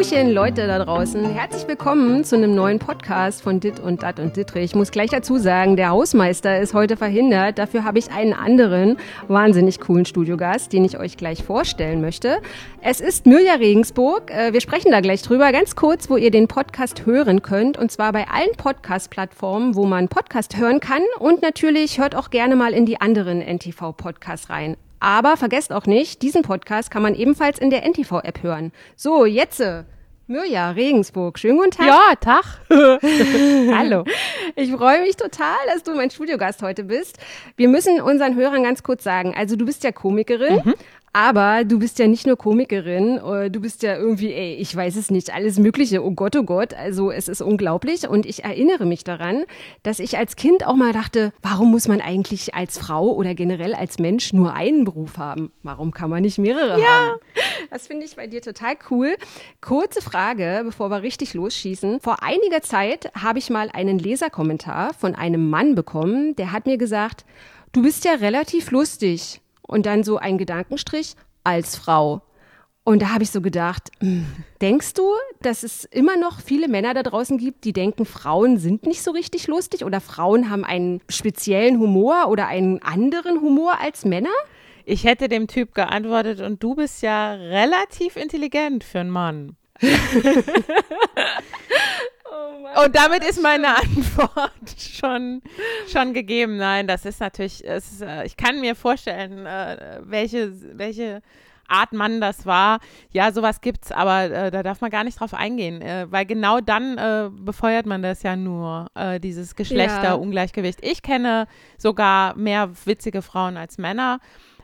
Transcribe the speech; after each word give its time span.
Hallöchen, 0.00 0.30
Leute 0.30 0.66
da 0.66 0.82
draußen. 0.82 1.26
Herzlich 1.34 1.68
willkommen 1.68 2.24
zu 2.24 2.34
einem 2.34 2.54
neuen 2.54 2.78
Podcast 2.78 3.42
von 3.42 3.60
Dit 3.60 3.78
und 3.78 4.02
Dat 4.02 4.18
und 4.18 4.34
Dittrich. 4.34 4.64
Ich 4.64 4.74
muss 4.74 4.92
gleich 4.92 5.10
dazu 5.10 5.36
sagen, 5.36 5.76
der 5.76 5.90
Hausmeister 5.90 6.58
ist 6.58 6.72
heute 6.72 6.96
verhindert. 6.96 7.58
Dafür 7.58 7.84
habe 7.84 7.98
ich 7.98 8.10
einen 8.10 8.32
anderen 8.32 8.96
wahnsinnig 9.28 9.78
coolen 9.78 10.06
Studiogast, 10.06 10.72
den 10.72 10.86
ich 10.86 10.98
euch 10.98 11.18
gleich 11.18 11.44
vorstellen 11.44 12.00
möchte. 12.00 12.40
Es 12.80 13.02
ist 13.02 13.26
Mirja 13.26 13.56
Regensburg. 13.56 14.30
Äh, 14.30 14.54
wir 14.54 14.62
sprechen 14.62 14.90
da 14.90 15.02
gleich 15.02 15.20
drüber. 15.20 15.52
Ganz 15.52 15.76
kurz, 15.76 16.08
wo 16.08 16.16
ihr 16.16 16.30
den 16.30 16.48
Podcast 16.48 17.04
hören 17.04 17.42
könnt. 17.42 17.76
Und 17.76 17.92
zwar 17.92 18.14
bei 18.14 18.26
allen 18.26 18.56
Podcast-Plattformen, 18.56 19.74
wo 19.74 19.84
man 19.84 20.08
Podcast 20.08 20.56
hören 20.56 20.80
kann. 20.80 21.02
Und 21.18 21.42
natürlich 21.42 22.00
hört 22.00 22.14
auch 22.14 22.30
gerne 22.30 22.56
mal 22.56 22.72
in 22.72 22.86
die 22.86 23.02
anderen 23.02 23.42
NTV-Podcasts 23.42 24.48
rein. 24.48 24.78
Aber 25.00 25.36
vergesst 25.36 25.72
auch 25.72 25.86
nicht, 25.86 26.22
diesen 26.22 26.42
Podcast 26.42 26.90
kann 26.90 27.02
man 27.02 27.14
ebenfalls 27.14 27.58
in 27.58 27.70
der 27.70 27.84
NTV-App 27.84 28.42
hören. 28.42 28.70
So, 28.96 29.24
jetzt. 29.24 29.60
äh, 29.60 29.84
Mirja 30.26 30.70
Regensburg, 30.70 31.40
schönen 31.40 31.56
guten 31.58 31.72
Tag. 31.72 31.86
Ja, 31.88 32.14
Tag. 32.20 32.44
Hallo. 33.74 34.04
Ich 34.54 34.70
freue 34.70 35.00
mich 35.00 35.16
total, 35.16 35.56
dass 35.72 35.82
du 35.82 35.92
mein 35.96 36.08
Studiogast 36.10 36.62
heute 36.62 36.84
bist. 36.84 37.18
Wir 37.56 37.68
müssen 37.68 38.00
unseren 38.00 38.36
Hörern 38.36 38.62
ganz 38.62 38.84
kurz 38.84 39.02
sagen, 39.02 39.34
also 39.36 39.56
du 39.56 39.64
bist 39.66 39.82
ja 39.82 39.90
Komikerin, 39.90 40.60
Mhm. 40.64 40.74
Aber 41.12 41.64
du 41.64 41.80
bist 41.80 41.98
ja 41.98 42.06
nicht 42.06 42.26
nur 42.26 42.36
Komikerin, 42.36 43.18
äh, 43.18 43.50
du 43.50 43.60
bist 43.60 43.82
ja 43.82 43.96
irgendwie, 43.96 44.32
ey, 44.32 44.54
ich 44.54 44.74
weiß 44.74 44.94
es 44.94 45.10
nicht, 45.10 45.34
alles 45.34 45.58
Mögliche. 45.58 46.04
Oh 46.04 46.12
Gott, 46.12 46.36
oh 46.36 46.44
Gott, 46.44 46.72
also 46.72 47.10
es 47.10 47.26
ist 47.26 47.42
unglaublich. 47.42 48.08
Und 48.08 48.26
ich 48.26 48.44
erinnere 48.44 48.86
mich 48.86 49.02
daran, 49.02 49.44
dass 49.82 49.98
ich 49.98 50.18
als 50.18 50.36
Kind 50.36 50.64
auch 50.64 50.76
mal 50.76 50.92
dachte, 50.92 51.32
warum 51.42 51.72
muss 51.72 51.88
man 51.88 52.00
eigentlich 52.00 52.54
als 52.54 52.78
Frau 52.78 53.12
oder 53.12 53.34
generell 53.34 53.74
als 53.74 53.98
Mensch 53.98 54.32
nur 54.32 54.54
einen 54.54 54.84
Beruf 54.84 55.18
haben? 55.18 55.50
Warum 55.64 55.90
kann 55.90 56.10
man 56.10 56.22
nicht 56.22 56.38
mehrere 56.38 56.74
haben? 56.74 57.20
Das 57.70 57.88
finde 57.88 58.06
ich 58.06 58.16
bei 58.16 58.26
dir 58.26 58.40
total 58.40 58.76
cool. 58.90 59.16
Kurze 59.60 60.02
Frage, 60.02 60.62
bevor 60.64 60.90
wir 60.90 61.02
richtig 61.02 61.34
losschießen. 61.34 62.00
Vor 62.00 62.22
einiger 62.22 62.62
Zeit 62.62 63.10
habe 63.20 63.38
ich 63.38 63.50
mal 63.50 63.68
einen 63.72 63.98
Leserkommentar 63.98 64.94
von 64.94 65.14
einem 65.14 65.50
Mann 65.50 65.74
bekommen, 65.74 66.36
der 66.36 66.52
hat 66.52 66.66
mir 66.66 66.78
gesagt, 66.78 67.24
du 67.72 67.82
bist 67.82 68.04
ja 68.04 68.12
relativ 68.14 68.70
lustig. 68.70 69.40
Und 69.70 69.86
dann 69.86 70.02
so 70.02 70.18
ein 70.18 70.36
Gedankenstrich 70.36 71.14
als 71.44 71.76
Frau. 71.76 72.22
Und 72.82 73.02
da 73.02 73.10
habe 73.10 73.22
ich 73.22 73.30
so 73.30 73.40
gedacht, 73.40 73.90
hm, 74.00 74.26
denkst 74.60 74.94
du, 74.94 75.12
dass 75.42 75.62
es 75.62 75.84
immer 75.84 76.16
noch 76.16 76.40
viele 76.40 76.66
Männer 76.66 76.92
da 76.92 77.04
draußen 77.04 77.38
gibt, 77.38 77.64
die 77.64 77.72
denken, 77.72 78.04
Frauen 78.04 78.56
sind 78.58 78.84
nicht 78.84 79.00
so 79.02 79.12
richtig 79.12 79.46
lustig 79.46 79.84
oder 79.84 80.00
Frauen 80.00 80.50
haben 80.50 80.64
einen 80.64 81.00
speziellen 81.08 81.78
Humor 81.78 82.26
oder 82.28 82.48
einen 82.48 82.82
anderen 82.82 83.40
Humor 83.40 83.78
als 83.80 84.04
Männer? 84.04 84.28
Ich 84.86 85.04
hätte 85.04 85.28
dem 85.28 85.46
Typ 85.46 85.72
geantwortet 85.72 86.40
und 86.40 86.60
du 86.62 86.74
bist 86.74 87.02
ja 87.02 87.34
relativ 87.34 88.16
intelligent 88.16 88.82
für 88.82 88.98
einen 89.00 89.10
Mann. 89.10 89.56
Und 92.84 92.94
damit 92.94 93.24
ist 93.24 93.42
meine 93.42 93.76
Antwort 93.76 94.52
schon, 94.78 95.42
schon 95.88 96.12
gegeben. 96.12 96.56
Nein, 96.56 96.86
das 96.86 97.04
ist 97.04 97.20
natürlich, 97.20 97.66
es 97.66 98.00
äh, 98.00 98.24
ich 98.24 98.36
kann 98.36 98.60
mir 98.60 98.74
vorstellen, 98.74 99.46
äh, 99.46 100.00
welche, 100.02 100.52
welche 100.76 101.22
Art 101.70 101.92
Mann 101.92 102.20
das 102.20 102.46
war. 102.46 102.80
Ja, 103.12 103.32
sowas 103.32 103.60
gibt's, 103.60 103.92
aber 103.92 104.24
äh, 104.24 104.50
da 104.50 104.62
darf 104.62 104.80
man 104.80 104.90
gar 104.90 105.04
nicht 105.04 105.20
drauf 105.20 105.34
eingehen, 105.34 105.80
äh, 105.80 106.06
weil 106.10 106.26
genau 106.26 106.60
dann 106.60 106.98
äh, 106.98 107.30
befeuert 107.32 107.86
man 107.86 108.02
das 108.02 108.22
ja 108.22 108.36
nur, 108.36 108.88
äh, 108.94 109.20
dieses 109.20 109.54
Geschlechterungleichgewicht. 109.54 110.80
Ich 110.82 111.02
kenne 111.02 111.46
sogar 111.78 112.36
mehr 112.36 112.70
witzige 112.84 113.22
Frauen 113.22 113.56
als 113.56 113.78
Männer. 113.78 114.18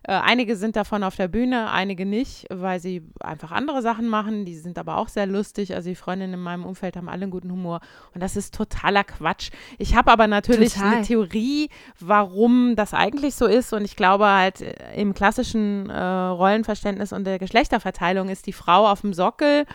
Äh, 0.09 0.13
einige 0.13 0.55
sind 0.55 0.77
davon 0.77 1.03
auf 1.03 1.17
der 1.17 1.27
Bühne, 1.27 1.71
einige 1.71 2.07
nicht, 2.07 2.47
weil 2.49 2.79
sie 2.79 3.03
einfach 3.19 3.51
andere 3.51 3.83
Sachen 3.83 4.09
machen. 4.09 4.45
Die 4.45 4.55
sind 4.55 4.79
aber 4.79 4.99
auch 4.99 5.09
sehr 5.09 5.27
lustig. 5.27 5.75
Also 5.75 5.89
die 5.89 5.97
Freundinnen 5.97 6.35
in 6.35 6.41
meinem 6.41 6.65
Umfeld 6.65 6.97
haben 6.97 7.09
alle 7.09 7.23
einen 7.23 7.33
guten 7.33 7.51
Humor. 7.51 7.81
Und 8.15 8.23
das 8.23 8.37
ist 8.37 8.55
totaler 8.55 9.03
Quatsch. 9.03 9.51
Ich 9.79 9.97
habe 9.97 10.13
aber 10.13 10.29
natürlich 10.29 10.75
Total. 10.75 10.95
eine 10.95 11.03
Theorie, 11.03 11.71
warum 11.99 12.77
das 12.77 12.95
eigentlich 12.95 13.35
so 13.35 13.47
ist. 13.47 13.73
Und 13.73 13.85
ich 13.85 13.97
glaube 13.97 14.27
halt, 14.27 14.61
äh, 14.61 14.95
im 14.95 15.13
klassischen 15.13 15.91
äh, 15.91 15.99
Rollenverständnis 15.99 17.13
und 17.13 17.25
der 17.25 17.41
Geschlechterverteilung 17.41 18.29
ist 18.29 18.47
die 18.47 18.53
Frau 18.53 18.89
auf 18.89 19.01
dem 19.01 19.13
Sockel 19.13 19.67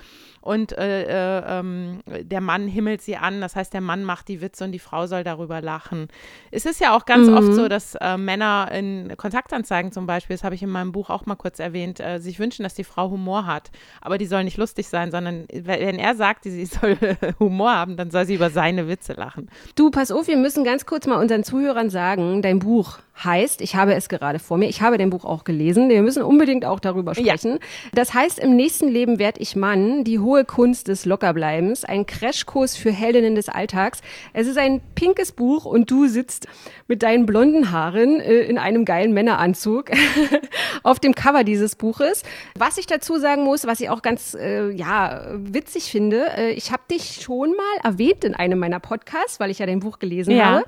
und 0.41 0.72
äh, 0.78 1.03
äh, 1.03 1.59
ähm, 1.59 2.00
der 2.07 2.41
Mann 2.41 2.68
himmelt 2.68 3.02
sie 3.02 3.16
an. 3.16 3.41
Das 3.41 3.56
heißt, 3.56 3.74
der 3.74 3.81
Mann 3.81 4.03
macht 4.03 4.28
die 4.28 4.41
Witze 4.41 4.63
und 4.63 4.72
die 4.72 4.79
Frau 4.79 5.06
soll 5.07 5.24
darüber 5.24 5.62
lachen. 5.62 6.07
Es 6.50 6.66
ist 6.66 6.81
ja 6.81 6.96
auch 6.96 7.06
ganz 7.06 7.28
Mhm. 7.28 7.38
oft 7.38 7.53
so, 7.53 7.68
dass 7.68 7.96
äh, 7.96 8.18
Männer 8.18 8.69
in 8.74 9.13
Kontaktanzeigen 9.18 9.91
zum 9.91 10.07
Beispiel, 10.07 10.35
das 10.35 10.44
habe 10.44 10.56
ich 10.56 10.63
in 10.63 10.69
meinem 10.69 10.91
Buch 10.91 11.09
auch 11.09 11.25
mal 11.25 11.35
kurz 11.35 11.59
erwähnt, 11.59 12.00
äh, 12.00 12.19
sich 12.19 12.40
wünschen, 12.40 12.63
dass 12.63 12.74
die 12.74 12.84
Frau 12.84 13.12
Humor 13.12 13.46
hat. 13.46 13.69
Aber 14.01 14.18
die 14.18 14.25
soll 14.25 14.44
nicht 14.44 14.57
lustig 14.57 14.88
sein, 14.88 15.12
sondern 15.12 15.46
wenn 15.53 16.00
er 16.00 16.16
sagt, 16.16 16.44
sie 16.46 16.66
soll 16.66 16.97
Humor 17.40 17.72
haben, 17.72 17.96
dann 17.96 18.09
soll 18.09 18.25
sie 18.25 18.35
über 18.35 18.50
seine 18.50 18.88
Witze 18.88 19.13
lachen. 19.13 19.50
Du, 19.75 19.91
pass 19.91 20.12
auf, 20.12 20.28
wir 20.28 20.38
müssen 20.38 20.63
ganz 20.63 20.85
kurz 20.85 21.06
mal 21.06 21.18
unseren 21.19 21.44
Zuhörern 21.44 21.90
sagen, 21.90 22.41
dein 22.41 22.59
Buch 22.59 23.00
heißt, 23.24 23.62
ich 23.62 23.75
habe 23.75 23.94
es 23.94 24.09
gerade 24.09 24.40
vor 24.40 24.57
mir, 24.57 24.68
ich 24.69 24.81
habe 24.81 24.97
dein 24.97 25.12
Buch 25.12 25.25
auch 25.25 25.44
gelesen, 25.44 25.90
wir 25.90 26.01
müssen 26.01 26.24
unbedingt 26.24 26.66
auch 26.66 26.80
darüber 26.80 27.13
sprechen. 27.13 27.59
Das 27.94 28.13
heißt, 28.16 28.40
im 28.40 28.56
nächsten 28.56 28.88
Leben 28.88 29.19
werd 29.19 29.38
ich 29.40 29.56
Mann, 29.56 30.03
die 30.03 30.18
hohe 30.18 30.31
Kunst 30.46 30.88
des 30.88 31.06
Lockerbleibens, 31.06 31.86
ein 31.86 32.06
Crashkurs 32.06 32.75
für 32.75 32.92
Heldinnen 32.92 33.36
des 33.36 33.50
Alltags. 33.50 34.02
Es 34.34 34.47
ist 34.47 34.58
ein 34.58 34.81
pinkes 34.96 35.31
Buch 35.31 35.66
und 35.66 35.92
du 35.92 36.08
sitzt 36.08 36.47
mit 36.88 37.03
deinen 37.03 37.25
blonden 37.25 37.72
Haaren 37.72 38.19
äh, 38.19 38.40
in 38.42 38.58
einem 38.58 38.86
geilen 38.86 39.14
Männeranzug 39.14 39.92
auf 40.84 41.00
dem 41.00 41.14
Cover 41.16 41.44
dieses 41.44 41.75
Buches. 41.75 42.24
Was 42.58 42.78
ich 42.78 42.88
dazu 42.88 43.18
sagen 43.18 43.44
muss, 43.44 43.66
was 43.68 43.80
ich 43.80 43.90
auch 43.90 44.02
ganz 44.02 44.34
äh, 44.34 44.72
ja 44.72 45.25
witzig 45.34 45.92
finde, 45.92 46.25
äh, 46.38 46.52
ich 46.52 46.72
habe 46.72 46.84
dich 46.90 47.22
schon 47.22 47.52
mal 47.52 47.90
erwähnt 47.90 48.24
in 48.24 48.34
einem 48.36 48.59
meiner 48.59 48.80
Podcasts, 48.80 49.40
weil 49.40 49.52
ich 49.52 49.59
ja 49.59 49.66
dein 49.66 49.80
Buch 49.80 50.00
gelesen 50.00 50.36
Ja. 50.36 50.46
habe. 50.46 50.66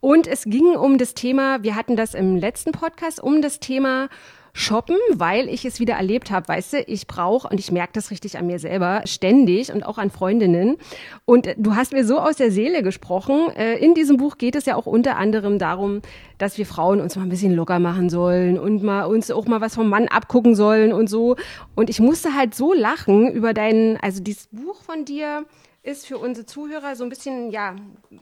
Und 0.00 0.26
es 0.26 0.44
ging 0.44 0.76
um 0.76 0.98
das 0.98 1.14
Thema, 1.14 1.62
wir 1.62 1.74
hatten 1.74 1.96
das 1.96 2.14
im 2.14 2.36
letzten 2.36 2.72
Podcast, 2.72 3.20
um 3.22 3.42
das 3.42 3.58
Thema 3.60 4.08
Shoppen, 4.58 4.96
weil 5.14 5.50
ich 5.50 5.66
es 5.66 5.80
wieder 5.80 5.96
erlebt 5.96 6.30
habe, 6.30 6.48
weißt 6.48 6.72
du, 6.72 6.82
ich 6.86 7.06
brauche, 7.06 7.46
und 7.46 7.60
ich 7.60 7.70
merke 7.70 7.92
das 7.92 8.10
richtig 8.10 8.38
an 8.38 8.46
mir 8.46 8.58
selber, 8.58 9.02
ständig 9.04 9.70
und 9.70 9.84
auch 9.84 9.98
an 9.98 10.10
Freundinnen. 10.10 10.78
Und 11.26 11.46
äh, 11.46 11.54
du 11.58 11.76
hast 11.76 11.92
mir 11.92 12.06
so 12.06 12.18
aus 12.18 12.36
der 12.36 12.50
Seele 12.50 12.82
gesprochen. 12.82 13.50
Äh, 13.54 13.76
In 13.84 13.92
diesem 13.92 14.16
Buch 14.16 14.38
geht 14.38 14.56
es 14.56 14.64
ja 14.64 14.74
auch 14.74 14.86
unter 14.86 15.18
anderem 15.18 15.58
darum, 15.58 16.00
dass 16.38 16.56
wir 16.56 16.64
Frauen 16.64 17.02
uns 17.02 17.16
mal 17.16 17.22
ein 17.24 17.28
bisschen 17.28 17.54
locker 17.54 17.78
machen 17.80 18.08
sollen 18.08 18.58
und 18.58 18.82
mal 18.82 19.04
uns 19.04 19.30
auch 19.30 19.44
mal 19.44 19.60
was 19.60 19.74
vom 19.74 19.90
Mann 19.90 20.08
abgucken 20.08 20.54
sollen 20.54 20.94
und 20.94 21.10
so. 21.10 21.36
Und 21.74 21.90
ich 21.90 22.00
musste 22.00 22.34
halt 22.34 22.54
so 22.54 22.72
lachen 22.72 23.30
über 23.30 23.52
deinen, 23.52 23.98
also 23.98 24.22
dieses 24.22 24.46
Buch 24.46 24.80
von 24.82 25.04
dir, 25.04 25.44
ist 25.86 26.06
für 26.06 26.18
unsere 26.18 26.44
Zuhörer 26.46 26.96
so 26.96 27.04
ein 27.04 27.08
bisschen, 27.10 27.50
ja, 27.50 27.76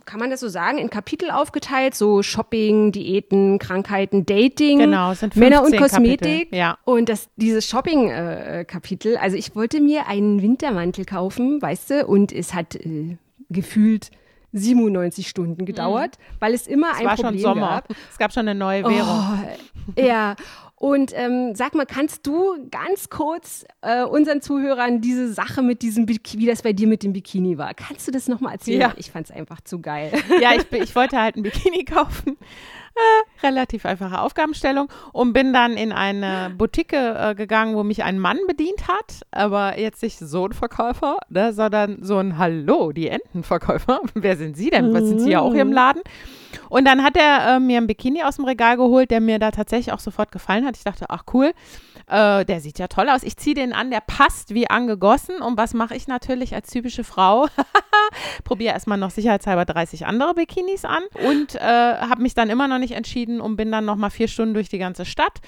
kann 0.04 0.20
man 0.20 0.30
das 0.30 0.40
so 0.40 0.48
sagen, 0.48 0.78
in 0.78 0.90
Kapitel 0.90 1.30
aufgeteilt, 1.30 1.94
so 1.94 2.22
Shopping, 2.22 2.92
Diäten, 2.92 3.58
Krankheiten, 3.58 4.26
Dating, 4.26 4.78
Genau, 4.80 5.14
sind 5.14 5.34
Männer 5.36 5.62
und 5.62 5.70
15 5.70 5.80
Kosmetik. 5.80 6.20
Kapitel, 6.50 6.58
ja. 6.58 6.78
Und 6.84 7.08
das, 7.08 7.28
dieses 7.36 7.66
Shopping-Kapitel, 7.66 9.16
also 9.16 9.36
ich 9.36 9.54
wollte 9.56 9.80
mir 9.80 10.06
einen 10.08 10.42
Wintermantel 10.42 11.04
kaufen, 11.04 11.60
weißt 11.60 11.90
du, 11.90 12.06
und 12.06 12.32
es 12.32 12.54
hat 12.54 12.74
äh, 12.76 13.16
gefühlt 13.50 14.10
97 14.52 15.28
Stunden 15.28 15.64
gedauert, 15.64 16.18
weil 16.38 16.54
es 16.54 16.66
immer 16.66 16.90
Es 16.92 16.98
ein 17.00 17.06
war 17.06 17.14
Problem 17.16 17.32
schon 17.34 17.40
Sommer. 17.40 17.68
gab. 17.68 17.88
Es 18.10 18.18
gab 18.18 18.32
schon 18.32 18.46
eine 18.48 18.56
neue 18.58 18.84
Währung. 18.84 19.38
Oh, 19.96 20.00
ja. 20.00 20.36
Und 20.84 21.12
ähm, 21.14 21.54
sag 21.54 21.74
mal, 21.74 21.86
kannst 21.86 22.26
du 22.26 22.68
ganz 22.70 23.08
kurz 23.08 23.64
äh, 23.80 24.04
unseren 24.04 24.42
Zuhörern 24.42 25.00
diese 25.00 25.32
Sache 25.32 25.62
mit 25.62 25.80
diesem 25.80 26.04
Bikini, 26.04 26.42
wie 26.42 26.46
das 26.46 26.60
bei 26.60 26.74
dir 26.74 26.86
mit 26.86 27.02
dem 27.02 27.14
Bikini 27.14 27.56
war, 27.56 27.72
kannst 27.72 28.06
du 28.06 28.12
das 28.12 28.28
nochmal 28.28 28.52
erzählen? 28.52 28.82
Ja. 28.82 28.92
Ich 28.98 29.10
fand's 29.10 29.30
einfach 29.30 29.62
zu 29.62 29.80
geil. 29.80 30.12
ja, 30.42 30.52
ich, 30.52 30.70
ich 30.72 30.94
wollte 30.94 31.18
halt 31.18 31.36
ein 31.36 31.42
Bikini 31.42 31.84
kaufen. 31.86 32.36
Äh, 32.94 33.42
relativ 33.46 33.86
einfache 33.86 34.20
Aufgabenstellung 34.20 34.88
und 35.12 35.32
bin 35.32 35.52
dann 35.52 35.72
in 35.72 35.92
eine 35.92 36.54
Boutique 36.56 36.92
äh, 36.92 37.34
gegangen, 37.34 37.74
wo 37.74 37.82
mich 37.82 38.04
ein 38.04 38.20
Mann 38.20 38.38
bedient 38.46 38.86
hat, 38.86 39.22
aber 39.32 39.78
jetzt 39.78 40.02
nicht 40.02 40.18
so 40.18 40.46
ein 40.46 40.52
Verkäufer, 40.52 41.18
ne, 41.28 41.52
sondern 41.52 41.98
so 42.02 42.18
ein 42.18 42.38
Hallo, 42.38 42.92
die 42.92 43.08
Entenverkäufer. 43.08 44.00
Wer 44.14 44.36
sind 44.36 44.56
Sie 44.56 44.70
denn? 44.70 44.94
Was 44.94 45.08
sind 45.08 45.20
Sie 45.20 45.30
ja 45.30 45.40
auch 45.40 45.52
hier 45.52 45.62
im 45.62 45.72
Laden? 45.72 46.02
Und 46.68 46.86
dann 46.86 47.02
hat 47.02 47.16
er 47.16 47.56
äh, 47.56 47.60
mir 47.60 47.78
ein 47.78 47.88
Bikini 47.88 48.22
aus 48.22 48.36
dem 48.36 48.44
Regal 48.44 48.76
geholt, 48.76 49.10
der 49.10 49.20
mir 49.20 49.40
da 49.40 49.50
tatsächlich 49.50 49.92
auch 49.92 50.00
sofort 50.00 50.30
gefallen 50.30 50.64
hat. 50.64 50.76
Ich 50.76 50.84
dachte, 50.84 51.06
ach 51.08 51.24
cool, 51.32 51.52
äh, 52.06 52.44
der 52.44 52.60
sieht 52.60 52.78
ja 52.78 52.88
toll 52.88 53.08
aus. 53.08 53.22
Ich 53.22 53.36
ziehe 53.36 53.54
den 53.54 53.72
an, 53.72 53.90
der 53.90 54.00
passt 54.00 54.54
wie 54.54 54.68
angegossen. 54.68 55.40
Und 55.40 55.56
was 55.56 55.74
mache 55.74 55.94
ich 55.96 56.06
natürlich 56.06 56.54
als 56.54 56.70
typische 56.70 57.04
Frau? 57.04 57.48
Probiere 58.44 58.74
erstmal 58.74 58.98
noch 58.98 59.10
sicherheitshalber 59.10 59.64
30 59.64 60.06
andere 60.06 60.34
Bikinis 60.34 60.84
an 60.84 61.02
und 61.26 61.54
äh, 61.54 61.60
habe 61.60 62.22
mich 62.22 62.34
dann 62.34 62.50
immer 62.50 62.68
noch 62.68 62.78
nicht 62.78 62.92
entschieden 62.92 63.40
und 63.40 63.56
bin 63.56 63.72
dann 63.72 63.84
noch 63.84 63.96
mal 63.96 64.10
vier 64.10 64.28
Stunden 64.28 64.54
durch 64.54 64.68
die 64.68 64.78
ganze 64.78 65.04
Stadt 65.04 65.40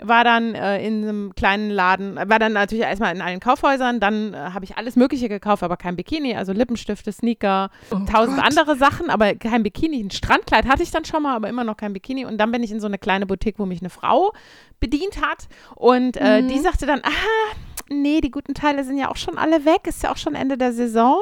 war 0.00 0.24
dann 0.24 0.54
äh, 0.54 0.84
in 0.86 1.02
einem 1.02 1.34
kleinen 1.34 1.70
Laden, 1.70 2.16
war 2.16 2.38
dann 2.38 2.52
natürlich 2.52 2.84
erstmal 2.84 3.14
in 3.14 3.20
allen 3.20 3.40
Kaufhäusern, 3.40 4.00
dann 4.00 4.32
äh, 4.32 4.36
habe 4.36 4.64
ich 4.64 4.76
alles 4.76 4.96
Mögliche 4.96 5.28
gekauft, 5.28 5.62
aber 5.62 5.76
kein 5.76 5.96
Bikini, 5.96 6.36
also 6.36 6.52
Lippenstifte, 6.52 7.10
Sneaker, 7.12 7.70
oh 7.90 7.98
tausend 8.10 8.36
Gott. 8.36 8.46
andere 8.46 8.76
Sachen, 8.76 9.10
aber 9.10 9.34
kein 9.34 9.62
Bikini. 9.62 10.00
Ein 10.00 10.10
Strandkleid 10.10 10.66
hatte 10.66 10.82
ich 10.82 10.90
dann 10.90 11.04
schon 11.04 11.22
mal, 11.22 11.34
aber 11.34 11.48
immer 11.48 11.64
noch 11.64 11.76
kein 11.76 11.92
Bikini. 11.92 12.24
Und 12.24 12.38
dann 12.38 12.52
bin 12.52 12.62
ich 12.62 12.70
in 12.70 12.80
so 12.80 12.86
eine 12.86 12.98
kleine 12.98 13.26
Boutique, 13.26 13.58
wo 13.58 13.66
mich 13.66 13.80
eine 13.80 13.90
Frau 13.90 14.32
bedient 14.80 15.20
hat 15.20 15.48
und 15.74 16.16
äh, 16.16 16.42
mhm. 16.42 16.48
die 16.48 16.58
sagte 16.58 16.86
dann, 16.86 17.00
ah, 17.02 17.56
nee, 17.90 18.20
die 18.20 18.30
guten 18.30 18.54
Teile 18.54 18.84
sind 18.84 18.98
ja 18.98 19.10
auch 19.10 19.16
schon 19.16 19.38
alle 19.38 19.64
weg, 19.64 19.86
ist 19.86 20.02
ja 20.02 20.12
auch 20.12 20.16
schon 20.16 20.34
Ende 20.34 20.56
der 20.56 20.72
Saison. 20.72 21.18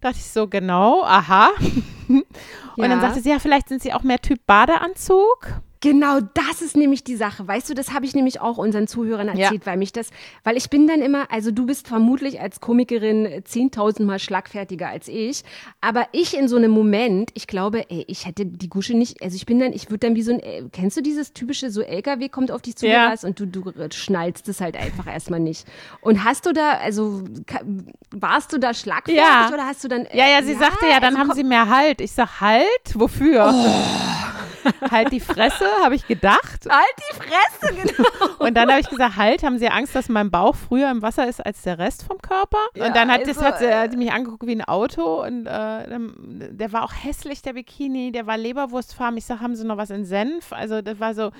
Da 0.00 0.08
dachte 0.08 0.18
ich 0.18 0.30
so, 0.30 0.48
genau, 0.48 1.04
aha. 1.04 1.50
und 2.08 2.24
ja. 2.76 2.88
dann 2.88 3.00
sagte 3.00 3.20
sie, 3.20 3.30
ja, 3.30 3.38
vielleicht 3.38 3.68
sind 3.68 3.80
sie 3.80 3.92
auch 3.92 4.02
mehr 4.02 4.18
Typ 4.18 4.40
Badeanzug. 4.46 5.62
Genau, 5.82 6.20
das 6.20 6.62
ist 6.62 6.76
nämlich 6.76 7.02
die 7.02 7.16
Sache. 7.16 7.46
Weißt 7.46 7.68
du, 7.68 7.74
das 7.74 7.92
habe 7.92 8.06
ich 8.06 8.14
nämlich 8.14 8.40
auch 8.40 8.56
unseren 8.56 8.86
Zuhörern 8.86 9.26
erzählt, 9.26 9.62
ja. 9.64 9.66
weil 9.66 9.76
mich 9.76 9.92
das, 9.92 10.10
weil 10.44 10.56
ich 10.56 10.70
bin 10.70 10.86
dann 10.86 11.02
immer, 11.02 11.30
also 11.32 11.50
du 11.50 11.66
bist 11.66 11.88
vermutlich 11.88 12.40
als 12.40 12.60
Komikerin 12.60 13.26
10.000 13.26 14.04
Mal 14.04 14.20
schlagfertiger 14.20 14.88
als 14.88 15.08
ich, 15.08 15.42
aber 15.80 16.06
ich 16.12 16.38
in 16.38 16.46
so 16.46 16.56
einem 16.56 16.70
Moment, 16.70 17.32
ich 17.34 17.48
glaube, 17.48 17.90
ey, 17.90 18.04
ich 18.06 18.26
hätte 18.26 18.46
die 18.46 18.68
Gusche 18.68 18.94
nicht, 18.96 19.20
also 19.22 19.34
ich 19.34 19.44
bin 19.44 19.58
dann, 19.58 19.72
ich 19.72 19.90
würde 19.90 20.06
dann 20.06 20.14
wie 20.14 20.22
so 20.22 20.32
ein, 20.32 20.38
äh, 20.38 20.62
kennst 20.70 20.96
du 20.96 21.00
dieses 21.02 21.32
typische, 21.32 21.72
so 21.72 21.82
LKW 21.82 22.28
kommt 22.28 22.52
auf 22.52 22.62
dich 22.62 22.76
zu 22.76 22.86
ja. 22.86 23.12
und 23.22 23.40
du, 23.40 23.46
du 23.46 23.72
schnallst 23.90 24.48
es 24.48 24.60
halt 24.60 24.76
einfach 24.76 25.08
erstmal 25.08 25.40
nicht. 25.40 25.66
Und 26.00 26.22
hast 26.22 26.46
du 26.46 26.52
da, 26.52 26.74
also 26.74 27.24
warst 28.12 28.52
du 28.52 28.58
da 28.58 28.72
schlagfertig 28.72 29.20
ja. 29.20 29.50
oder 29.52 29.66
hast 29.66 29.82
du 29.82 29.88
dann? 29.88 30.06
Äh, 30.06 30.16
ja, 30.16 30.28
ja, 30.28 30.44
sie 30.44 30.54
sagte 30.54 30.86
ja, 30.86 31.00
dann 31.00 31.16
also 31.16 31.30
haben 31.30 31.34
sie 31.34 31.42
mehr 31.42 31.68
Halt. 31.68 32.00
Ich 32.00 32.12
sag 32.12 32.40
Halt, 32.40 32.94
wofür? 32.94 33.52
Oh 33.52 34.11
halt 34.90 35.12
die 35.12 35.20
Fresse, 35.20 35.64
habe 35.82 35.94
ich 35.94 36.06
gedacht. 36.06 36.66
Halt 36.68 36.96
die 36.98 37.16
Fresse, 37.16 37.74
genau. 37.74 38.08
Und 38.38 38.56
dann 38.56 38.70
habe 38.70 38.80
ich 38.80 38.88
gesagt, 38.88 39.16
halt, 39.16 39.42
haben 39.42 39.58
Sie 39.58 39.68
Angst, 39.68 39.94
dass 39.94 40.08
mein 40.08 40.30
Bauch 40.30 40.54
früher 40.54 40.90
im 40.90 41.02
Wasser 41.02 41.28
ist 41.28 41.44
als 41.44 41.62
der 41.62 41.78
Rest 41.78 42.04
vom 42.04 42.18
Körper? 42.18 42.58
Ja, 42.74 42.86
und 42.86 42.96
dann 42.96 43.10
hat, 43.10 43.20
also, 43.20 43.32
das, 43.32 43.42
hat, 43.42 43.58
sie, 43.58 43.72
hat 43.72 43.90
sie 43.90 43.96
mich 43.96 44.12
angeguckt 44.12 44.46
wie 44.46 44.52
ein 44.52 44.64
Auto 44.64 45.22
und 45.22 45.46
äh, 45.46 45.98
der 46.50 46.72
war 46.72 46.84
auch 46.84 46.92
hässlich, 46.92 47.42
der 47.42 47.54
Bikini, 47.54 48.12
der 48.12 48.26
war 48.26 48.36
Leberwurstfarben. 48.36 49.16
Ich 49.16 49.24
sage, 49.24 49.40
haben 49.40 49.54
Sie 49.54 49.64
noch 49.64 49.76
was 49.76 49.90
in 49.90 50.04
Senf? 50.04 50.52
Also 50.52 50.82
das 50.82 50.98
war 51.00 51.14
so, 51.14 51.30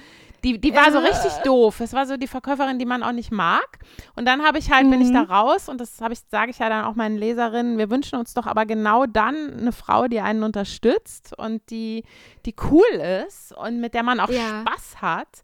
die, 0.45 0.61
die 0.61 0.75
war 0.75 0.91
so 0.91 0.99
richtig 0.99 1.33
doof. 1.45 1.81
Es 1.81 1.93
war 1.93 2.07
so 2.07 2.17
die 2.17 2.27
Verkäuferin, 2.27 2.79
die 2.79 2.85
man 2.85 3.03
auch 3.03 3.13
nicht 3.13 3.31
mag. 3.31 3.79
Und 4.17 4.27
dann 4.27 4.43
habe 4.43 4.59
ich 4.59 4.71
halt, 4.71 4.87
mhm. 4.87 4.91
bin 4.91 5.01
ich 5.01 5.09
mhm. 5.09 5.15
da 5.15 5.23
raus 5.23 5.69
und 5.69 5.81
das 5.81 6.01
habe 6.01 6.15
ich, 6.15 6.21
sage 6.31 6.51
ich 6.51 6.59
ja 6.59 6.69
dann 6.69 6.85
auch 6.85 6.95
meinen 6.95 7.17
Leserinnen, 7.17 7.79
wir 7.79 7.91
wünschen 7.91 8.19
uns 8.19 8.35
doch 8.35 8.47
aber 8.47 8.67
genau 8.67 9.07
dann 9.07 9.59
eine 9.59 9.73
Frau, 9.73 10.09
die 10.09 10.21
einen 10.21 10.43
unterstützt 10.43 11.37
und 11.39 11.71
die, 11.71 12.05
die 12.45 12.55
cool 12.71 13.25
ist 13.27 13.55
und 13.57 13.81
mit 13.81 13.95
der 13.95 14.03
man 14.03 14.21
auch 14.21 14.31
ja. 14.31 14.63
Spaß 14.63 15.01
hat. 15.01 15.43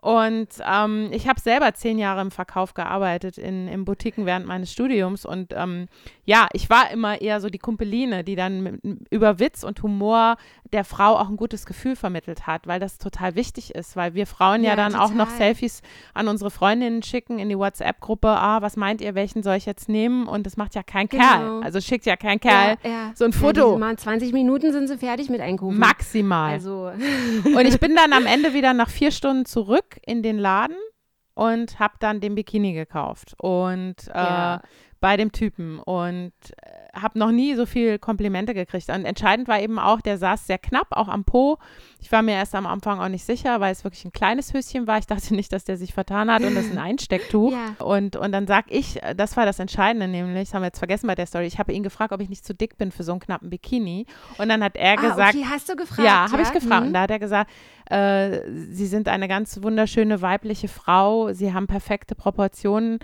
Und 0.00 0.48
ähm, 0.64 1.08
ich 1.10 1.26
habe 1.26 1.40
selber 1.40 1.74
zehn 1.74 1.98
Jahre 1.98 2.20
im 2.20 2.30
Verkauf 2.30 2.72
gearbeitet 2.72 3.36
in, 3.36 3.66
in 3.66 3.84
Boutiquen 3.84 4.26
während 4.26 4.46
meines 4.46 4.70
Studiums. 4.70 5.24
Und 5.24 5.52
ähm, 5.56 5.88
ja, 6.24 6.46
ich 6.52 6.70
war 6.70 6.92
immer 6.92 7.20
eher 7.20 7.40
so 7.40 7.48
die 7.48 7.58
Kumpeline, 7.58 8.22
die 8.22 8.36
dann 8.36 8.62
mit, 8.62 8.80
über 9.10 9.40
Witz 9.40 9.64
und 9.64 9.82
Humor 9.82 10.36
der 10.72 10.84
Frau 10.84 11.16
auch 11.16 11.28
ein 11.28 11.36
gutes 11.36 11.66
Gefühl 11.66 11.96
vermittelt 11.96 12.46
hat, 12.46 12.68
weil 12.68 12.78
das 12.78 12.98
total 12.98 13.34
wichtig 13.34 13.74
ist, 13.74 13.96
weil 13.96 14.14
wir 14.14 14.28
Frauen 14.28 14.62
ja, 14.62 14.70
ja 14.70 14.76
dann 14.76 14.92
total. 14.92 15.06
auch 15.06 15.14
noch 15.14 15.30
Selfies 15.30 15.82
an 16.14 16.28
unsere 16.28 16.52
Freundinnen 16.52 17.02
schicken 17.02 17.40
in 17.40 17.48
die 17.48 17.58
WhatsApp-Gruppe. 17.58 18.28
Ah, 18.28 18.62
was 18.62 18.76
meint 18.76 19.00
ihr, 19.00 19.16
welchen 19.16 19.42
soll 19.42 19.56
ich 19.56 19.66
jetzt 19.66 19.88
nehmen? 19.88 20.28
Und 20.28 20.46
das 20.46 20.56
macht 20.56 20.76
ja 20.76 20.84
kein 20.84 21.08
genau. 21.08 21.24
Kerl. 21.24 21.62
Also 21.64 21.80
schickt 21.80 22.06
ja 22.06 22.16
kein 22.16 22.38
Kerl 22.38 22.76
ja, 22.84 22.90
ja. 22.90 23.12
so 23.16 23.24
ein 23.24 23.32
Foto. 23.32 23.76
Ja, 23.76 23.96
20 23.96 24.32
Minuten 24.32 24.70
sind 24.70 24.86
sie 24.86 24.98
fertig 24.98 25.28
mit 25.28 25.40
Einkaufen. 25.40 25.78
Maximal. 25.78 26.52
Also. 26.52 26.92
und 27.44 27.66
ich 27.66 27.80
bin 27.80 27.96
dann 27.96 28.12
am 28.12 28.26
Ende 28.26 28.54
wieder 28.54 28.74
nach 28.74 28.90
vier 28.90 29.10
Stunden 29.10 29.44
zurück 29.44 29.87
in 30.04 30.22
den 30.22 30.38
Laden 30.38 30.76
und 31.34 31.78
habe 31.78 31.94
dann 32.00 32.20
den 32.20 32.34
Bikini 32.34 32.72
gekauft. 32.72 33.34
Und 33.38 33.96
äh, 34.12 34.58
bei 35.00 35.16
dem 35.16 35.32
Typen 35.32 35.78
und 35.78 36.32
äh, 36.62 36.98
habe 37.00 37.18
noch 37.18 37.30
nie 37.30 37.54
so 37.54 37.66
viel 37.66 37.98
Komplimente 37.98 38.54
gekriegt. 38.54 38.88
Und 38.88 39.04
entscheidend 39.04 39.48
war 39.48 39.60
eben 39.60 39.78
auch, 39.78 40.00
der 40.00 40.18
saß 40.18 40.46
sehr 40.46 40.58
knapp, 40.58 40.88
auch 40.90 41.08
am 41.08 41.24
Po. 41.24 41.58
Ich 42.00 42.10
war 42.10 42.22
mir 42.22 42.32
erst 42.32 42.54
am 42.54 42.66
Anfang 42.66 43.00
auch 43.00 43.08
nicht 43.08 43.24
sicher, 43.24 43.60
weil 43.60 43.72
es 43.72 43.84
wirklich 43.84 44.04
ein 44.04 44.12
kleines 44.12 44.52
Höschen 44.52 44.86
war. 44.86 44.98
Ich 44.98 45.06
dachte 45.06 45.34
nicht, 45.34 45.52
dass 45.52 45.64
der 45.64 45.76
sich 45.76 45.94
vertan 45.94 46.30
hat 46.32 46.42
und 46.42 46.54
das 46.54 46.66
ist 46.66 46.72
ein 46.72 46.78
Einstecktuch. 46.88 47.52
Ja. 47.52 47.84
Und, 47.84 48.16
und 48.16 48.32
dann 48.32 48.46
sag 48.46 48.66
ich, 48.68 49.00
das 49.16 49.36
war 49.36 49.46
das 49.46 49.58
Entscheidende 49.58 50.08
nämlich, 50.08 50.48
das 50.48 50.54
haben 50.54 50.62
wir 50.62 50.66
jetzt 50.66 50.78
vergessen 50.78 51.06
bei 51.06 51.14
der 51.14 51.26
Story, 51.26 51.46
ich 51.46 51.58
habe 51.58 51.72
ihn 51.72 51.82
gefragt, 51.82 52.12
ob 52.12 52.20
ich 52.20 52.28
nicht 52.28 52.44
zu 52.44 52.54
dick 52.54 52.78
bin 52.78 52.90
für 52.90 53.04
so 53.04 53.12
einen 53.12 53.20
knappen 53.20 53.50
Bikini. 53.50 54.06
Und 54.38 54.48
dann 54.48 54.62
hat 54.62 54.76
er 54.76 54.92
ah, 54.92 54.96
gesagt. 54.96 55.34
Okay, 55.34 55.46
hast 55.48 55.68
du 55.68 55.76
gefragt? 55.76 56.06
Ja, 56.06 56.30
habe 56.30 56.42
ja? 56.42 56.48
ich 56.48 56.52
gefragt. 56.52 56.82
Mhm. 56.82 56.88
Und 56.88 56.94
da 56.94 57.02
hat 57.02 57.10
er 57.10 57.18
gesagt, 57.18 57.50
äh, 57.90 58.40
Sie 58.70 58.86
sind 58.86 59.08
eine 59.08 59.28
ganz 59.28 59.62
wunderschöne 59.62 60.20
weibliche 60.20 60.68
Frau, 60.68 61.32
Sie 61.32 61.52
haben 61.52 61.66
perfekte 61.66 62.14
Proportionen 62.14 62.98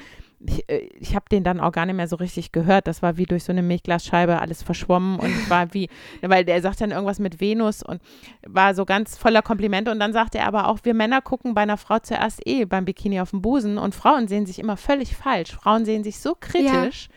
ich, 0.47 0.69
äh, 0.69 0.89
ich 0.99 1.15
habe 1.15 1.27
den 1.31 1.45
dann 1.45 1.61
auch 1.61 1.73
gar 1.73 1.87
nicht 1.87 1.97
mehr 1.97 2.09
so 2.09 2.17
richtig 2.17 2.53
gehört. 2.53 2.87
Das 2.87 3.03
war 3.03 3.17
wie 3.17 3.27
durch 3.27 3.45
so 3.45 3.53
eine 3.53 3.63
Milchglasscheibe 3.63 4.41
alles 4.41 4.63
verschwommen 4.63 5.19
und 5.19 5.33
war 5.51 5.73
wie, 5.75 5.89
weil 6.23 6.45
der 6.45 6.61
sagt 6.63 6.81
dann 6.81 6.91
irgendwas 6.91 7.19
mit 7.19 7.41
Venus 7.41 7.83
und 7.83 8.01
war 8.47 8.75
so 8.75 8.85
ganz 8.85 9.17
voller 9.17 9.43
Komplimente 9.43 9.91
und 9.91 10.01
dann 10.01 10.13
sagte 10.13 10.39
er 10.39 10.47
aber 10.47 10.69
auch, 10.69 10.79
wir 10.83 10.95
Männer 10.95 11.21
gucken 11.21 11.55
bei 11.55 11.63
einer 11.63 11.77
Frau 11.77 11.99
zuerst 11.99 12.47
eh 12.47 12.65
beim 12.65 12.85
Bikini 12.85 13.21
auf 13.21 13.31
den 13.31 13.43
Busen 13.43 13.79
und 13.79 13.95
Frauen 13.95 14.29
sehen 14.29 14.47
sich 14.47 14.59
immer 14.59 14.77
völlig 14.77 15.17
falsch. 15.17 15.53
Frauen 15.53 15.85
sehen 15.85 16.05
sich 16.05 16.19
so 16.19 16.37
kritisch. 16.39 17.09
Ja 17.11 17.15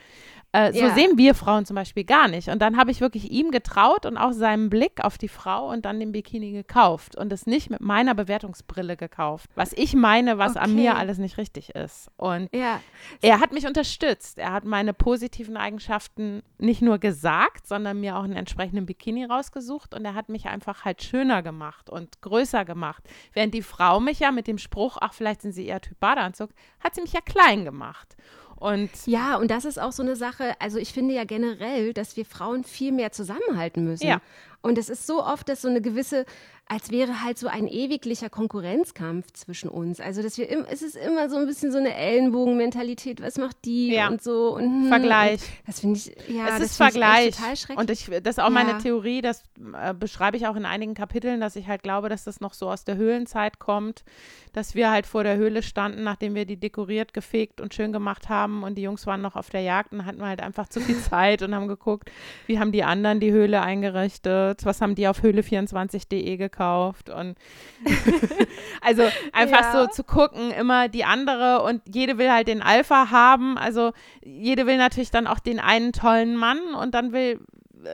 äh, 0.52 0.72
so 0.72 0.80
ja. 0.80 0.94
sehen 0.94 1.18
wir 1.18 1.34
Frauen 1.34 1.66
zum 1.66 1.74
Beispiel 1.74 2.04
gar 2.04 2.26
nicht. 2.26 2.48
Und 2.48 2.60
dann 2.62 2.78
habe 2.78 2.90
ich 2.90 3.02
wirklich 3.02 3.30
ihm 3.30 3.50
getraut 3.50 4.06
und 4.06 4.16
auch 4.16 4.32
seinem 4.32 4.70
Blick 4.70 5.04
auf 5.04 5.18
die 5.18 5.28
Frau 5.28 5.70
und 5.70 5.84
dann 5.84 6.00
den 6.00 6.12
Bikini 6.12 6.52
gekauft 6.52 7.16
und 7.16 7.32
es 7.32 7.46
nicht 7.46 7.68
mit 7.68 7.80
meiner 7.80 8.14
Bewertungsbrille 8.14 8.96
gekauft. 8.96 9.50
Was 9.54 9.74
ich 9.74 9.94
meine, 9.94 10.38
was 10.38 10.52
okay. 10.52 10.64
an 10.64 10.74
mir 10.74 10.96
alles 10.96 11.18
nicht 11.18 11.36
richtig 11.36 11.74
ist. 11.74 12.10
Und 12.16 12.48
ja. 12.54 12.80
er 13.20 13.40
hat 13.40 13.52
mich 13.52 13.66
unterstützt. 13.66 14.38
Er 14.38 14.52
hat 14.52 14.64
meine 14.64 14.94
positiven 14.94 15.58
Eigenschaften 15.58 16.42
nicht 16.56 16.80
nur 16.80 16.98
gesagt, 16.98 17.66
sondern 17.66 18.00
mir 18.00 18.16
auch 18.16 18.24
einen 18.24 18.36
entsprechenden 18.36 18.86
Bikini 18.86 19.26
rausgesucht 19.26 19.94
und 19.94 20.04
er 20.04 20.14
hat 20.14 20.30
mich 20.30 20.46
einfach 20.46 20.86
halt 20.86 21.02
schöner 21.02 21.42
gemacht 21.42 21.90
und 21.90 22.22
größer 22.22 22.64
gemacht. 22.64 23.04
Während 23.34 23.52
die 23.52 23.62
Frau 23.62 24.00
mich 24.00 24.20
ja 24.20 24.32
mit 24.32 24.46
dem 24.46 24.56
Spruch, 24.56 24.96
ach, 25.00 25.12
vielleicht 25.12 25.42
sind 25.42 25.52
sie 25.52 25.66
eher 25.66 25.82
Typ 25.82 26.00
Badeanzug, 26.00 26.50
hat 26.80 26.94
sie 26.94 27.02
mich 27.02 27.12
ja 27.12 27.20
klein 27.20 27.66
gemacht. 27.66 28.16
Und 28.58 28.90
ja, 29.06 29.36
und 29.36 29.50
das 29.50 29.64
ist 29.64 29.80
auch 29.80 29.92
so 29.92 30.02
eine 30.02 30.16
Sache, 30.16 30.54
also 30.58 30.78
ich 30.78 30.92
finde 30.92 31.14
ja 31.14 31.24
generell, 31.24 31.92
dass 31.92 32.16
wir 32.16 32.24
Frauen 32.24 32.64
viel 32.64 32.90
mehr 32.90 33.12
zusammenhalten 33.12 33.84
müssen. 33.84 34.06
Ja. 34.06 34.20
Und 34.62 34.78
es 34.78 34.88
ist 34.88 35.06
so 35.06 35.22
oft, 35.22 35.48
dass 35.48 35.62
so 35.62 35.68
eine 35.68 35.80
gewisse 35.80 36.24
als 36.68 36.90
wäre 36.90 37.22
halt 37.22 37.38
so 37.38 37.48
ein 37.48 37.66
ewiglicher 37.66 38.28
Konkurrenzkampf 38.28 39.32
zwischen 39.32 39.70
uns. 39.70 40.00
Also, 40.00 40.22
dass 40.22 40.36
wir 40.36 40.50
im, 40.50 40.66
es 40.70 40.82
ist 40.82 40.96
immer 40.96 41.30
so 41.30 41.36
ein 41.36 41.46
bisschen 41.46 41.72
so 41.72 41.78
eine 41.78 41.94
Ellenbogenmentalität. 41.94 43.22
Was 43.22 43.38
macht 43.38 43.56
die 43.64 43.94
ja. 43.94 44.08
und 44.08 44.22
so 44.22 44.54
und 44.54 44.64
hm, 44.64 44.88
Vergleich. 44.88 45.40
Und 45.40 45.68
das 45.68 45.80
finde 45.80 45.98
ich 45.98 46.12
ja, 46.28 46.56
es 46.56 46.62
ist 46.62 46.76
Vergleich. 46.76 47.36
total 47.36 47.56
schrecklich. 47.56 47.78
Und 47.78 47.90
ich, 47.90 48.22
das 48.22 48.36
ist 48.36 48.40
auch 48.40 48.44
ja. 48.44 48.50
meine 48.50 48.78
Theorie. 48.78 49.22
Das 49.22 49.44
äh, 49.80 49.94
beschreibe 49.94 50.36
ich 50.36 50.46
auch 50.46 50.56
in 50.56 50.66
einigen 50.66 50.92
Kapiteln, 50.92 51.40
dass 51.40 51.56
ich 51.56 51.68
halt 51.68 51.82
glaube, 51.82 52.10
dass 52.10 52.24
das 52.24 52.40
noch 52.40 52.52
so 52.52 52.68
aus 52.68 52.84
der 52.84 52.96
Höhlenzeit 52.96 53.58
kommt, 53.58 54.04
dass 54.52 54.74
wir 54.74 54.90
halt 54.90 55.06
vor 55.06 55.24
der 55.24 55.36
Höhle 55.36 55.62
standen, 55.62 56.04
nachdem 56.04 56.34
wir 56.34 56.44
die 56.44 56.58
dekoriert, 56.58 57.14
gefegt 57.14 57.62
und 57.62 57.72
schön 57.72 57.92
gemacht 57.92 58.28
haben 58.28 58.62
und 58.62 58.74
die 58.74 58.82
Jungs 58.82 59.06
waren 59.06 59.22
noch 59.22 59.36
auf 59.36 59.48
der 59.48 59.62
Jagd 59.62 59.92
und 59.92 60.04
hatten 60.04 60.22
halt 60.22 60.42
einfach 60.42 60.68
zu 60.68 60.80
viel 60.80 60.98
Zeit 61.00 61.40
und 61.40 61.54
haben 61.54 61.68
geguckt, 61.68 62.10
wie 62.46 62.58
haben 62.58 62.72
die 62.72 62.84
anderen 62.84 63.20
die 63.20 63.32
Höhle 63.32 63.62
eingerichtet, 63.62 64.66
was 64.66 64.82
haben 64.82 64.94
die 64.94 65.08
auf 65.08 65.22
höhle24.de 65.22 66.36
gekauft 66.36 66.57
gekauft 66.58 67.10
und 67.10 67.36
also 68.80 69.04
einfach 69.32 69.60
ja. 69.60 69.72
so 69.72 69.86
zu 69.86 70.04
gucken, 70.04 70.50
immer 70.50 70.88
die 70.88 71.04
andere 71.04 71.62
und 71.62 71.82
jede 71.92 72.18
will 72.18 72.30
halt 72.30 72.48
den 72.48 72.62
Alpha 72.62 73.10
haben, 73.10 73.56
also 73.56 73.92
jede 74.24 74.66
will 74.66 74.76
natürlich 74.76 75.10
dann 75.10 75.26
auch 75.26 75.38
den 75.38 75.60
einen 75.60 75.92
tollen 75.92 76.36
Mann 76.36 76.74
und 76.74 76.94
dann 76.94 77.12
will 77.12 77.40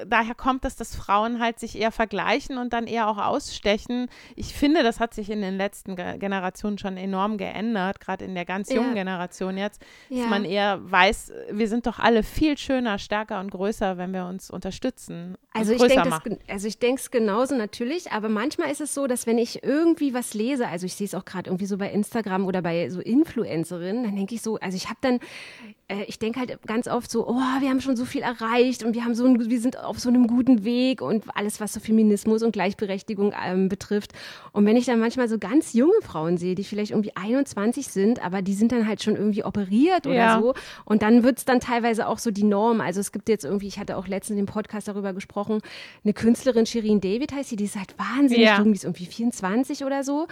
daher 0.07 0.35
kommt 0.35 0.65
es, 0.65 0.77
dass 0.77 0.95
Frauen 0.95 1.41
halt 1.41 1.59
sich 1.59 1.79
eher 1.79 1.91
vergleichen 1.91 2.59
und 2.59 2.73
dann 2.73 2.87
eher 2.87 3.09
auch 3.09 3.19
ausstechen. 3.19 4.09
Ich 4.37 4.55
finde, 4.55 4.83
das 4.83 5.01
hat 5.01 5.15
sich 5.15 5.31
in 5.31 5.43
den 5.43 5.57
letzten 5.57 5.97
Generationen 5.97 6.79
schon 6.79 6.97
enorm 6.97 7.39
geändert, 7.39 8.01
gerade 8.01 8.25
in 8.25 8.35
der 8.35 8.45
ganz 8.45 8.71
jungen 8.71 8.97
ja. 8.97 9.05
Generation 9.05 9.57
jetzt, 9.57 9.83
dass 10.11 10.19
ja. 10.19 10.27
man 10.27 10.45
eher 10.45 10.81
weiß, 10.91 11.33
wir 11.51 11.69
sind 11.69 11.87
doch 11.87 11.99
alle 11.99 12.23
viel 12.23 12.57
schöner, 12.59 12.99
stärker 12.99 13.41
und 13.41 13.51
größer, 13.51 13.99
wenn 13.99 14.13
wir 14.13 14.27
uns 14.27 14.51
unterstützen. 14.51 15.37
Also 15.53 15.73
ich 15.73 15.83
denke 15.83 16.39
also 16.49 16.67
ich 16.67 16.79
denke 16.79 17.01
es 17.01 17.11
genauso 17.11 17.55
natürlich, 17.55 18.11
aber 18.11 18.29
manchmal 18.29 18.71
ist 18.71 18.81
es 18.81 18.93
so, 18.93 19.07
dass 19.07 19.27
wenn 19.27 19.39
ich 19.39 19.63
irgendwie 19.63 20.13
was 20.13 20.35
lese, 20.35 20.67
also 20.67 20.87
ich 20.87 20.95
sehe 20.95 21.07
es 21.07 21.15
auch 21.15 21.25
gerade 21.25 21.49
irgendwie 21.49 21.67
so 21.67 21.79
bei 21.79 21.91
Instagram 21.91 22.47
oder 22.47 22.61
bei 22.61 22.89
so 22.91 23.01
Influencerinnen, 23.01 24.03
dann 24.03 24.17
denke 24.17 24.35
ich 24.35 24.43
so, 24.43 24.57
also 24.57 24.77
ich 24.77 24.87
habe 24.87 24.99
dann 25.01 25.21
äh, 25.89 26.05
ich 26.05 26.19
denke 26.19 26.41
halt 26.41 26.59
ganz 26.67 26.89
oft 26.89 27.11
so, 27.11 27.27
oh, 27.27 27.61
wir 27.61 27.69
haben 27.69 27.81
schon 27.81 27.97
so 27.97 28.05
viel 28.05 28.23
erreicht 28.23 28.85
und 28.85 28.95
wir 28.95 29.05
haben 29.05 29.15
so 29.15 29.27
ein, 29.27 29.51
wir 29.51 29.61
sind 29.61 29.79
auf 29.79 29.99
so 29.99 30.09
einem 30.09 30.27
guten 30.27 30.65
Weg 30.65 31.03
und 31.03 31.25
alles, 31.35 31.61
was 31.61 31.73
so 31.73 31.81
Feminismus 31.81 32.43
und 32.43 32.53
Gleichberechtigung 32.53 33.35
ähm, 33.45 33.69
betrifft. 33.69 34.13
Und 34.53 34.67
wenn 34.67 34.77
ich 34.77 34.87
dann 34.87 34.99
manchmal 34.99 35.29
so 35.29 35.39
ganz 35.39 35.73
junge 35.73 36.01
Frauen 36.03 36.39
sehe, 36.39 36.55
die 36.55 36.65
vielleicht 36.65 36.93
irgendwie 36.93 37.15
21 37.15 37.89
sind, 37.89 38.25
aber 38.25 38.43
die 38.43 38.55
sind 38.55 38.73
dann 38.73 38.89
halt 38.89 39.03
schon 39.03 39.17
irgendwie 39.17 39.45
operiert 39.45 40.07
oder 40.07 40.15
ja. 40.15 40.41
so. 40.41 40.55
Und 40.85 41.03
dann 41.03 41.23
wird 41.23 41.39
es 41.39 41.45
dann 41.45 41.61
teilweise 41.61 42.09
auch 42.09 42.19
so 42.19 42.31
die 42.31 42.45
Norm. 42.45 42.81
Also 42.81 43.01
es 43.01 43.13
gibt 43.13 43.29
jetzt 43.29 43.45
irgendwie, 43.45 43.67
ich 43.67 43.79
hatte 43.79 43.97
auch 43.97 44.09
letztens 44.09 44.39
im 44.39 44.47
Podcast 44.47 44.89
darüber 44.89 45.13
gesprochen, 45.13 45.61
eine 46.03 46.15
Künstlerin, 46.15 46.67
Shirin 46.67 47.01
David 47.01 47.33
heißt 47.33 47.51
sie, 47.51 47.57
die 47.57 47.65
ist 47.65 47.77
halt 47.77 47.95
wahnsinnig 47.99 48.47
ja. 48.47 48.59
jung, 48.59 48.73
die 48.73 48.77
ist 48.77 48.85
irgendwie 48.85 49.07
24 49.07 49.85
oder 49.85 50.03
so. 50.03 50.27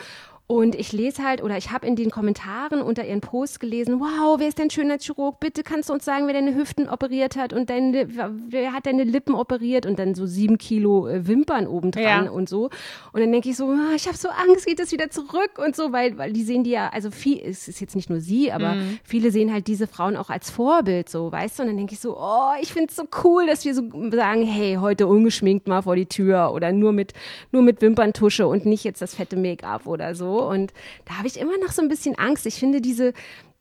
Und 0.52 0.75
ich 0.75 0.92
lese 0.92 1.25
halt, 1.25 1.42
oder 1.42 1.56
ich 1.56 1.71
habe 1.71 1.87
in 1.87 1.97
den 1.97 2.11
Kommentaren 2.11 2.82
unter 2.82 3.06
ihren 3.06 3.23
Posts 3.23 3.59
gelesen, 3.59 4.00
wow, 4.00 4.38
wer 4.38 4.49
ist 4.49 4.59
dein 4.59 4.68
schöner 4.68 4.99
Chirurg? 4.99 5.40
Bitte 5.40 5.62
kannst 5.62 5.88
du 5.88 5.94
uns 5.94 6.04
sagen, 6.04 6.26
wer 6.26 6.35
deine 6.35 6.54
Hüften 6.54 6.90
operiert 6.90 7.37
hat 7.37 7.54
und 7.54 7.71
deine, 7.71 8.06
wer 8.50 8.75
hat 8.75 8.85
deine 8.85 9.04
Lippen 9.04 9.35
operiert 9.35 9.87
und 9.87 9.99
dann 9.99 10.14
so 10.14 10.26
sieben 10.26 10.59
Kilo 10.59 11.09
äh, 11.09 11.26
Wimpern 11.26 11.66
obendran 11.66 12.26
ja. 12.26 12.30
und 12.30 12.50
so. 12.50 12.68
Und 13.12 13.21
dann 13.23 13.32
denke 13.32 13.49
ich 13.49 13.56
so, 13.56 13.64
ah, 13.71 13.94
ich 13.97 14.06
habe 14.06 14.18
so 14.18 14.28
Angst, 14.28 14.66
geht 14.66 14.78
das 14.78 14.92
wieder 14.92 15.09
zurück 15.09 15.52
und 15.56 15.75
so, 15.75 15.90
weil, 15.90 16.18
weil 16.18 16.35
die 16.35 16.42
sehen 16.42 16.64
die 16.64 16.73
ja, 16.73 16.90
also 16.90 17.11
viel, 17.11 17.40
es 17.42 17.66
ist 17.66 17.80
jetzt 17.80 17.97
nicht 17.97 18.11
nur 18.11 18.21
sie, 18.21 18.52
aber 18.52 18.75
mhm. 18.75 18.99
viele 19.04 19.30
sehen 19.30 19.54
halt 19.54 19.66
diese 19.68 19.87
Frauen 19.87 20.18
auch 20.18 20.28
als 20.28 20.50
Vorbild, 20.50 21.09
so, 21.09 21.32
weißt 21.32 21.61
du? 21.61 21.62
Und 21.62 21.68
dann 21.71 21.78
denke 21.78 21.94
ich 21.94 22.00
so, 22.00 22.18
oh, 22.18 22.50
ich 22.61 22.75
finde 22.75 22.90
es 22.90 22.97
so 22.97 23.04
cool, 23.25 23.47
dass 23.47 23.64
wir 23.64 23.75
so 23.75 23.85
sagen, 24.11 24.42
hey, 24.42 24.75
heute 24.78 25.06
ungeschminkt 25.06 25.66
mal 25.66 25.80
vor 25.80 25.97
die 25.97 26.04
Tür 26.04 26.52
oder 26.52 26.73
nur 26.73 26.92
mit, 26.92 27.14
nur 27.52 27.62
mit 27.62 27.80
Wimperntusche 27.80 28.47
und 28.47 28.66
nicht 28.66 28.85
jetzt 28.85 29.00
das 29.00 29.14
fette 29.14 29.37
Make-up 29.37 29.87
oder 29.87 30.14
so. 30.14 30.41
Und 30.46 30.72
da 31.04 31.18
habe 31.18 31.26
ich 31.26 31.38
immer 31.38 31.58
noch 31.58 31.72
so 31.72 31.82
ein 31.82 31.88
bisschen 31.88 32.16
Angst. 32.16 32.46
Ich 32.46 32.56
finde 32.56 32.80
diese, 32.80 33.12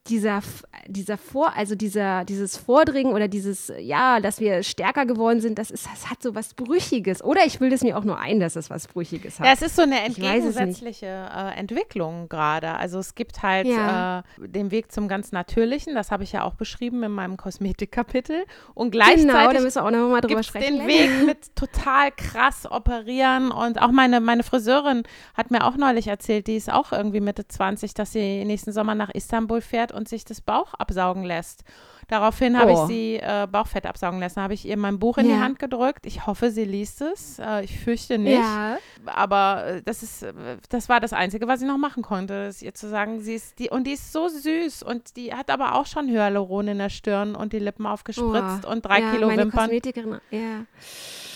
dieser, 0.07 0.41
dieser 0.87 1.17
Vor, 1.17 1.55
also 1.55 1.75
dieser, 1.75 2.25
dieses 2.25 2.57
Vordringen 2.57 3.13
oder 3.13 3.27
dieses, 3.27 3.71
ja, 3.79 4.19
dass 4.19 4.39
wir 4.39 4.63
stärker 4.63 5.05
geworden 5.05 5.41
sind, 5.41 5.59
das 5.59 5.69
ist, 5.69 5.85
das 5.85 6.09
hat 6.09 6.23
so 6.23 6.33
was 6.33 6.55
Brüchiges. 6.55 7.23
Oder 7.23 7.45
ich 7.45 7.59
will 7.61 7.69
das 7.69 7.81
mir 7.81 7.97
auch 7.97 8.03
nur 8.03 8.17
ein, 8.17 8.39
dass 8.39 8.55
es 8.55 8.71
was 8.71 8.87
Brüchiges 8.87 9.39
hat. 9.39 9.45
Ja, 9.45 9.53
es 9.53 9.61
ist 9.61 9.75
so 9.75 9.83
eine 9.83 10.01
entgegensätzliche 10.01 11.05
äh, 11.05 11.57
Entwicklung 11.57 12.29
gerade. 12.29 12.73
Also 12.75 12.97
es 12.97 13.13
gibt 13.13 13.43
halt 13.43 13.67
ja. 13.67 14.23
äh, 14.41 14.47
den 14.47 14.71
Weg 14.71 14.91
zum 14.91 15.07
ganz 15.07 15.31
Natürlichen, 15.31 15.93
das 15.93 16.09
habe 16.09 16.23
ich 16.23 16.31
ja 16.31 16.43
auch 16.45 16.55
beschrieben 16.55 17.03
in 17.03 17.11
meinem 17.11 17.37
Kosmetikkapitel. 17.37 18.45
Und 18.73 18.91
gleichzeitig 18.91 19.27
genau, 19.27 19.53
da 19.53 19.61
müssen 19.61 19.75
wir 19.75 19.85
auch 19.85 19.91
noch 19.91 20.09
mal 20.09 20.21
drüber 20.21 20.41
sprechen. 20.41 20.79
den 20.79 20.87
Weg 20.87 21.25
mit 21.27 21.55
total 21.55 22.11
krass 22.11 22.69
operieren. 22.69 23.51
Und 23.51 23.79
auch 23.79 23.91
meine, 23.91 24.19
meine 24.19 24.41
Friseurin 24.41 25.03
hat 25.35 25.51
mir 25.51 25.63
auch 25.63 25.77
neulich 25.77 26.07
erzählt, 26.07 26.47
die 26.47 26.55
ist 26.55 26.73
auch 26.73 26.91
irgendwie 26.91 27.19
Mitte 27.19 27.47
20, 27.47 27.93
dass 27.93 28.13
sie 28.13 28.43
nächsten 28.45 28.71
Sommer 28.71 28.95
nach 28.95 29.11
Istanbul 29.11 29.61
fährt 29.61 29.90
und 29.91 30.09
sich 30.09 30.25
das 30.25 30.41
Bauch 30.41 30.73
absaugen 30.73 31.23
lässt. 31.23 31.63
Daraufhin 32.11 32.59
habe 32.59 32.73
oh. 32.73 32.73
ich 32.73 32.87
sie 32.87 33.15
äh, 33.15 33.47
Bauchfett 33.49 33.85
absaugen 33.85 34.19
lassen. 34.19 34.41
Habe 34.41 34.53
ich 34.53 34.65
ihr 34.67 34.75
mein 34.75 34.99
Buch 34.99 35.17
in 35.17 35.29
ja. 35.29 35.35
die 35.35 35.41
Hand 35.41 35.59
gedrückt. 35.59 36.05
Ich 36.05 36.27
hoffe, 36.27 36.51
sie 36.51 36.65
liest 36.65 37.01
es. 37.01 37.39
Äh, 37.39 37.63
ich 37.63 37.79
fürchte 37.79 38.17
nicht. 38.17 38.41
Ja. 38.41 38.77
Aber 39.05 39.65
äh, 39.65 39.81
das 39.81 40.03
ist, 40.03 40.23
äh, 40.23 40.33
das 40.67 40.89
war 40.89 40.99
das 40.99 41.13
Einzige, 41.13 41.47
was 41.47 41.61
ich 41.61 41.67
noch 41.67 41.77
machen 41.77 42.03
konnte, 42.03 42.33
ist 42.49 42.61
ihr 42.63 42.73
zu 42.73 42.89
sagen, 42.89 43.21
sie 43.21 43.35
ist 43.35 43.59
die 43.59 43.69
und 43.69 43.85
die 43.87 43.93
ist 43.93 44.11
so 44.11 44.27
süß 44.27 44.83
und 44.83 45.15
die 45.15 45.33
hat 45.33 45.49
aber 45.49 45.75
auch 45.75 45.85
schon 45.85 46.09
Hyaluron 46.09 46.67
in 46.67 46.79
der 46.79 46.89
Stirn 46.89 47.33
und 47.33 47.53
die 47.53 47.59
Lippen 47.59 47.85
aufgespritzt 47.85 48.65
oh. 48.67 48.71
und 48.71 48.85
drei 48.85 48.99
ja, 48.99 49.11
Kilo 49.11 49.27
meine 49.27 49.43
Wimpern. 49.43 49.69
Kosmetikerin, 49.69 50.19
ja. 50.31 50.65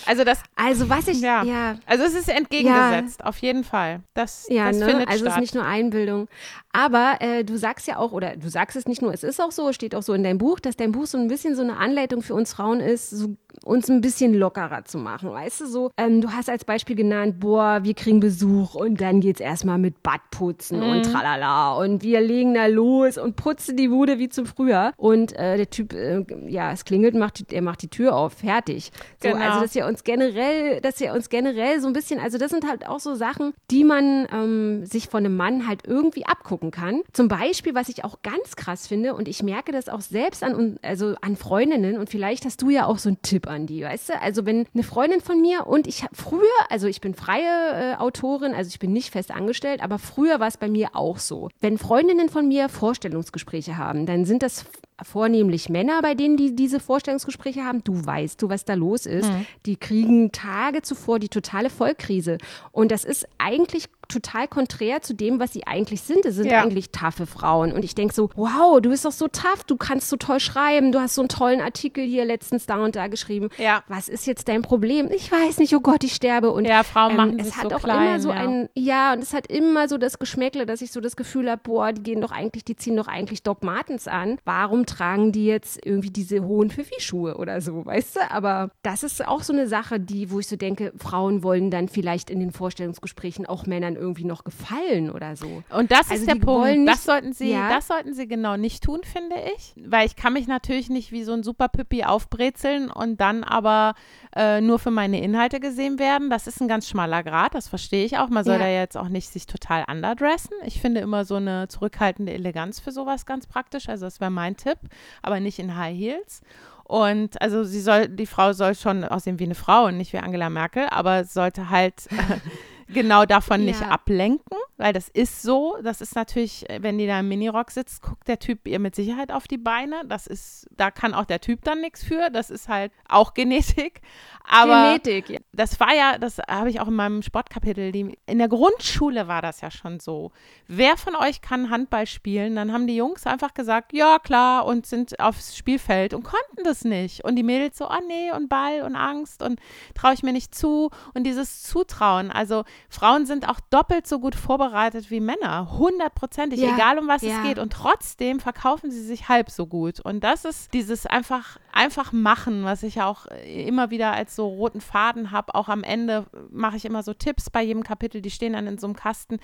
Also 0.05 0.23
das. 0.23 0.41
Also 0.55 0.89
was 0.89 1.07
ich. 1.07 1.21
Ja. 1.21 1.43
ja. 1.43 1.77
Also 1.85 2.03
es 2.03 2.13
ist 2.13 2.29
entgegengesetzt, 2.29 3.19
ja. 3.19 3.25
auf 3.25 3.37
jeden 3.39 3.63
Fall. 3.63 4.01
Das, 4.13 4.47
ja, 4.49 4.67
das 4.67 4.77
ne? 4.77 4.85
findet 4.85 5.07
also 5.07 5.25
statt. 5.25 5.29
es 5.29 5.35
ist 5.35 5.41
nicht 5.41 5.55
nur 5.55 5.65
Einbildung. 5.65 6.27
Aber 6.71 7.17
äh, 7.19 7.43
du 7.43 7.57
sagst 7.57 7.87
ja 7.87 7.97
auch, 7.97 8.11
oder 8.11 8.35
du 8.35 8.49
sagst 8.49 8.75
es 8.75 8.85
nicht 8.85 9.01
nur, 9.01 9.13
es 9.13 9.23
ist 9.23 9.41
auch 9.41 9.51
so, 9.51 9.71
steht 9.73 9.95
auch 9.95 10.03
so 10.03 10.13
in 10.13 10.23
deinem 10.23 10.37
Buch, 10.37 10.59
dass 10.59 10.75
dein 10.75 10.91
Buch 10.91 11.05
so 11.05 11.17
ein 11.17 11.27
bisschen 11.27 11.55
so 11.55 11.61
eine 11.61 11.77
Anleitung 11.77 12.21
für 12.21 12.33
uns 12.33 12.53
Frauen 12.53 12.79
ist, 12.79 13.09
so 13.09 13.35
uns 13.63 13.89
ein 13.89 14.01
bisschen 14.01 14.33
lockerer 14.33 14.85
zu 14.85 14.97
machen. 14.97 15.31
Weißt 15.31 15.61
du, 15.61 15.65
so, 15.65 15.91
ähm, 15.97 16.21
du 16.21 16.31
hast 16.31 16.49
als 16.49 16.65
Beispiel 16.65 16.95
genannt, 16.95 17.39
boah, 17.39 17.79
wir 17.83 17.93
kriegen 17.93 18.19
Besuch 18.19 18.75
und 18.75 19.01
dann 19.01 19.21
geht's 19.21 19.39
erstmal 19.39 19.77
mit 19.77 20.03
Badputzen 20.03 20.79
mhm. 20.79 20.89
und 20.89 21.03
tralala 21.03 21.73
und 21.75 22.03
wir 22.03 22.21
legen 22.21 22.53
da 22.53 22.67
los 22.67 23.17
und 23.17 23.35
putzen 23.35 23.77
die 23.77 23.87
Bude 23.87 24.19
wie 24.19 24.29
zum 24.29 24.45
Frühjahr. 24.45 24.93
Und 24.97 25.33
äh, 25.33 25.57
der 25.57 25.69
Typ, 25.69 25.93
äh, 25.93 26.23
ja, 26.47 26.71
es 26.71 26.85
klingelt, 26.85 27.15
macht, 27.15 27.51
er 27.51 27.61
macht 27.61 27.81
die 27.81 27.89
Tür 27.89 28.15
auf, 28.15 28.33
fertig. 28.33 28.91
So, 29.21 29.29
genau. 29.29 29.43
Also, 29.43 29.61
dass 29.61 29.75
wir 29.75 29.85
uns 29.85 30.03
generell, 30.03 30.81
dass 30.81 30.99
wir 30.99 31.13
uns 31.13 31.29
generell 31.29 31.79
so 31.79 31.87
ein 31.87 31.93
bisschen, 31.93 32.19
also 32.19 32.37
das 32.37 32.51
sind 32.51 32.67
halt 32.67 32.87
auch 32.87 32.99
so 32.99 33.15
Sachen, 33.15 33.53
die 33.71 33.83
man 33.83 34.27
ähm, 34.31 34.85
sich 34.85 35.07
von 35.09 35.25
einem 35.25 35.35
Mann 35.35 35.67
halt 35.67 35.87
irgendwie 35.87 36.25
abgucken 36.25 36.71
kann. 36.71 37.01
Zum 37.13 37.27
Beispiel, 37.27 37.75
was 37.75 37.89
ich 37.89 38.03
auch 38.03 38.21
ganz 38.21 38.55
krass 38.55 38.87
finde, 38.87 39.15
und 39.15 39.27
ich 39.27 39.43
merke 39.43 39.71
das 39.71 39.89
auch 39.89 40.01
selbst 40.01 40.43
an, 40.43 40.77
also 40.81 41.15
an 41.21 41.35
Freundinnen, 41.35 41.97
und 41.97 42.09
vielleicht 42.09 42.45
hast 42.45 42.61
du 42.61 42.69
ja 42.69 42.85
auch 42.85 42.97
so 42.97 43.09
einen 43.09 43.21
Tipp 43.21 43.44
an 43.47 43.67
die, 43.67 43.83
weißt 43.83 44.09
du? 44.09 44.21
Also 44.21 44.45
wenn 44.45 44.65
eine 44.73 44.83
Freundin 44.83 45.21
von 45.21 45.41
mir 45.41 45.67
und 45.67 45.87
ich 45.87 46.03
habe 46.03 46.15
früher, 46.15 46.41
also 46.69 46.87
ich 46.87 47.01
bin 47.01 47.13
freie 47.13 47.93
äh, 47.93 47.95
Autorin, 47.95 48.53
also 48.53 48.69
ich 48.69 48.79
bin 48.79 48.93
nicht 48.93 49.11
fest 49.11 49.31
angestellt, 49.31 49.81
aber 49.81 49.99
früher 49.99 50.39
war 50.39 50.47
es 50.47 50.57
bei 50.57 50.67
mir 50.67 50.89
auch 50.93 51.17
so. 51.17 51.49
Wenn 51.61 51.77
Freundinnen 51.77 52.29
von 52.29 52.47
mir 52.47 52.69
Vorstellungsgespräche 52.69 53.77
haben, 53.77 54.05
dann 54.05 54.25
sind 54.25 54.43
das 54.43 54.65
vornehmlich 55.03 55.69
Männer, 55.69 56.01
bei 56.01 56.15
denen 56.15 56.37
die 56.37 56.55
diese 56.55 56.79
Vorstellungsgespräche 56.79 57.65
haben. 57.65 57.83
Du 57.83 58.05
weißt 58.05 58.41
du, 58.41 58.49
was 58.49 58.65
da 58.65 58.75
los 58.75 59.05
ist. 59.05 59.29
Mhm. 59.29 59.45
Die 59.65 59.75
kriegen 59.75 60.31
Tage 60.31 60.81
zuvor 60.81 61.19
die 61.19 61.29
totale 61.29 61.69
Vollkrise. 61.69 62.37
Und 62.71 62.91
das 62.91 63.03
ist 63.03 63.27
eigentlich 63.37 63.89
total 64.07 64.47
konträr 64.47 65.01
zu 65.01 65.13
dem, 65.13 65.39
was 65.39 65.53
sie 65.53 65.67
eigentlich 65.67 66.01
sind. 66.01 66.25
Es 66.25 66.35
sind 66.35 66.49
ja. 66.49 66.61
eigentlich 66.61 66.91
taffe 66.91 67.25
Frauen. 67.25 67.71
Und 67.71 67.83
ich 67.83 67.95
denke 67.95 68.13
so, 68.13 68.29
wow, 68.35 68.79
du 68.81 68.89
bist 68.89 69.05
doch 69.05 69.11
so 69.11 69.27
tough, 69.27 69.63
du 69.65 69.77
kannst 69.77 70.09
so 70.09 70.17
toll 70.17 70.39
schreiben, 70.39 70.91
du 70.91 70.99
hast 70.99 71.15
so 71.15 71.21
einen 71.21 71.29
tollen 71.29 71.61
Artikel 71.61 72.03
hier 72.05 72.25
letztens 72.25 72.65
da 72.65 72.83
und 72.83 72.95
da 72.95 73.07
geschrieben. 73.07 73.49
Ja. 73.57 73.83
Was 73.87 74.09
ist 74.09 74.27
jetzt 74.27 74.47
dein 74.47 74.61
Problem? 74.61 75.09
Ich 75.11 75.31
weiß 75.31 75.57
nicht, 75.59 75.75
oh 75.75 75.79
Gott, 75.79 76.03
ich 76.03 76.13
sterbe. 76.13 76.51
Und 76.51 76.65
ja, 76.65 76.83
Frauen 76.83 77.11
ähm, 77.11 77.17
machen 77.17 77.39
es 77.39 77.57
hat 77.57 77.69
so 77.69 77.75
auch 77.75 77.83
klein, 77.83 78.07
immer 78.07 78.19
so 78.19 78.29
ja. 78.29 78.35
ein, 78.35 78.69
ja, 78.75 79.13
und 79.13 79.21
es 79.21 79.33
hat 79.33 79.47
immer 79.47 79.87
so 79.87 79.97
das 79.97 80.19
Geschmäckle, 80.19 80.65
dass 80.65 80.81
ich 80.81 80.91
so 80.91 81.01
das 81.01 81.15
Gefühl 81.15 81.49
habe, 81.49 81.61
boah, 81.63 81.91
die 81.93 82.03
gehen 82.03 82.21
doch 82.21 82.31
eigentlich, 82.31 82.65
die 82.65 82.75
ziehen 82.75 82.95
doch 82.95 83.07
eigentlich 83.07 83.43
Doc 83.43 83.63
Martens 83.63 84.07
an. 84.07 84.37
Warum 84.45 84.85
tragen 84.85 85.31
die 85.31 85.45
jetzt 85.45 85.85
irgendwie 85.85 86.09
diese 86.09 86.43
hohen 86.43 86.69
Pfiffi-Schuhe 86.69 87.37
oder 87.37 87.61
so, 87.61 87.85
weißt 87.85 88.17
du? 88.17 88.31
Aber 88.31 88.71
das 88.83 89.03
ist 89.03 89.25
auch 89.25 89.43
so 89.43 89.53
eine 89.53 89.67
Sache, 89.67 89.99
die, 89.99 90.31
wo 90.31 90.39
ich 90.39 90.47
so 90.47 90.55
denke, 90.55 90.93
Frauen 90.97 91.43
wollen 91.43 91.71
dann 91.71 91.87
vielleicht 91.87 92.29
in 92.29 92.39
den 92.39 92.51
Vorstellungsgesprächen 92.51 93.45
auch 93.45 93.65
Männern 93.65 93.94
irgendwie 93.95 94.25
noch 94.25 94.43
gefallen 94.43 95.09
oder 95.09 95.35
so. 95.35 95.63
Und 95.69 95.91
das 95.91 96.11
also 96.11 96.15
ist 96.15 96.27
der 96.27 96.35
Punkt. 96.35 96.87
das 96.87 97.03
sollten 97.03 97.33
sie, 97.33 97.51
ja? 97.51 97.69
das 97.69 97.87
sollten 97.87 98.13
sie 98.13 98.27
genau 98.27 98.57
nicht 98.57 98.83
tun, 98.83 99.01
finde 99.03 99.35
ich. 99.55 99.73
Weil 99.77 100.05
ich 100.05 100.15
kann 100.15 100.33
mich 100.33 100.47
natürlich 100.47 100.89
nicht 100.89 101.11
wie 101.11 101.23
so 101.23 101.33
ein 101.33 101.43
Superpüppi 101.43 102.03
aufbrezeln 102.03 102.89
und 102.91 103.21
dann 103.21 103.43
aber 103.43 103.95
äh, 104.35 104.61
nur 104.61 104.79
für 104.79 104.91
meine 104.91 105.21
Inhalte 105.21 105.59
gesehen 105.59 105.99
werden. 105.99 106.29
Das 106.29 106.47
ist 106.47 106.61
ein 106.61 106.67
ganz 106.67 106.87
schmaler 106.87 107.23
Grad, 107.23 107.55
das 107.55 107.67
verstehe 107.67 108.05
ich 108.05 108.17
auch. 108.17 108.29
Man 108.29 108.43
soll 108.43 108.55
ja. 108.55 108.59
da 108.59 108.67
jetzt 108.67 108.97
auch 108.97 109.09
nicht 109.09 109.29
sich 109.29 109.45
total 109.45 109.85
underdressen. 109.89 110.55
Ich 110.65 110.81
finde 110.81 111.01
immer 111.01 111.25
so 111.25 111.35
eine 111.35 111.67
zurückhaltende 111.67 112.33
Eleganz 112.33 112.79
für 112.79 112.91
sowas 112.91 113.25
ganz 113.25 113.47
praktisch. 113.47 113.89
Also 113.89 114.05
das 114.05 114.19
wäre 114.19 114.31
mein 114.31 114.57
Tipp, 114.57 114.77
aber 115.21 115.39
nicht 115.39 115.59
in 115.59 115.75
High 115.75 115.97
Heels. 115.97 116.41
Und 116.87 117.41
also 117.41 117.63
sie 117.63 117.81
soll, 117.81 118.07
die 118.07 118.27
Frau 118.27 118.53
soll 118.53 118.75
schon 118.75 119.03
aussehen 119.03 119.39
wie 119.39 119.45
eine 119.45 119.55
Frau 119.55 119.85
und 119.85 119.97
nicht 119.97 120.13
wie 120.13 120.19
Angela 120.19 120.51
Merkel, 120.51 120.87
aber 120.89 121.23
sollte 121.23 121.71
halt 121.71 122.07
genau 122.87 123.25
davon 123.25 123.61
ja. 123.61 123.67
nicht 123.67 123.81
ablenken, 123.81 124.57
weil 124.77 124.91
das 124.91 125.07
ist 125.09 125.41
so. 125.41 125.77
Das 125.83 126.01
ist 126.01 126.15
natürlich, 126.15 126.65
wenn 126.79 126.97
die 126.97 127.07
da 127.07 127.21
im 127.21 127.29
Minirock 127.29 127.71
sitzt, 127.71 128.01
guckt 128.01 128.27
der 128.27 128.39
Typ 128.39 128.67
ihr 128.67 128.79
mit 128.79 128.95
Sicherheit 128.95 129.31
auf 129.31 129.47
die 129.47 129.57
Beine. 129.57 130.01
Das 130.05 130.27
ist, 130.27 130.67
da 130.71 130.91
kann 130.91 131.13
auch 131.13 131.25
der 131.25 131.39
Typ 131.39 131.63
dann 131.63 131.81
nichts 131.81 132.03
für. 132.03 132.29
Das 132.29 132.49
ist 132.49 132.67
halt 132.67 132.91
auch 133.07 133.33
Genetik. 133.33 134.01
Aber 134.43 134.89
Genetik, 134.89 135.29
ja. 135.29 135.39
das 135.53 135.79
war 135.79 135.95
ja, 135.95 136.17
das 136.17 136.39
habe 136.39 136.69
ich 136.69 136.79
auch 136.79 136.87
in 136.87 136.93
meinem 136.93 137.21
Sportkapitel, 137.21 137.91
die, 137.91 138.17
in 138.27 138.37
der 138.37 138.47
Grundschule 138.47 139.27
war 139.27 139.41
das 139.41 139.61
ja 139.61 139.71
schon 139.71 139.99
so. 139.99 140.31
Wer 140.67 140.97
von 140.97 141.15
euch 141.15 141.41
kann 141.41 141.71
Handball 141.71 142.05
spielen? 142.05 142.55
Dann 142.55 142.71
haben 142.71 142.85
die 142.85 142.95
Jungs 142.95 143.25
einfach 143.25 143.53
gesagt, 143.53 143.93
ja 143.93 144.19
klar, 144.19 144.65
und 144.65 144.85
sind 144.85 145.19
aufs 145.19 145.57
Spielfeld 145.57 146.13
und 146.13 146.23
konnten 146.23 146.63
das 146.63 146.83
nicht. 146.83 147.23
Und 147.23 147.37
die 147.37 147.43
Mädels 147.43 147.77
so, 147.77 147.89
oh 147.89 148.01
nee, 148.07 148.31
und 148.31 148.49
Ball 148.49 148.81
und 148.83 148.95
Angst 148.95 149.41
und 149.41 149.59
traue 149.95 150.13
ich 150.13 150.21
mir 150.21 150.33
nicht 150.33 150.53
zu. 150.53 150.91
Und 151.13 151.23
dieses 151.23 151.63
Zutrauen, 151.63 152.29
also 152.29 152.65
Frauen 152.89 153.25
sind 153.25 153.49
auch 153.49 153.59
doppelt 153.71 154.05
so 154.05 154.19
gut 154.19 154.35
vorbereitet 154.35 154.64
wie 154.73 155.19
Männer, 155.19 155.77
hundertprozentig, 155.77 156.59
ja, 156.59 156.73
egal 156.73 156.99
um 156.99 157.07
was 157.07 157.21
ja. 157.21 157.37
es 157.37 157.43
geht. 157.43 157.59
Und 157.59 157.73
trotzdem 157.73 158.39
verkaufen 158.39 158.91
sie 158.91 159.01
sich 159.01 159.29
halb 159.29 159.49
so 159.49 159.67
gut. 159.67 159.99
Und 159.99 160.23
das 160.23 160.45
ist 160.45 160.73
dieses 160.73 161.05
einfach, 161.05 161.57
einfach 161.71 162.11
machen, 162.11 162.63
was 162.63 162.83
ich 162.83 162.95
ja 162.95 163.07
auch 163.07 163.25
immer 163.45 163.89
wieder 163.89 164.13
als 164.13 164.35
so 164.35 164.47
roten 164.47 164.81
Faden 164.81 165.31
habe. 165.31 165.55
Auch 165.55 165.69
am 165.69 165.83
Ende 165.83 166.25
mache 166.49 166.77
ich 166.77 166.85
immer 166.85 167.03
so 167.03 167.13
Tipps 167.13 167.49
bei 167.49 167.63
jedem 167.63 167.83
Kapitel, 167.83 168.21
die 168.21 168.31
stehen 168.31 168.53
dann 168.53 168.67
in 168.67 168.77
so 168.77 168.87
einem 168.87 168.95
Kasten 168.95 169.39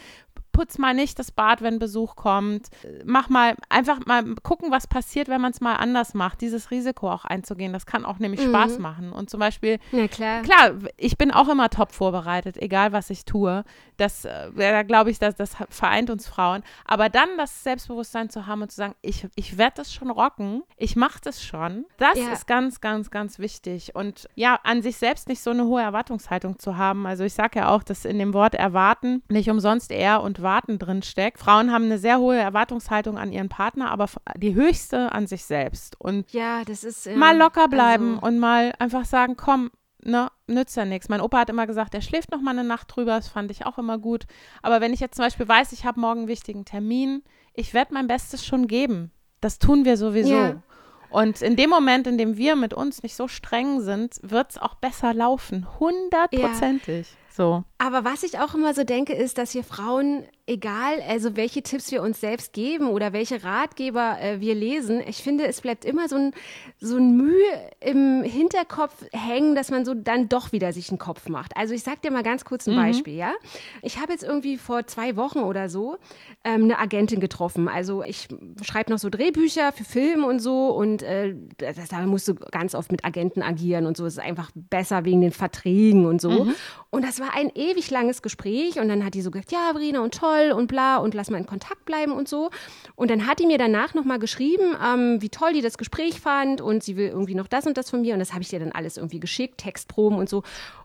putz 0.51 0.77
mal 0.77 0.93
nicht 0.93 1.19
das 1.19 1.31
Bad, 1.31 1.61
wenn 1.61 1.79
Besuch 1.79 2.15
kommt. 2.15 2.67
Mach 3.05 3.29
mal, 3.29 3.55
einfach 3.69 4.05
mal 4.05 4.23
gucken, 4.43 4.71
was 4.71 4.87
passiert, 4.87 5.27
wenn 5.27 5.41
man 5.41 5.51
es 5.51 5.61
mal 5.61 5.75
anders 5.75 6.13
macht. 6.13 6.41
Dieses 6.41 6.71
Risiko 6.71 7.09
auch 7.09 7.25
einzugehen, 7.25 7.73
das 7.73 7.85
kann 7.85 8.05
auch 8.05 8.19
nämlich 8.19 8.45
mhm. 8.45 8.49
Spaß 8.49 8.79
machen. 8.79 9.11
Und 9.11 9.29
zum 9.29 9.39
Beispiel, 9.39 9.79
ja, 9.91 10.07
klar. 10.07 10.41
klar, 10.41 10.71
ich 10.97 11.17
bin 11.17 11.31
auch 11.31 11.49
immer 11.49 11.69
top 11.69 11.91
vorbereitet, 11.91 12.57
egal 12.57 12.91
was 12.91 13.09
ich 13.09 13.25
tue. 13.25 13.63
Das, 13.97 14.25
äh, 14.25 14.51
da 14.55 14.83
glaube 14.83 15.11
ich, 15.11 15.19
dass 15.19 15.35
das 15.35 15.55
vereint 15.69 16.09
uns 16.09 16.27
Frauen. 16.27 16.63
Aber 16.85 17.09
dann 17.09 17.37
das 17.37 17.63
Selbstbewusstsein 17.63 18.29
zu 18.29 18.47
haben 18.47 18.61
und 18.61 18.71
zu 18.71 18.77
sagen, 18.77 18.95
ich, 19.01 19.27
ich 19.35 19.57
werde 19.57 19.73
das 19.77 19.93
schon 19.93 20.09
rocken, 20.09 20.63
ich 20.77 20.95
mache 20.95 21.19
das 21.23 21.43
schon, 21.43 21.85
das 21.97 22.17
ja. 22.17 22.31
ist 22.31 22.47
ganz, 22.47 22.81
ganz, 22.81 23.11
ganz 23.11 23.39
wichtig. 23.39 23.95
Und 23.95 24.27
ja, 24.35 24.59
an 24.63 24.81
sich 24.81 24.97
selbst 24.97 25.27
nicht 25.27 25.41
so 25.41 25.51
eine 25.51 25.65
hohe 25.65 25.81
Erwartungshaltung 25.81 26.59
zu 26.59 26.77
haben. 26.77 27.05
Also 27.05 27.23
ich 27.23 27.33
sage 27.33 27.59
ja 27.59 27.69
auch, 27.69 27.83
dass 27.83 28.05
in 28.05 28.19
dem 28.19 28.33
Wort 28.33 28.55
erwarten 28.55 29.23
nicht 29.29 29.49
umsonst 29.49 29.91
er 29.91 30.21
und 30.21 30.40
Warten 30.41 30.79
drin 30.79 31.01
steckt. 31.01 31.39
Frauen 31.39 31.71
haben 31.71 31.85
eine 31.85 31.97
sehr 31.97 32.19
hohe 32.19 32.37
Erwartungshaltung 32.37 33.17
an 33.17 33.31
ihren 33.31 33.49
Partner, 33.49 33.91
aber 33.91 34.07
die 34.35 34.55
höchste 34.55 35.11
an 35.11 35.27
sich 35.27 35.45
selbst. 35.45 35.99
Und 35.99 36.31
ja, 36.31 36.63
das 36.65 36.83
ist 36.83 37.07
äh, 37.07 37.15
mal 37.15 37.37
locker 37.37 37.67
bleiben 37.67 38.15
also, 38.15 38.27
und 38.27 38.39
mal 38.39 38.73
einfach 38.79 39.05
sagen, 39.05 39.35
komm, 39.37 39.71
ne, 40.03 40.29
nützt 40.47 40.75
ja 40.77 40.85
nichts. 40.85 41.09
Mein 41.09 41.21
Opa 41.21 41.39
hat 41.39 41.49
immer 41.49 41.67
gesagt, 41.67 41.93
er 41.93 42.01
schläft 42.01 42.31
noch 42.31 42.41
mal 42.41 42.51
eine 42.51 42.63
Nacht 42.63 42.95
drüber, 42.95 43.15
das 43.15 43.27
fand 43.27 43.51
ich 43.51 43.65
auch 43.65 43.77
immer 43.77 43.97
gut. 43.97 44.25
Aber 44.61 44.81
wenn 44.81 44.93
ich 44.93 44.99
jetzt 44.99 45.15
zum 45.15 45.25
Beispiel 45.25 45.47
weiß, 45.47 45.71
ich 45.71 45.85
habe 45.85 45.99
morgen 45.99 46.21
einen 46.21 46.27
wichtigen 46.27 46.65
Termin, 46.65 47.23
ich 47.53 47.73
werde 47.73 47.93
mein 47.93 48.07
Bestes 48.07 48.45
schon 48.45 48.67
geben. 48.67 49.11
Das 49.39 49.59
tun 49.59 49.85
wir 49.85 49.97
sowieso. 49.97 50.33
Ja. 50.33 50.63
Und 51.09 51.41
in 51.41 51.57
dem 51.57 51.69
Moment, 51.69 52.07
in 52.07 52.17
dem 52.17 52.37
wir 52.37 52.55
mit 52.55 52.73
uns 52.73 53.03
nicht 53.03 53.15
so 53.15 53.27
streng 53.27 53.81
sind, 53.81 54.19
wird 54.23 54.51
es 54.51 54.57
auch 54.57 54.75
besser 54.75 55.13
laufen. 55.13 55.67
Hundertprozentig. 55.79 57.11
Ja. 57.11 57.17
So. 57.31 57.63
Aber 57.77 58.03
was 58.03 58.23
ich 58.23 58.39
auch 58.39 58.53
immer 58.53 58.73
so 58.73 58.83
denke, 58.83 59.13
ist, 59.13 59.37
dass 59.37 59.53
wir 59.53 59.63
Frauen, 59.63 60.25
egal, 60.51 61.01
also 61.07 61.35
welche 61.35 61.63
Tipps 61.63 61.91
wir 61.91 62.01
uns 62.01 62.19
selbst 62.19 62.53
geben 62.53 62.89
oder 62.89 63.13
welche 63.13 63.43
Ratgeber 63.43 64.17
äh, 64.19 64.41
wir 64.41 64.53
lesen, 64.53 65.01
ich 65.05 65.23
finde, 65.23 65.47
es 65.47 65.61
bleibt 65.61 65.85
immer 65.85 66.09
so 66.09 66.17
ein, 66.17 66.33
so 66.79 66.97
ein 66.97 67.15
Mühe 67.15 67.71
im 67.79 68.23
Hinterkopf 68.23 68.93
hängen, 69.13 69.55
dass 69.55 69.71
man 69.71 69.85
so 69.85 69.93
dann 69.93 70.27
doch 70.27 70.51
wieder 70.51 70.73
sich 70.73 70.89
einen 70.89 70.99
Kopf 70.99 71.29
macht. 71.29 71.55
Also 71.55 71.73
ich 71.73 71.83
sag 71.83 72.01
dir 72.01 72.11
mal 72.11 72.23
ganz 72.23 72.43
kurz 72.43 72.67
ein 72.67 72.75
mhm. 72.75 72.79
Beispiel, 72.79 73.15
ja. 73.15 73.33
Ich 73.81 73.99
habe 73.99 74.11
jetzt 74.11 74.23
irgendwie 74.23 74.57
vor 74.57 74.85
zwei 74.87 75.15
Wochen 75.15 75.39
oder 75.39 75.69
so 75.69 75.97
ähm, 76.43 76.63
eine 76.63 76.79
Agentin 76.79 77.19
getroffen. 77.19 77.69
Also 77.69 78.03
ich 78.03 78.27
schreibe 78.61 78.91
noch 78.91 78.99
so 78.99 79.09
Drehbücher 79.09 79.71
für 79.71 79.85
Film 79.85 80.25
und 80.25 80.39
so 80.39 80.69
und 80.69 81.01
äh, 81.01 81.33
das, 81.57 81.87
da 81.87 82.01
musst 82.01 82.27
du 82.27 82.35
ganz 82.35 82.75
oft 82.75 82.91
mit 82.91 83.05
Agenten 83.05 83.41
agieren 83.41 83.85
und 83.85 83.95
so. 83.95 84.05
Es 84.05 84.13
ist 84.13 84.19
einfach 84.19 84.51
besser 84.53 85.05
wegen 85.05 85.21
den 85.21 85.31
Verträgen 85.31 86.05
und 86.05 86.19
so. 86.19 86.45
Mhm. 86.45 86.55
Und 86.89 87.05
das 87.05 87.21
war 87.21 87.33
ein 87.35 87.49
ewig 87.55 87.89
langes 87.89 88.21
Gespräch 88.21 88.77
und 88.79 88.89
dann 88.89 89.05
hat 89.05 89.13
die 89.13 89.21
so 89.21 89.31
gesagt, 89.31 89.53
ja, 89.53 89.71
Verena 89.71 90.01
und 90.01 90.13
toll 90.13 90.40
und 90.49 90.67
bla 90.67 90.97
und 90.97 91.13
lass 91.13 91.29
mal 91.29 91.37
in 91.37 91.45
Kontakt 91.45 91.85
bleiben 91.85 92.11
und 92.11 92.27
so. 92.27 92.49
Und 92.95 93.11
dann 93.11 93.27
hat 93.27 93.39
die 93.39 93.45
mir 93.45 93.59
danach 93.59 93.93
nochmal 93.93 94.17
geschrieben, 94.17 94.75
ähm, 94.83 95.21
wie 95.21 95.29
toll 95.29 95.53
die 95.53 95.61
das 95.61 95.77
Gespräch 95.77 96.19
fand 96.19 96.59
und 96.59 96.83
sie 96.83 96.97
will 96.97 97.09
irgendwie 97.09 97.35
noch 97.35 97.47
das 97.47 97.67
und 97.67 97.77
das 97.77 97.89
von 97.89 98.01
mir 98.01 98.13
und 98.13 98.19
das 98.19 98.33
habe 98.33 98.41
ich 98.41 98.49
dir 98.49 98.59
dann 98.59 98.71
alles 98.71 98.97
irgendwie 98.97 99.19
geschickt, 99.19 99.59
Textproben 99.59 100.17
und 100.17 100.27
so. 100.27 100.41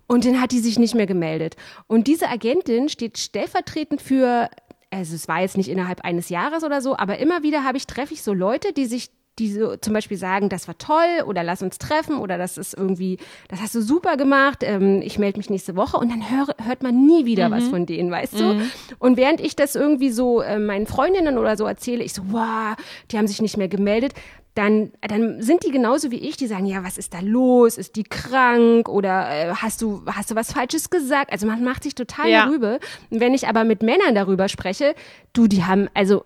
Und 0.07 0.25
dann 0.25 0.41
hat 0.41 0.53
die 0.53 0.61
sich 0.61 0.79
nicht 0.79 0.95
mehr 0.95 1.07
gemeldet. 1.07 1.57
Und 1.87 2.07
diese 2.07 2.29
Agentin 2.29 2.89
steht 2.89 3.19
stellvertretend 3.19 4.03
für 4.03 4.51
also 4.91 5.15
es 5.15 5.27
war 5.27 5.41
jetzt 5.41 5.57
nicht 5.57 5.69
innerhalb 5.69 6.03
eines 6.03 6.29
Jahres 6.29 6.63
oder 6.63 6.81
so, 6.81 6.97
aber 6.97 7.19
immer 7.19 7.43
wieder 7.43 7.65
habe 7.65 7.77
ich 7.77 7.87
treffe 7.87 8.15
ich 8.15 8.23
so 8.23 8.33
Leute, 8.33 8.73
die 8.73 8.87
sich 8.87 9.11
die 9.39 9.53
so 9.53 9.77
zum 9.77 9.93
Beispiel 9.93 10.17
sagen, 10.17 10.49
das 10.49 10.67
war 10.67 10.79
toll 10.79 11.25
oder 11.27 11.45
lass 11.45 11.63
uns 11.63 11.79
treffen 11.79 12.19
oder 12.19 12.39
das 12.39 12.57
ist 12.57 12.75
irgendwie, 12.75 13.19
das 13.49 13.61
hast 13.61 13.75
du 13.75 13.83
super 13.83 14.17
gemacht, 14.17 14.61
ähm, 14.63 15.03
ich 15.03 15.19
melde 15.19 15.39
mich 15.39 15.51
nächste 15.51 15.77
Woche 15.77 15.99
und 15.99 16.11
dann 16.11 16.31
hör, 16.31 16.55
hört 16.65 16.83
man 16.83 17.07
nie 17.07 17.27
wieder 17.27 17.49
mhm. 17.49 17.53
was 17.53 17.69
von 17.69 17.87
denen, 17.87 18.11
weißt 18.11 18.35
mhm. 18.35 18.39
du? 18.39 18.71
Und 18.99 19.17
während 19.17 19.41
ich 19.41 19.55
das 19.55 19.75
irgendwie 19.75 20.11
so 20.11 20.41
äh, 20.41 20.59
meinen 20.59 20.87
Freundinnen 20.87 21.39
oder 21.39 21.57
so 21.57 21.67
erzähle, 21.67 22.03
ich 22.03 22.15
so, 22.15 22.23
wow, 22.29 22.77
die 23.11 23.19
haben 23.19 23.27
sich 23.27 23.43
nicht 23.43 23.57
mehr 23.57 23.69
gemeldet, 23.69 24.15
dann, 24.57 24.91
dann 25.03 25.43
sind 25.43 25.65
die 25.65 25.71
genauso 25.71 26.11
wie 26.11 26.17
ich, 26.17 26.39
die 26.39 26.47
sagen, 26.47 26.65
ja, 26.65 26.83
was 26.83 26.97
ist 26.97 27.13
da 27.13 27.21
los? 27.21 27.77
Ist 27.77 27.95
die 27.95 28.05
krank? 28.05 28.89
Oder 28.89 29.29
äh, 29.29 29.55
hast 29.55 29.83
du, 29.83 30.03
hast 30.07 30.31
du 30.31 30.35
was 30.35 30.53
Falsches 30.53 30.89
gesagt? 30.89 31.31
Also 31.31 31.47
man 31.47 31.63
macht 31.63 31.83
sich 31.83 31.95
total 31.95 32.31
ja. 32.31 32.47
darüber. 32.47 32.79
Und 33.11 33.21
wenn 33.21 33.35
ich 33.35 33.49
aber 33.49 33.65
mit 33.65 33.83
Männern 33.83 34.15
darüber 34.15 34.49
spreche, 34.49 34.95
du, 35.35 35.47
die 35.47 35.65
haben, 35.65 35.89
also 35.93 36.25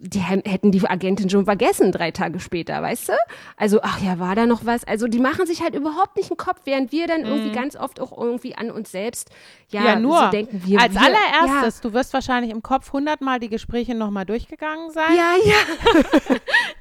die 0.00 0.20
hätten 0.20 0.72
die 0.72 0.86
Agentin 0.86 1.28
schon 1.28 1.44
vergessen 1.44 1.92
drei 1.92 2.10
Tage 2.10 2.40
später, 2.40 2.80
weißt 2.80 3.10
du? 3.10 3.12
Also, 3.56 3.80
ach 3.82 4.00
ja, 4.00 4.18
war 4.18 4.34
da 4.34 4.46
noch 4.46 4.64
was? 4.64 4.84
Also, 4.84 5.06
die 5.06 5.18
machen 5.18 5.46
sich 5.46 5.62
halt 5.62 5.74
überhaupt 5.74 6.16
nicht 6.16 6.30
einen 6.30 6.38
Kopf, 6.38 6.60
während 6.64 6.92
wir 6.92 7.06
dann 7.06 7.24
irgendwie 7.24 7.50
mhm. 7.50 7.54
ganz 7.54 7.76
oft 7.76 8.00
auch 8.00 8.16
irgendwie 8.16 8.54
an 8.54 8.70
uns 8.70 8.90
selbst, 8.90 9.30
ja, 9.68 9.84
ja 9.84 9.98
nur 9.98 10.18
so 10.18 10.30
denken 10.30 10.62
wir. 10.64 10.80
Als 10.80 10.94
wir, 10.94 11.02
allererstes, 11.02 11.76
ja. 11.82 11.88
du 11.88 11.94
wirst 11.94 12.14
wahrscheinlich 12.14 12.52
im 12.52 12.62
Kopf 12.62 12.92
hundertmal 12.92 13.38
die 13.38 13.48
Gespräche 13.48 13.94
nochmal 13.94 14.24
durchgegangen 14.24 14.90
sein. 14.90 15.14
Ja, 15.14 15.34
ja. 15.44 16.36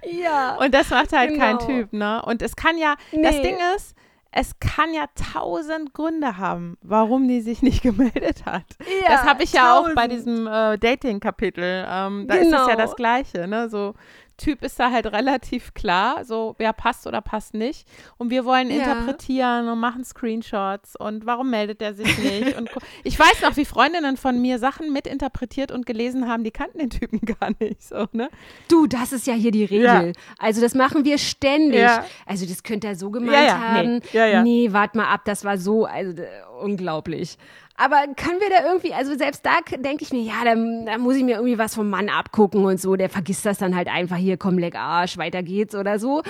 ja. 0.21 0.55
Und 0.57 0.73
das 0.73 0.89
macht 0.89 1.11
halt 1.11 1.31
genau. 1.31 1.43
kein 1.43 1.59
Typ, 1.59 1.93
ne? 1.93 2.21
Und 2.25 2.41
es 2.41 2.55
kann 2.55 2.77
ja, 2.77 2.95
nee. 3.11 3.23
das 3.23 3.41
Ding 3.41 3.57
ist, 3.75 3.95
es 4.37 4.59
kann 4.59 4.93
ja 4.93 5.05
tausend 5.33 5.93
Gründe 5.93 6.37
haben, 6.37 6.77
warum 6.81 7.25
die 7.27 7.39
sich 7.39 7.61
nicht 7.61 7.81
gemeldet 7.83 8.45
hat. 8.45 8.65
Ja, 9.01 9.15
das 9.15 9.23
habe 9.23 9.43
ich 9.43 9.53
tausend. 9.53 9.55
ja 9.55 9.79
auch 9.79 9.95
bei 9.95 10.07
diesem 10.09 10.45
äh, 10.45 10.77
Dating-Kapitel. 10.77 11.85
Ähm, 11.87 12.27
da 12.27 12.35
genau. 12.35 12.39
ist 12.41 12.47
es 12.47 12.51
ja 12.51 12.65
genau. 12.65 12.77
das 12.77 12.95
Gleiche, 12.97 13.47
ne? 13.47 13.69
So, 13.69 13.95
Typ 14.37 14.63
ist 14.63 14.79
da 14.79 14.91
halt 14.91 15.05
relativ 15.07 15.73
klar, 15.73 16.25
so 16.25 16.55
wer 16.57 16.73
passt 16.73 17.07
oder 17.07 17.21
passt 17.21 17.53
nicht. 17.53 17.87
Und 18.17 18.29
wir 18.29 18.43
wollen 18.43 18.69
ja. 18.69 18.77
interpretieren 18.77 19.69
und 19.69 19.79
machen 19.79 20.03
Screenshots 20.03 20.95
und 20.95 21.25
warum 21.25 21.49
meldet 21.49 21.81
er 21.81 21.93
sich 21.93 22.17
nicht? 22.17 22.57
und 22.57 22.69
ich 23.03 23.17
weiß 23.17 23.41
noch, 23.41 23.55
wie 23.55 23.65
Freundinnen 23.65 24.17
von 24.17 24.41
mir 24.41 24.59
Sachen 24.59 24.91
mitinterpretiert 24.91 25.71
und 25.71 25.85
gelesen 25.85 26.27
haben, 26.27 26.43
die 26.43 26.51
kannten 26.51 26.79
den 26.79 26.89
Typen 26.89 27.21
gar 27.39 27.51
nicht. 27.59 27.81
So, 27.81 28.07
ne? 28.11 28.29
Du, 28.67 28.87
das 28.87 29.13
ist 29.13 29.25
ja 29.25 29.33
hier 29.33 29.51
die 29.51 29.65
Regel. 29.65 29.85
Ja. 29.85 30.11
Also 30.37 30.61
das 30.61 30.75
machen 30.75 31.05
wir 31.05 31.17
ständig. 31.17 31.79
Ja. 31.79 32.05
Also 32.25 32.45
das 32.45 32.63
könnte 32.63 32.87
er 32.87 32.95
so 32.95 33.11
gemeint 33.11 33.51
haben. 33.51 34.01
Nee, 34.11 34.41
nee 34.43 34.73
warte 34.73 34.97
mal 34.97 35.07
ab, 35.13 35.21
das 35.25 35.45
war 35.45 35.57
so, 35.57 35.85
also 35.85 36.13
unglaublich. 36.61 37.37
Aber 37.77 37.97
können 38.15 38.39
wir 38.39 38.49
da 38.49 38.65
irgendwie, 38.65 38.93
also 38.93 39.15
selbst 39.15 39.45
da 39.45 39.57
denke 39.77 40.03
ich 40.03 40.13
mir, 40.13 40.21
ja, 40.21 40.43
da, 40.45 40.55
da, 40.55 40.97
muss 40.97 41.17
ich 41.17 41.23
mir 41.23 41.35
irgendwie 41.35 41.57
was 41.57 41.75
vom 41.75 41.89
Mann 41.89 42.09
abgucken 42.09 42.63
und 42.63 42.79
so. 42.79 42.95
Der 42.95 43.09
vergisst 43.09 43.45
das 43.45 43.57
dann 43.57 43.75
halt 43.75 43.89
einfach 43.89 44.15
hier, 44.15 44.37
komm, 44.37 44.57
leck 44.57 44.75
Arsch, 44.75 45.17
weiter 45.17 45.43
geht's 45.43 45.75
oder 45.75 45.99
so. 45.99 46.23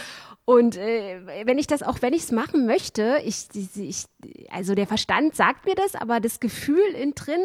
Und 0.46 0.78
äh, 0.78 1.22
wenn 1.46 1.58
ich 1.58 1.68
das, 1.68 1.84
auch 1.84 2.02
wenn 2.02 2.14
ich 2.14 2.24
es 2.24 2.32
machen 2.32 2.66
möchte, 2.66 3.18
ich, 3.24 3.48
ich, 3.76 4.06
also 4.52 4.76
der 4.76 4.88
Verstand 4.88 5.36
sagt 5.36 5.66
mir 5.66 5.76
das, 5.76 5.96
aber 5.96 6.20
das 6.20 6.40
Gefühl 6.40 6.94
in 7.00 7.14
drin 7.16 7.42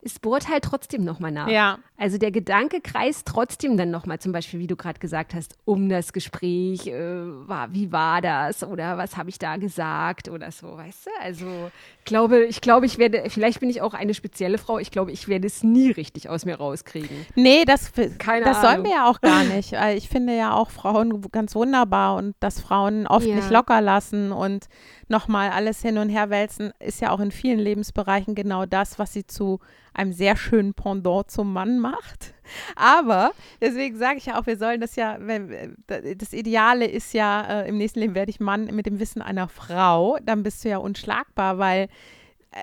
es 0.00 0.18
bohrt 0.20 0.48
halt 0.48 0.64
trotzdem 0.64 1.02
nochmal 1.04 1.32
nach. 1.32 1.48
Ja. 1.48 1.78
Also 1.96 2.18
der 2.18 2.30
Gedanke 2.30 2.80
kreist 2.80 3.26
trotzdem 3.26 3.76
dann 3.76 3.90
nochmal, 3.90 4.20
zum 4.20 4.30
Beispiel, 4.30 4.60
wie 4.60 4.68
du 4.68 4.76
gerade 4.76 5.00
gesagt 5.00 5.34
hast, 5.34 5.56
um 5.64 5.88
das 5.88 6.12
Gespräch, 6.12 6.86
äh, 6.86 7.48
war, 7.48 7.72
wie 7.72 7.90
war 7.90 8.20
das 8.20 8.62
oder 8.62 8.96
was 8.96 9.16
habe 9.16 9.30
ich 9.30 9.38
da 9.40 9.56
gesagt 9.56 10.28
oder 10.28 10.52
so, 10.52 10.76
weißt 10.76 11.06
du? 11.06 11.10
Also 11.20 11.46
ich 11.98 12.04
glaube, 12.04 12.44
ich 12.44 12.60
glaube, 12.60 12.86
ich 12.86 12.98
werde, 12.98 13.24
vielleicht 13.28 13.58
bin 13.58 13.68
ich 13.68 13.82
auch 13.82 13.94
eine 13.94 14.14
spezielle 14.14 14.58
Frau, 14.58 14.78
ich 14.78 14.92
glaube, 14.92 15.10
ich 15.10 15.26
werde 15.26 15.48
es 15.48 15.64
nie 15.64 15.90
richtig 15.90 16.28
aus 16.28 16.44
mir 16.44 16.54
rauskriegen. 16.54 17.26
Nee, 17.34 17.64
das, 17.64 17.92
Keine 18.18 18.44
das 18.44 18.60
sollen 18.60 18.84
wir 18.84 18.92
ja 18.92 19.10
auch 19.10 19.20
gar 19.20 19.42
nicht. 19.42 19.74
Ich 19.96 20.08
finde 20.08 20.36
ja 20.36 20.52
auch 20.52 20.70
Frauen 20.70 21.20
ganz 21.32 21.56
wunderbar 21.56 22.14
und 22.14 22.36
dass 22.38 22.60
Frauen 22.60 23.08
oft 23.08 23.26
ja. 23.26 23.34
nicht 23.34 23.50
locker 23.50 23.80
lassen 23.80 24.30
und 24.30 24.66
nochmal 25.08 25.50
alles 25.50 25.82
hin 25.82 25.98
und 25.98 26.08
her 26.08 26.30
wälzen, 26.30 26.72
ist 26.78 27.00
ja 27.00 27.10
auch 27.10 27.20
in 27.20 27.32
vielen 27.32 27.58
Lebensbereichen 27.58 28.34
genau 28.34 28.66
das, 28.66 28.98
was 28.98 29.12
sie 29.12 29.26
zu 29.26 29.58
einem 29.98 30.12
sehr 30.12 30.36
schönen 30.36 30.74
Pendant 30.74 31.30
zum 31.30 31.52
Mann 31.52 31.80
macht. 31.80 32.34
Aber 32.76 33.32
deswegen 33.60 33.98
sage 33.98 34.18
ich 34.18 34.26
ja 34.26 34.40
auch, 34.40 34.46
wir 34.46 34.56
sollen 34.56 34.80
das 34.80 34.96
ja, 34.96 35.18
das 35.88 36.32
Ideale 36.32 36.86
ist 36.86 37.12
ja, 37.12 37.62
äh, 37.62 37.68
im 37.68 37.76
nächsten 37.76 38.00
Leben 38.00 38.14
werde 38.14 38.30
ich 38.30 38.40
Mann 38.40 38.66
mit 38.66 38.86
dem 38.86 39.00
Wissen 39.00 39.20
einer 39.20 39.48
Frau, 39.48 40.18
dann 40.22 40.42
bist 40.42 40.64
du 40.64 40.70
ja 40.70 40.78
unschlagbar, 40.78 41.58
weil 41.58 41.84
äh, 41.84 41.88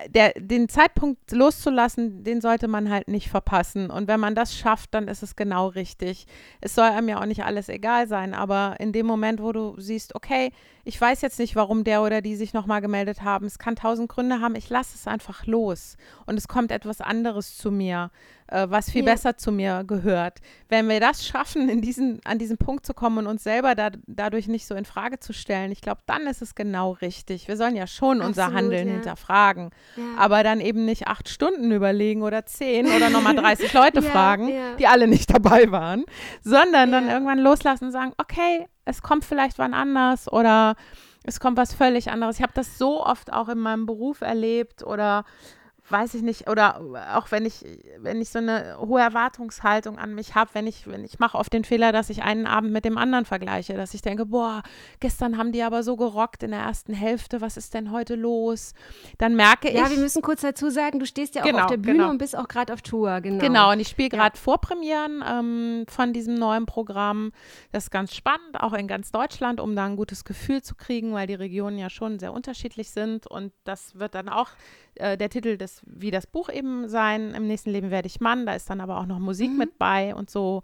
der, 0.08 0.32
den 0.36 0.68
Zeitpunkt 0.68 1.30
loszulassen, 1.30 2.24
den 2.24 2.40
sollte 2.40 2.66
man 2.66 2.90
halt 2.90 3.08
nicht 3.08 3.28
verpassen. 3.28 3.90
Und 3.90 4.08
wenn 4.08 4.18
man 4.18 4.34
das 4.34 4.56
schafft, 4.56 4.92
dann 4.94 5.06
ist 5.06 5.22
es 5.22 5.36
genau 5.36 5.68
richtig. 5.68 6.26
Es 6.60 6.74
soll 6.74 6.86
einem 6.86 7.08
ja 7.08 7.20
auch 7.20 7.26
nicht 7.26 7.44
alles 7.44 7.68
egal 7.68 8.08
sein, 8.08 8.34
aber 8.34 8.76
in 8.80 8.92
dem 8.92 9.06
Moment, 9.06 9.40
wo 9.40 9.52
du 9.52 9.78
siehst, 9.78 10.14
okay, 10.14 10.50
ich 10.84 11.00
weiß 11.00 11.20
jetzt 11.22 11.38
nicht, 11.38 11.54
warum 11.56 11.84
der 11.84 12.02
oder 12.02 12.20
die 12.20 12.36
sich 12.36 12.52
nochmal 12.52 12.80
gemeldet 12.80 13.22
haben, 13.22 13.46
es 13.46 13.58
kann 13.58 13.76
tausend 13.76 14.08
Gründe 14.08 14.40
haben, 14.40 14.56
ich 14.56 14.68
lasse 14.70 14.96
es 14.96 15.06
einfach 15.06 15.46
los. 15.46 15.96
Und 16.26 16.36
es 16.36 16.48
kommt 16.48 16.72
etwas 16.72 17.00
anderes 17.00 17.56
zu 17.56 17.70
mir 17.70 18.10
äh, 18.48 18.66
was 18.68 18.90
viel 18.90 19.04
ja. 19.04 19.12
besser 19.12 19.36
zu 19.36 19.52
mir 19.52 19.84
gehört. 19.84 20.40
Wenn 20.68 20.88
wir 20.88 21.00
das 21.00 21.26
schaffen, 21.26 21.68
in 21.68 21.80
diesen, 21.80 22.20
an 22.24 22.38
diesen 22.38 22.58
Punkt 22.58 22.86
zu 22.86 22.94
kommen 22.94 23.18
und 23.18 23.26
uns 23.26 23.44
selber 23.44 23.74
da, 23.74 23.90
dadurch 24.06 24.48
nicht 24.48 24.66
so 24.66 24.74
in 24.74 24.84
Frage 24.84 25.18
zu 25.18 25.32
stellen, 25.32 25.72
ich 25.72 25.80
glaube, 25.80 26.00
dann 26.06 26.26
ist 26.26 26.42
es 26.42 26.54
genau 26.54 26.92
richtig. 26.92 27.48
Wir 27.48 27.56
sollen 27.56 27.76
ja 27.76 27.86
schon 27.86 28.20
Absolut, 28.20 28.28
unser 28.28 28.52
Handeln 28.52 28.88
ja. 28.88 28.94
hinterfragen, 28.94 29.70
ja. 29.96 30.02
aber 30.18 30.42
dann 30.42 30.60
eben 30.60 30.84
nicht 30.84 31.08
acht 31.08 31.28
Stunden 31.28 31.72
überlegen 31.72 32.22
oder 32.22 32.46
zehn 32.46 32.86
oder 32.86 33.10
nochmal 33.10 33.36
30 33.36 33.72
Leute 33.74 34.02
fragen, 34.02 34.52
die 34.78 34.86
alle 34.86 35.08
nicht 35.08 35.32
dabei 35.32 35.70
waren, 35.70 36.04
sondern 36.42 36.92
dann 36.92 37.08
irgendwann 37.08 37.38
loslassen 37.38 37.86
und 37.86 37.92
sagen, 37.92 38.12
okay, 38.18 38.66
es 38.84 39.02
kommt 39.02 39.24
vielleicht 39.24 39.58
wann 39.58 39.74
anders 39.74 40.32
oder 40.32 40.76
es 41.24 41.40
kommt 41.40 41.56
was 41.56 41.74
völlig 41.74 42.10
anderes. 42.10 42.36
Ich 42.36 42.42
habe 42.42 42.52
das 42.54 42.78
so 42.78 43.04
oft 43.04 43.32
auch 43.32 43.48
in 43.48 43.58
meinem 43.58 43.84
Beruf 43.84 44.20
erlebt 44.20 44.84
oder 44.84 45.24
weiß 45.88 46.14
ich 46.14 46.22
nicht, 46.22 46.48
oder 46.48 46.80
auch 47.14 47.30
wenn 47.30 47.46
ich, 47.46 47.64
wenn 47.98 48.20
ich 48.20 48.30
so 48.30 48.38
eine 48.38 48.76
hohe 48.78 49.00
Erwartungshaltung 49.00 49.98
an 49.98 50.14
mich 50.14 50.34
habe, 50.34 50.50
wenn 50.54 50.66
ich, 50.66 50.86
wenn 50.86 51.04
ich 51.04 51.18
mache 51.18 51.38
oft 51.38 51.52
den 51.52 51.64
Fehler, 51.64 51.92
dass 51.92 52.10
ich 52.10 52.22
einen 52.22 52.46
Abend 52.46 52.72
mit 52.72 52.84
dem 52.84 52.98
anderen 52.98 53.24
vergleiche, 53.24 53.74
dass 53.74 53.94
ich 53.94 54.02
denke, 54.02 54.26
boah, 54.26 54.62
gestern 55.00 55.38
haben 55.38 55.52
die 55.52 55.62
aber 55.62 55.82
so 55.82 55.96
gerockt 55.96 56.42
in 56.42 56.50
der 56.50 56.60
ersten 56.60 56.92
Hälfte, 56.92 57.40
was 57.40 57.56
ist 57.56 57.74
denn 57.74 57.92
heute 57.92 58.16
los? 58.16 58.72
Dann 59.18 59.36
merke 59.36 59.68
ich. 59.68 59.76
Ja, 59.76 59.88
wir 59.88 59.98
müssen 59.98 60.22
kurz 60.22 60.40
dazu 60.40 60.70
sagen, 60.70 60.98
du 60.98 61.06
stehst 61.06 61.34
ja 61.36 61.42
auch 61.42 61.46
genau, 61.46 61.64
auf 61.64 61.70
der 61.70 61.76
Bühne 61.76 61.98
genau. 61.98 62.10
und 62.10 62.18
bist 62.18 62.36
auch 62.36 62.48
gerade 62.48 62.72
auf 62.72 62.82
Tour, 62.82 63.20
genau. 63.20 63.38
Genau, 63.38 63.72
und 63.72 63.80
ich 63.80 63.88
spiele 63.88 64.08
gerade 64.08 64.36
ja. 64.36 64.42
Vorpremieren 64.42 65.22
ähm, 65.26 65.84
von 65.88 66.12
diesem 66.12 66.34
neuen 66.34 66.66
Programm. 66.66 67.32
Das 67.72 67.84
ist 67.84 67.90
ganz 67.90 68.14
spannend, 68.14 68.60
auch 68.60 68.72
in 68.72 68.88
ganz 68.88 69.12
Deutschland, 69.12 69.60
um 69.60 69.76
da 69.76 69.84
ein 69.84 69.96
gutes 69.96 70.24
Gefühl 70.24 70.62
zu 70.62 70.74
kriegen, 70.74 71.12
weil 71.12 71.26
die 71.26 71.34
Regionen 71.34 71.78
ja 71.78 71.90
schon 71.90 72.18
sehr 72.18 72.32
unterschiedlich 72.32 72.90
sind 72.90 73.26
und 73.26 73.52
das 73.64 73.98
wird 73.98 74.14
dann 74.14 74.28
auch 74.28 74.48
äh, 74.96 75.16
der 75.16 75.30
Titel 75.30 75.56
des 75.56 75.75
das, 75.76 75.82
wie 75.86 76.10
das 76.10 76.26
Buch 76.26 76.48
eben 76.48 76.88
sein, 76.88 77.34
im 77.34 77.46
nächsten 77.46 77.70
Leben 77.70 77.90
werde 77.90 78.06
ich 78.06 78.20
Mann, 78.20 78.46
da 78.46 78.54
ist 78.54 78.68
dann 78.70 78.80
aber 78.80 78.98
auch 78.98 79.06
noch 79.06 79.18
Musik 79.18 79.50
mhm. 79.50 79.58
mit 79.58 79.78
bei 79.78 80.14
und 80.14 80.30
so, 80.30 80.62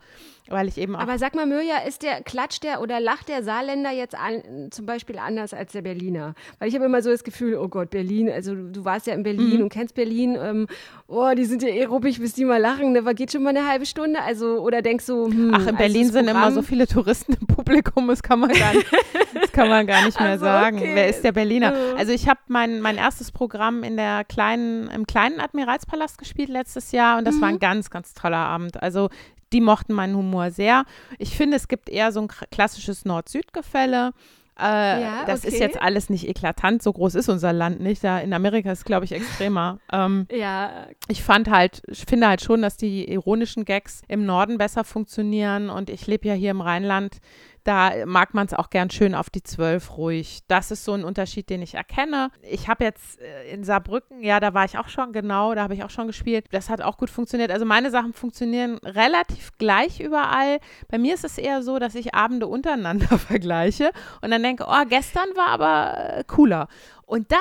weil 0.48 0.68
ich 0.68 0.79
eben 0.79 0.96
auch. 0.96 1.01
Aber 1.01 1.18
sag 1.18 1.35
mal, 1.35 1.46
Mirja, 1.46 1.79
ist 1.87 2.03
der, 2.03 2.22
klatscht 2.22 2.62
der 2.62 2.81
oder 2.81 3.01
lacht 3.01 3.29
der 3.29 3.42
Saarländer 3.42 3.90
jetzt 3.90 4.14
an, 4.14 4.70
zum 4.70 4.87
Beispiel 4.87 5.18
anders 5.18 5.55
als 5.55 5.72
der 5.72 5.83
Berliner? 5.83 6.35
Weil 6.59 6.68
ich 6.68 6.75
habe 6.75 6.85
immer 6.85 7.03
so 7.03 7.11
das 7.11 7.25
Gefühl, 7.25 7.57
oh 7.57 7.68
Gott, 7.68 7.90
Berlin, 7.90 8.31
also 8.31 8.55
du 8.55 8.85
warst 8.85 9.07
ja 9.07 9.14
in 9.14 9.22
Berlin 9.22 9.59
mhm. 9.59 9.62
und 9.64 9.68
kennst 9.70 9.94
Berlin, 9.94 10.37
ähm, 10.40 10.66
oh, 11.09 11.31
die 11.37 11.44
sind 11.44 11.62
ja 11.62 11.68
eh 11.68 11.85
ruppig, 11.85 12.20
bis 12.20 12.35
die 12.35 12.44
mal 12.44 12.61
lachen, 12.61 12.94
da 12.94 13.12
geht 13.12 13.33
schon 13.33 13.42
mal 13.42 13.51
eine 13.51 13.66
halbe 13.66 13.87
Stunde, 13.87 14.20
also, 14.22 14.61
oder 14.61 14.83
denkst 14.83 15.07
du, 15.07 15.27
hm, 15.27 15.51
Ach, 15.55 15.61
in 15.61 15.66
also 15.66 15.77
Berlin 15.77 16.11
sind 16.11 16.29
immer 16.29 16.53
so 16.53 16.62
viele 16.62 16.87
Touristen 16.87 17.35
im 17.40 17.46
Publikum, 17.46 18.09
das 18.09 18.22
kann 18.22 18.40
man 18.40 18.51
gar 18.51 18.75
nicht, 18.75 18.87
kann 19.53 19.69
man 19.69 19.87
gar 19.87 20.05
nicht 20.05 20.19
mehr 20.19 20.31
also, 20.31 20.45
sagen. 20.45 20.79
Okay. 20.79 20.93
Wer 20.95 21.09
ist 21.09 21.23
der 21.23 21.33
Berliner? 21.33 21.75
Also 21.97 22.12
ich 22.12 22.29
habe 22.29 22.41
mein, 22.49 22.81
mein 22.81 22.97
erstes 22.97 23.31
Programm 23.31 23.83
in 23.83 23.97
der 23.97 24.25
kleinen, 24.25 24.88
im 24.88 25.07
kleinen 25.07 25.41
Admiralspalast 25.41 26.19
gespielt 26.19 26.49
letztes 26.49 26.93
Jahr 26.93 27.19
und 27.19 27.27
das 27.27 27.37
mhm. 27.37 27.41
war 27.41 27.49
ein 27.49 27.55
mhm. 27.55 27.61
ganz, 27.61 27.91
ganz 27.91 28.15
toller 28.15 28.38
Abend. 28.38 28.83
Also 28.83 29.09
die 29.53 29.61
mochten 29.61 29.93
meinen 29.93 30.17
Humor 30.17 30.51
sehr. 30.51 30.85
Ich 31.19 31.37
finde, 31.37 31.57
es 31.57 31.69
gibt 31.69 31.88
eher 31.88 32.12
so 32.12 32.23
ein 32.23 32.29
klassisches 32.29 33.05
Nord-Süd-Gefälle. 33.05 34.12
Äh, 34.59 35.03
ja, 35.03 35.25
das 35.25 35.41
okay. 35.41 35.55
ist 35.55 35.61
jetzt 35.61 35.81
alles 35.81 36.11
nicht 36.11 36.29
eklatant, 36.29 36.83
so 36.83 36.93
groß 36.93 37.15
ist 37.15 37.29
unser 37.29 37.53
Land 37.53 37.81
nicht. 37.81 38.05
Da 38.05 38.19
in 38.19 38.35
Amerika 38.35 38.71
ist 38.71 38.81
es, 38.81 38.85
glaube 38.85 39.05
ich, 39.07 39.12
extremer. 39.12 39.79
Ähm, 39.91 40.27
ja. 40.31 40.87
Ich 41.09 41.23
fand 41.23 41.49
halt, 41.49 41.83
ich 41.88 42.05
finde 42.07 42.29
halt 42.29 42.43
schon, 42.43 42.61
dass 42.61 42.77
die 42.77 43.11
ironischen 43.11 43.65
Gags 43.65 44.03
im 44.09 44.27
Norden 44.27 44.59
besser 44.59 44.85
funktionieren 44.85 45.71
und 45.71 45.88
ich 45.88 46.07
lebe 46.07 46.29
ja 46.29 46.35
hier 46.35 46.51
im 46.51 46.61
Rheinland 46.61 47.17
da 47.64 47.92
mag 48.07 48.35
man 48.35 48.46
es 48.46 48.55
auch 48.55 48.70
gern 48.70 48.90
schön 48.90 49.14
auf 49.14 49.31
die 49.31 49.42
Zwölf 49.42 49.96
ruhig. 49.96 50.40
Das 50.48 50.70
ist 50.70 50.85
so 50.85 50.92
ein 50.92 51.05
Unterschied, 51.05 51.48
den 51.51 51.62
ich 51.62 51.75
erkenne. 51.75 52.31
Ich 52.42 52.68
habe 52.68 52.85
jetzt 52.85 53.20
äh, 53.20 53.53
in 53.53 53.64
Saarbrücken, 53.64 54.22
ja, 54.22 54.40
da 54.40 54.55
war 54.55 54.64
ich 54.64 54.79
auch 54.79 54.88
schon 54.88 55.12
genau, 55.12 55.55
da 55.55 55.62
habe 55.62 55.75
ich 55.75 55.85
auch 55.85 55.90
schon 55.90 56.07
gespielt. 56.07 56.46
Das 56.51 56.70
hat 56.70 56.83
auch 56.83 56.96
gut 56.96 57.11
funktioniert. 57.11 57.51
Also 57.51 57.64
meine 57.64 57.90
Sachen 57.90 58.12
funktionieren 58.12 58.79
relativ 58.79 59.57
gleich 59.59 60.01
überall. 60.01 60.59
Bei 60.88 60.98
mir 60.98 61.14
ist 61.14 61.25
es 61.25 61.38
eher 61.38 61.62
so, 61.62 61.79
dass 61.79 61.94
ich 61.94 62.14
Abende 62.14 62.46
untereinander 62.46 63.18
vergleiche 63.18 63.90
und 64.20 64.31
dann 64.31 64.42
denke, 64.42 64.66
oh, 64.68 64.85
gestern 64.88 65.29
war 65.37 65.48
aber 65.48 66.18
äh, 66.18 66.25
cooler. 66.25 66.68
Und 67.07 67.31
dann. 67.31 67.38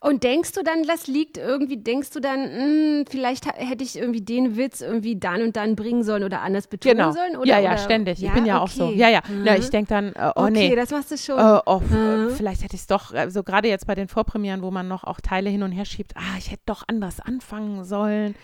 Und 0.00 0.24
denkst 0.24 0.52
du 0.52 0.62
dann, 0.62 0.82
das 0.82 1.06
liegt 1.06 1.38
irgendwie, 1.38 1.76
denkst 1.78 2.10
du 2.10 2.20
dann, 2.20 2.40
mh, 2.40 2.56
hm, 2.56 3.04
vielleicht 3.08 3.46
hätte 3.46 3.82
ich 3.82 3.96
irgendwie 3.96 4.20
den 4.20 4.56
Witz 4.56 4.80
irgendwie 4.80 5.16
dann 5.16 5.42
und 5.42 5.56
dann 5.56 5.76
bringen 5.76 6.02
sollen 6.02 6.24
oder 6.24 6.42
anders 6.42 6.66
betonen 6.66 6.98
genau. 6.98 7.12
sollen? 7.12 7.36
Oder, 7.36 7.48
ja, 7.48 7.58
ja, 7.58 7.70
oder? 7.70 7.78
ständig. 7.78 8.18
Ja, 8.18 8.28
ich 8.28 8.34
bin 8.34 8.46
ja 8.46 8.56
okay. 8.56 8.64
auch 8.64 8.68
so. 8.68 8.90
Ja, 8.90 9.08
ja. 9.08 9.20
Mhm. 9.28 9.46
ja 9.46 9.56
ich 9.56 9.70
denke 9.70 9.88
dann, 9.88 10.12
äh, 10.14 10.32
oh 10.34 10.42
okay, 10.42 10.50
nee. 10.50 10.66
Okay, 10.66 10.76
das 10.76 10.90
machst 10.90 11.10
du 11.10 11.18
schon. 11.18 11.38
Äh, 11.38 11.60
oh, 11.66 11.80
mhm. 11.80 12.30
Vielleicht 12.36 12.62
hätte 12.62 12.74
ich 12.74 12.82
es 12.82 12.86
doch, 12.86 13.12
also 13.14 13.42
gerade 13.42 13.68
jetzt 13.68 13.86
bei 13.86 13.94
den 13.94 14.08
Vorpremieren, 14.08 14.62
wo 14.62 14.70
man 14.70 14.88
noch 14.88 15.04
auch 15.04 15.20
Teile 15.20 15.50
hin 15.50 15.62
und 15.62 15.72
her 15.72 15.84
schiebt, 15.84 16.16
ah, 16.16 16.36
ich 16.38 16.50
hätte 16.50 16.62
doch 16.66 16.84
anders 16.86 17.20
anfangen 17.20 17.84
sollen 17.84 18.34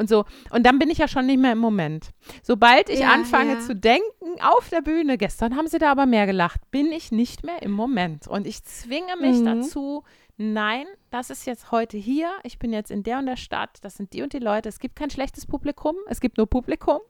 und 0.00 0.08
so. 0.08 0.24
Und 0.50 0.66
dann 0.66 0.78
bin 0.78 0.90
ich 0.90 0.98
ja 0.98 1.06
schon 1.06 1.26
nicht 1.26 1.38
mehr 1.38 1.52
im 1.52 1.58
Moment. 1.58 2.10
Sobald 2.42 2.88
ich 2.88 3.00
ja, 3.00 3.12
anfange 3.12 3.54
ja. 3.54 3.60
zu 3.60 3.76
denken 3.76 4.40
auf 4.40 4.68
der 4.70 4.80
Bühne, 4.80 5.18
gestern 5.18 5.56
haben 5.56 5.68
sie 5.68 5.78
da 5.78 5.92
aber 5.92 6.06
mehr 6.06 6.26
gelacht, 6.26 6.60
bin 6.70 6.90
ich 6.90 7.12
nicht 7.12 7.44
mehr 7.44 7.62
im 7.62 7.70
Moment. 7.70 8.26
Und 8.26 8.46
ich 8.46 8.64
zwinge 8.64 9.16
mich 9.20 9.38
mhm. 9.38 9.44
dazu, 9.44 10.02
nein, 10.36 10.86
das 11.10 11.30
ist 11.30 11.46
jetzt 11.46 11.70
heute 11.70 11.98
hier, 11.98 12.30
ich 12.42 12.58
bin 12.58 12.72
jetzt 12.72 12.90
in 12.90 13.02
der 13.02 13.18
und 13.18 13.26
der 13.26 13.36
Stadt, 13.36 13.78
das 13.82 13.96
sind 13.96 14.12
die 14.12 14.22
und 14.22 14.32
die 14.32 14.38
Leute, 14.38 14.68
es 14.68 14.80
gibt 14.80 14.96
kein 14.96 15.10
schlechtes 15.10 15.46
Publikum, 15.46 15.94
es 16.08 16.20
gibt 16.20 16.38
nur 16.38 16.48
Publikum. 16.48 17.00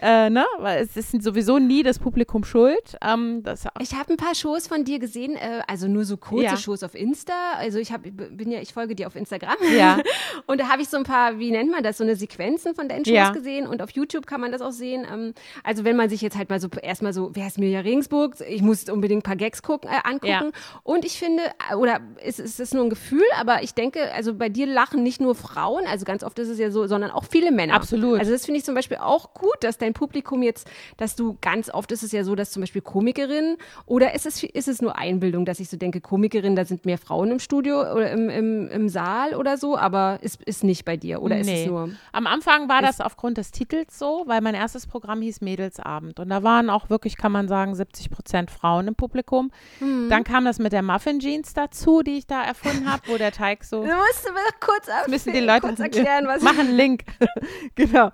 Äh, 0.00 0.30
ne? 0.30 0.44
Weil 0.58 0.82
es 0.82 0.96
ist 0.96 1.22
sowieso 1.22 1.58
nie 1.58 1.82
das 1.82 1.98
Publikum 1.98 2.44
schuld. 2.44 2.96
Ähm, 3.02 3.42
ich 3.80 3.94
habe 3.94 4.12
ein 4.12 4.16
paar 4.16 4.34
Shows 4.34 4.66
von 4.66 4.84
dir 4.84 4.98
gesehen, 4.98 5.36
äh, 5.36 5.62
also 5.66 5.88
nur 5.88 6.04
so 6.04 6.16
kurze 6.16 6.44
ja. 6.44 6.56
Shows 6.56 6.82
auf 6.82 6.94
Insta. 6.94 7.52
Also 7.56 7.78
ich 7.78 7.92
hab, 7.92 8.02
bin 8.02 8.50
ja, 8.50 8.60
ich 8.60 8.72
folge 8.72 8.94
dir 8.94 9.06
auf 9.06 9.16
Instagram. 9.16 9.56
Ja. 9.76 9.98
und 10.46 10.60
da 10.60 10.68
habe 10.68 10.82
ich 10.82 10.88
so 10.88 10.96
ein 10.96 11.04
paar, 11.04 11.38
wie 11.38 11.50
nennt 11.50 11.70
man 11.70 11.82
das, 11.82 11.98
so 11.98 12.04
eine 12.04 12.16
Sequenzen 12.16 12.74
von 12.74 12.88
deinen 12.88 13.04
Shows 13.04 13.14
ja. 13.14 13.30
gesehen. 13.30 13.66
Und 13.66 13.82
auf 13.82 13.90
YouTube 13.90 14.26
kann 14.26 14.40
man 14.40 14.52
das 14.52 14.60
auch 14.60 14.72
sehen. 14.72 15.06
Ähm, 15.10 15.34
also 15.62 15.84
wenn 15.84 15.96
man 15.96 16.08
sich 16.08 16.20
jetzt 16.20 16.36
halt 16.36 16.50
mal 16.50 16.60
so 16.60 16.68
erstmal 16.82 17.12
so, 17.12 17.30
wer 17.34 17.46
ist 17.46 17.58
Mirja 17.58 17.80
Regensburg? 17.80 18.36
Ich 18.48 18.62
muss 18.62 18.88
unbedingt 18.88 19.20
ein 19.20 19.22
paar 19.22 19.36
Gags 19.36 19.62
gucken, 19.62 19.90
äh, 19.90 20.00
angucken. 20.04 20.26
Ja. 20.28 20.50
Und 20.82 21.04
ich 21.04 21.18
finde, 21.18 21.42
äh, 21.70 21.74
oder 21.74 22.00
es, 22.22 22.38
es 22.38 22.60
ist 22.60 22.74
nur 22.74 22.84
ein 22.84 22.90
Gefühl, 22.90 23.24
aber 23.38 23.62
ich 23.62 23.74
denke, 23.74 24.12
also 24.12 24.34
bei 24.34 24.48
dir 24.48 24.66
lachen 24.66 25.02
nicht 25.02 25.20
nur 25.20 25.34
Frauen, 25.34 25.86
also 25.86 26.04
ganz 26.04 26.24
oft 26.24 26.38
ist 26.38 26.48
es 26.48 26.58
ja 26.58 26.70
so, 26.70 26.86
sondern 26.86 27.10
auch 27.10 27.24
viele 27.24 27.52
Männer. 27.52 27.74
Absolut. 27.74 28.18
Also 28.18 28.32
das 28.32 28.44
finde 28.44 28.58
ich 28.58 28.64
zum 28.64 28.74
Beispiel 28.74 28.98
auch 28.98 29.34
gut, 29.34 29.56
dass 29.60 29.78
dein 29.84 29.94
Publikum 29.94 30.42
jetzt, 30.42 30.68
dass 30.96 31.16
du 31.16 31.36
ganz 31.40 31.70
oft 31.70 31.92
ist 31.92 32.02
es 32.02 32.12
ja 32.12 32.24
so, 32.24 32.34
dass 32.34 32.50
zum 32.50 32.62
Beispiel 32.62 32.82
Komikerinnen 32.82 33.56
oder 33.86 34.14
ist 34.14 34.26
es, 34.26 34.42
ist 34.42 34.68
es 34.68 34.82
nur 34.82 34.96
Einbildung, 34.96 35.44
dass 35.44 35.60
ich 35.60 35.68
so 35.68 35.76
denke, 35.76 36.00
Komikerinnen, 36.00 36.56
da 36.56 36.64
sind 36.64 36.86
mehr 36.86 36.98
Frauen 36.98 37.30
im 37.30 37.38
Studio 37.38 37.80
oder 37.92 38.10
im, 38.10 38.28
im, 38.28 38.68
im 38.68 38.88
Saal 38.88 39.34
oder 39.34 39.56
so, 39.56 39.76
aber 39.76 40.18
ist, 40.22 40.42
ist 40.42 40.64
nicht 40.64 40.84
bei 40.84 40.96
dir 40.96 41.22
oder 41.22 41.36
nee. 41.36 41.40
ist 41.40 41.60
es 41.60 41.66
nur? 41.66 41.90
Am 42.12 42.26
Anfang 42.26 42.68
war 42.68 42.82
das 42.82 43.00
aufgrund 43.00 43.38
des 43.38 43.50
Titels 43.50 43.98
so, 43.98 44.24
weil 44.26 44.40
mein 44.40 44.54
erstes 44.54 44.86
Programm 44.86 45.22
hieß 45.22 45.40
Mädelsabend 45.40 46.18
und 46.20 46.28
da 46.30 46.42
waren 46.42 46.70
auch 46.70 46.90
wirklich, 46.90 47.16
kann 47.16 47.32
man 47.32 47.48
sagen, 47.48 47.74
70 47.74 48.10
Prozent 48.10 48.50
Frauen 48.50 48.88
im 48.88 48.94
Publikum. 48.94 49.50
Mhm. 49.80 50.08
Dann 50.08 50.24
kam 50.24 50.44
das 50.44 50.58
mit 50.58 50.72
der 50.72 50.82
Muffin 50.82 51.20
Jeans 51.20 51.52
dazu, 51.54 52.02
die 52.02 52.18
ich 52.18 52.26
da 52.26 52.42
erfunden 52.42 52.90
habe, 52.90 53.02
wo 53.06 53.16
der 53.16 53.32
Teig 53.32 53.64
so. 53.64 53.82
Du 53.82 53.88
musst 53.88 54.24
mir 54.24 54.40
kurz, 54.60 54.88
müssen 55.08 55.32
die 55.32 55.40
Leute 55.40 55.60
kurz 55.60 55.80
erklären, 55.80 56.26
was 56.26 56.42
machen 56.42 56.74
Link. 56.76 57.04
genau. 57.74 58.10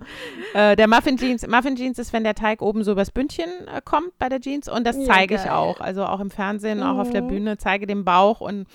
Äh, 0.55 0.77
der 0.77 0.89
Muffin 0.89 1.17
Jeans, 1.17 1.47
Muffin 1.61 1.77
Jeans 1.77 1.99
ist, 1.99 2.15
wenn 2.15 2.25
der 2.25 2.35
Teig 2.35 2.63
oben 2.63 2.85
so 2.85 2.93
übers 2.93 3.11
Bündchen 3.11 3.51
äh, 3.69 3.83
kommt 3.85 4.19
bei 4.19 4.31
der 4.31 4.41
Jeans 4.41 4.67
und 4.67 4.87
das 4.87 4.97
ja, 4.97 5.05
zeige 5.05 5.35
ich 5.35 5.51
auch. 5.51 5.79
Also 5.81 6.07
auch 6.07 6.21
im 6.21 6.31
Fernsehen, 6.31 6.79
mhm. 6.79 6.85
auch 6.85 6.97
auf 6.97 7.11
der 7.11 7.21
mhm. 7.21 7.29
Bühne, 7.29 7.59
zeige 7.59 7.87
den 7.87 8.03
Bauch 8.03 8.41
und 8.41 8.67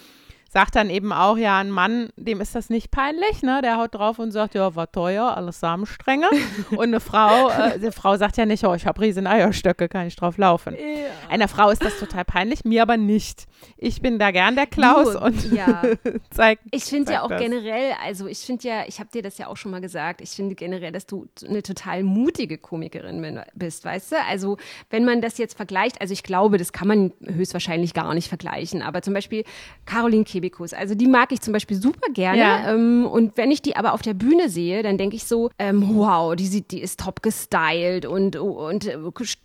sagt 0.55 0.77
dann 0.77 0.89
eben 0.89 1.11
auch, 1.11 1.37
ja, 1.37 1.57
ein 1.57 1.69
Mann, 1.69 2.13
dem 2.15 2.39
ist 2.39 2.55
das 2.55 2.69
nicht 2.69 2.89
peinlich, 2.89 3.41
ne? 3.41 3.59
Der 3.61 3.75
haut 3.75 3.93
drauf 3.93 4.19
und 4.19 4.31
sagt, 4.31 4.55
ja, 4.55 4.73
war 4.73 4.89
teuer, 4.89 5.35
alles 5.35 5.59
Samenstränge. 5.59 6.29
und 6.71 6.79
eine 6.79 7.01
Frau, 7.01 7.49
äh, 7.49 7.77
die 7.77 7.91
Frau 7.91 8.15
sagt 8.15 8.37
ja 8.37 8.45
nicht, 8.45 8.63
oh, 8.63 8.73
ich 8.73 8.85
habe 8.85 9.01
riesen 9.01 9.27
Eierstöcke, 9.27 9.89
kann 9.89 10.07
ich 10.07 10.15
drauf 10.15 10.37
laufen. 10.37 10.73
Ja. 10.75 11.09
Einer 11.29 11.49
Frau 11.49 11.71
ist 11.71 11.83
das 11.83 11.99
total 11.99 12.23
peinlich, 12.23 12.63
mir 12.63 12.83
aber 12.83 12.95
nicht. 12.95 13.47
Ich 13.75 14.01
bin 14.01 14.17
da 14.17 14.31
gern 14.31 14.55
der 14.55 14.65
Klaus 14.65 15.11
du, 15.11 15.25
und 15.25 15.51
ja. 15.51 15.81
zeig. 16.29 16.59
Ich 16.71 16.85
finde 16.85 17.11
ja 17.11 17.23
auch 17.23 17.27
das. 17.27 17.41
generell, 17.41 17.91
also 18.01 18.27
ich 18.27 18.39
finde 18.39 18.65
ja, 18.65 18.83
ich 18.87 19.01
habe 19.01 19.09
dir 19.11 19.21
das 19.21 19.37
ja 19.37 19.47
auch 19.47 19.57
schon 19.57 19.71
mal 19.71 19.81
gesagt, 19.81 20.21
ich 20.21 20.29
finde 20.29 20.55
generell, 20.55 20.93
dass 20.93 21.05
du 21.05 21.27
eine 21.45 21.63
total 21.63 22.03
mutige 22.03 22.57
Komikerin 22.57 23.41
bist, 23.55 23.83
weißt 23.83 24.13
du? 24.13 24.15
Also 24.29 24.55
wenn 24.89 25.03
man 25.03 25.19
das 25.19 25.37
jetzt 25.37 25.57
vergleicht, 25.57 25.99
also 25.99 26.13
ich 26.13 26.23
glaube, 26.23 26.57
das 26.57 26.71
kann 26.71 26.87
man 26.87 27.11
höchstwahrscheinlich 27.25 27.93
gar 27.93 28.13
nicht 28.13 28.29
vergleichen, 28.29 28.81
aber 28.81 29.01
zum 29.01 29.13
Beispiel 29.13 29.43
Caroline 29.85 30.23
Kebe 30.23 30.44
Kebekus. 30.45 30.73
Also 30.73 30.95
die 30.95 31.07
mag 31.07 31.31
ich 31.31 31.41
zum 31.41 31.53
Beispiel 31.53 31.77
super 31.77 32.11
gerne. 32.11 32.39
Ja. 32.39 32.73
Ähm, 32.73 33.05
und 33.05 33.37
wenn 33.37 33.51
ich 33.51 33.61
die 33.61 33.75
aber 33.75 33.93
auf 33.93 34.01
der 34.01 34.13
Bühne 34.13 34.49
sehe, 34.49 34.83
dann 34.83 34.97
denke 34.97 35.15
ich 35.15 35.25
so, 35.25 35.49
ähm, 35.59 35.95
wow, 35.95 36.35
die, 36.35 36.47
sieht, 36.47 36.71
die 36.71 36.81
ist 36.81 36.99
top 36.99 37.21
gestylt 37.21 38.05
und, 38.05 38.35
und 38.35 38.85
äh, 38.85 38.97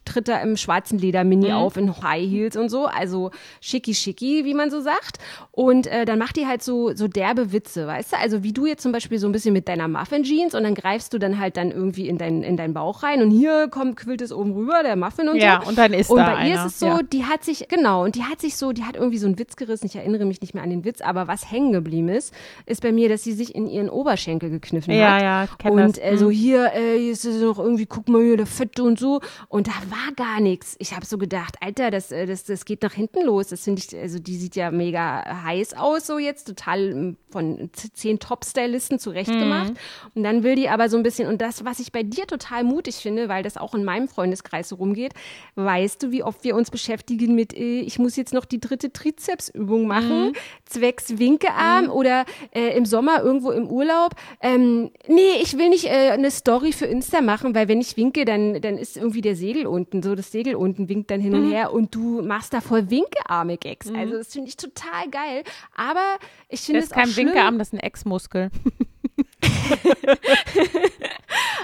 tritt 0.04 0.28
da 0.28 0.40
im 0.40 0.56
schwarzen 0.56 0.98
Ledermini 0.98 1.48
mhm. 1.48 1.54
auf 1.54 1.76
in 1.76 2.02
High 2.02 2.28
Heels 2.28 2.56
und 2.56 2.68
so. 2.68 2.86
Also 2.86 3.30
schicki 3.60 3.94
schicki, 3.94 4.44
wie 4.44 4.54
man 4.54 4.70
so 4.70 4.80
sagt. 4.80 5.18
Und 5.52 5.86
äh, 5.86 6.04
dann 6.04 6.18
macht 6.18 6.36
die 6.36 6.46
halt 6.46 6.62
so, 6.62 6.94
so 6.94 7.08
derbe 7.08 7.52
Witze, 7.52 7.86
weißt 7.86 8.12
du? 8.12 8.16
Also 8.18 8.42
wie 8.42 8.52
du 8.52 8.66
jetzt 8.66 8.82
zum 8.82 8.92
Beispiel 8.92 9.18
so 9.18 9.28
ein 9.28 9.32
bisschen 9.32 9.52
mit 9.52 9.68
deiner 9.68 9.88
Muffin 9.88 10.22
Jeans 10.22 10.54
und 10.54 10.62
dann 10.64 10.74
greifst 10.74 11.12
du 11.12 11.18
dann 11.18 11.38
halt 11.38 11.56
dann 11.56 11.70
irgendwie 11.70 12.08
in, 12.08 12.18
dein, 12.18 12.42
in 12.42 12.56
deinen 12.56 12.74
Bauch 12.74 13.02
rein 13.02 13.22
und 13.22 13.30
hier 13.30 13.68
kommt, 13.68 13.96
quillt 13.96 14.20
es 14.20 14.32
oben 14.32 14.52
rüber, 14.52 14.82
der 14.82 14.96
Muffin 14.96 15.28
und 15.28 15.36
ja, 15.36 15.60
so. 15.62 15.68
und 15.68 15.78
dann 15.78 15.92
ist 15.92 16.10
und 16.10 16.18
da 16.18 16.34
bei 16.34 16.48
ihr 16.48 16.54
einer. 16.54 16.66
ist 16.66 16.74
es 16.74 16.78
so, 16.80 16.86
ja. 16.86 17.02
die 17.02 17.24
hat 17.24 17.44
sich, 17.44 17.68
genau, 17.68 18.04
und 18.04 18.14
die 18.14 18.24
hat 18.24 18.40
sich 18.40 18.56
so, 18.56 18.72
die 18.72 18.84
hat 18.84 18.96
irgendwie 18.96 19.18
so 19.18 19.26
einen 19.26 19.38
Witz 19.38 19.56
gerissen. 19.56 19.86
Ich 19.86 19.96
erinnere 19.96 20.24
mich 20.24 20.40
nicht 20.40 20.54
mehr 20.54 20.62
an 20.62 20.70
den 20.70 20.84
Witz, 20.84 20.89
aber 21.04 21.28
was 21.28 21.50
hängen 21.50 21.72
geblieben 21.72 22.08
ist, 22.08 22.34
ist 22.66 22.82
bei 22.82 22.92
mir, 22.92 23.08
dass 23.08 23.22
sie 23.22 23.32
sich 23.32 23.54
in 23.54 23.66
ihren 23.66 23.88
Oberschenkel 23.88 24.50
gekniffen 24.50 24.92
ja, 24.92 25.12
hat. 25.12 25.22
Ja, 25.22 25.44
ja, 25.44 25.70
Und 25.70 26.02
äh, 26.02 26.16
so 26.16 26.26
mhm. 26.26 26.30
hier, 26.32 26.72
äh, 26.74 26.98
hier 26.98 27.12
ist 27.12 27.24
es 27.24 27.40
noch 27.40 27.58
irgendwie, 27.58 27.86
guck 27.86 28.08
mal 28.08 28.22
hier, 28.22 28.36
der 28.36 28.46
Fette 28.46 28.82
und 28.82 28.98
so. 28.98 29.20
Und 29.48 29.68
da 29.68 29.72
war 29.88 30.12
gar 30.16 30.40
nichts. 30.40 30.76
Ich 30.78 30.94
habe 30.94 31.06
so 31.06 31.18
gedacht, 31.18 31.56
Alter, 31.60 31.90
das, 31.90 32.10
äh, 32.10 32.26
das, 32.26 32.44
das 32.44 32.64
geht 32.64 32.82
nach 32.82 32.92
hinten 32.92 33.24
los. 33.24 33.48
Das 33.48 33.64
finde 33.64 33.82
ich, 33.82 33.96
also 33.96 34.18
die 34.18 34.36
sieht 34.36 34.56
ja 34.56 34.70
mega 34.70 35.44
heiß 35.44 35.74
aus, 35.74 36.06
so 36.06 36.18
jetzt, 36.18 36.46
total 36.46 36.90
ähm, 36.90 37.16
von 37.30 37.70
zehn 37.94 38.18
Top-Stylisten 38.18 38.98
zurechtgemacht. 38.98 39.70
Mhm. 39.70 39.76
Und 40.14 40.22
dann 40.24 40.42
will 40.42 40.56
die 40.56 40.68
aber 40.68 40.88
so 40.88 40.96
ein 40.96 41.02
bisschen, 41.02 41.28
und 41.28 41.40
das, 41.40 41.64
was 41.64 41.78
ich 41.78 41.92
bei 41.92 42.02
dir 42.02 42.26
total 42.26 42.64
mutig 42.64 42.96
finde, 42.96 43.28
weil 43.28 43.42
das 43.42 43.56
auch 43.56 43.74
in 43.74 43.84
meinem 43.84 44.08
Freundeskreis 44.08 44.68
so 44.68 44.76
rumgeht, 44.76 45.14
weißt 45.54 46.02
du, 46.02 46.10
wie 46.10 46.22
oft 46.22 46.44
wir 46.44 46.56
uns 46.56 46.70
beschäftigen 46.70 47.34
mit, 47.34 47.54
äh, 47.54 47.80
ich 47.80 47.98
muss 47.98 48.16
jetzt 48.16 48.32
noch 48.32 48.44
die 48.44 48.60
dritte 48.60 48.92
Trizepsübung 48.92 49.86
machen, 49.86 50.28
mhm. 50.28 50.32
Zwecks 50.70 51.18
Winkearm 51.18 51.84
mhm. 51.84 51.90
oder 51.90 52.24
äh, 52.54 52.76
im 52.76 52.86
Sommer 52.86 53.22
irgendwo 53.22 53.50
im 53.50 53.68
Urlaub. 53.68 54.14
Ähm, 54.40 54.90
nee, 55.06 55.40
ich 55.42 55.58
will 55.58 55.68
nicht 55.68 55.86
äh, 55.86 56.10
eine 56.10 56.30
Story 56.30 56.72
für 56.72 56.86
Insta 56.86 57.20
machen, 57.20 57.54
weil 57.54 57.68
wenn 57.68 57.80
ich 57.80 57.96
winke, 57.96 58.24
dann, 58.24 58.60
dann 58.60 58.78
ist 58.78 58.96
irgendwie 58.96 59.20
der 59.20 59.36
Segel 59.36 59.66
unten, 59.66 60.02
so 60.02 60.14
das 60.14 60.32
Segel 60.32 60.54
unten 60.54 60.88
winkt 60.88 61.10
dann 61.10 61.20
hin 61.20 61.34
und 61.34 61.46
mhm. 61.46 61.52
her 61.52 61.72
und 61.72 61.94
du 61.94 62.22
machst 62.22 62.52
da 62.52 62.60
voll 62.60 62.90
Winkearme-Gags. 62.90 63.90
Mhm. 63.90 63.96
Also 63.96 64.16
das 64.18 64.32
finde 64.32 64.48
ich 64.48 64.56
total 64.56 65.08
geil. 65.10 65.44
Aber 65.74 66.18
ich 66.48 66.60
finde 66.60 66.80
es 66.80 66.92
auch 66.92 66.96
kein 66.96 67.14
Winkearm, 67.16 67.58
das 67.58 67.68
ist 67.68 67.74
ein 67.74 67.80
Ex-Muskel. 67.80 68.50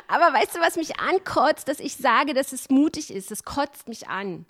Aber 0.09 0.33
weißt 0.38 0.55
du, 0.57 0.61
was 0.61 0.77
mich 0.77 0.99
ankotzt, 1.01 1.69
dass 1.69 1.81
ich 1.81 1.97
sage, 1.97 2.35
dass 2.35 2.53
es 2.53 2.71
mutig 2.71 3.12
ist? 3.12 3.31
Das 3.31 3.45
kotzt 3.45 3.88
mich 3.88 4.09
an. 4.09 4.47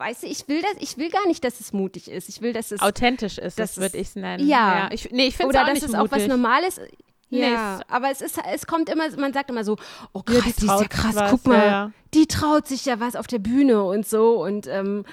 Weißt 0.00 0.22
du, 0.22 0.28
ich 0.28 0.48
will 0.48 0.62
das, 0.62 0.72
ich 0.78 0.96
will 0.96 1.10
gar 1.10 1.26
nicht, 1.26 1.44
dass 1.44 1.60
es 1.60 1.74
mutig 1.74 2.10
ist. 2.10 2.30
Ich 2.30 2.40
will, 2.40 2.54
dass 2.54 2.72
es 2.72 2.80
authentisch 2.80 3.36
ist, 3.36 3.58
das 3.58 3.76
würde 3.76 3.98
ich 3.98 4.08
es 4.08 4.16
nennen. 4.16 4.48
Ja. 4.48 4.78
ja. 4.78 4.88
Ich, 4.92 5.10
nee, 5.10 5.26
ich 5.26 5.36
finde 5.36 5.50
Oder 5.50 5.64
auch 5.64 5.68
dass 5.68 5.82
es 5.82 5.94
auch 5.94 6.10
was 6.10 6.26
Normales 6.26 6.80
Ja, 7.28 7.76
Nee, 7.76 7.84
aber 7.86 8.10
es 8.10 8.22
ist, 8.22 8.40
es 8.50 8.66
kommt 8.66 8.88
immer, 8.88 9.14
man 9.18 9.34
sagt 9.34 9.50
immer 9.50 9.62
so, 9.62 9.76
oh 10.14 10.22
Ja, 10.26 10.40
krass, 10.40 10.54
die 10.54 10.60
die, 10.62 10.72
ist 10.72 10.80
ja 10.80 10.88
krass, 10.88 11.14
was, 11.14 11.30
guck 11.30 11.46
mal, 11.46 11.58
ja, 11.58 11.66
ja. 11.66 11.92
die 12.14 12.26
traut 12.26 12.66
sich 12.66 12.86
ja 12.86 12.98
was 12.98 13.14
auf 13.14 13.26
der 13.26 13.40
Bühne 13.40 13.84
und 13.84 14.06
so 14.06 14.42
und 14.42 14.66
ähm, 14.68 15.04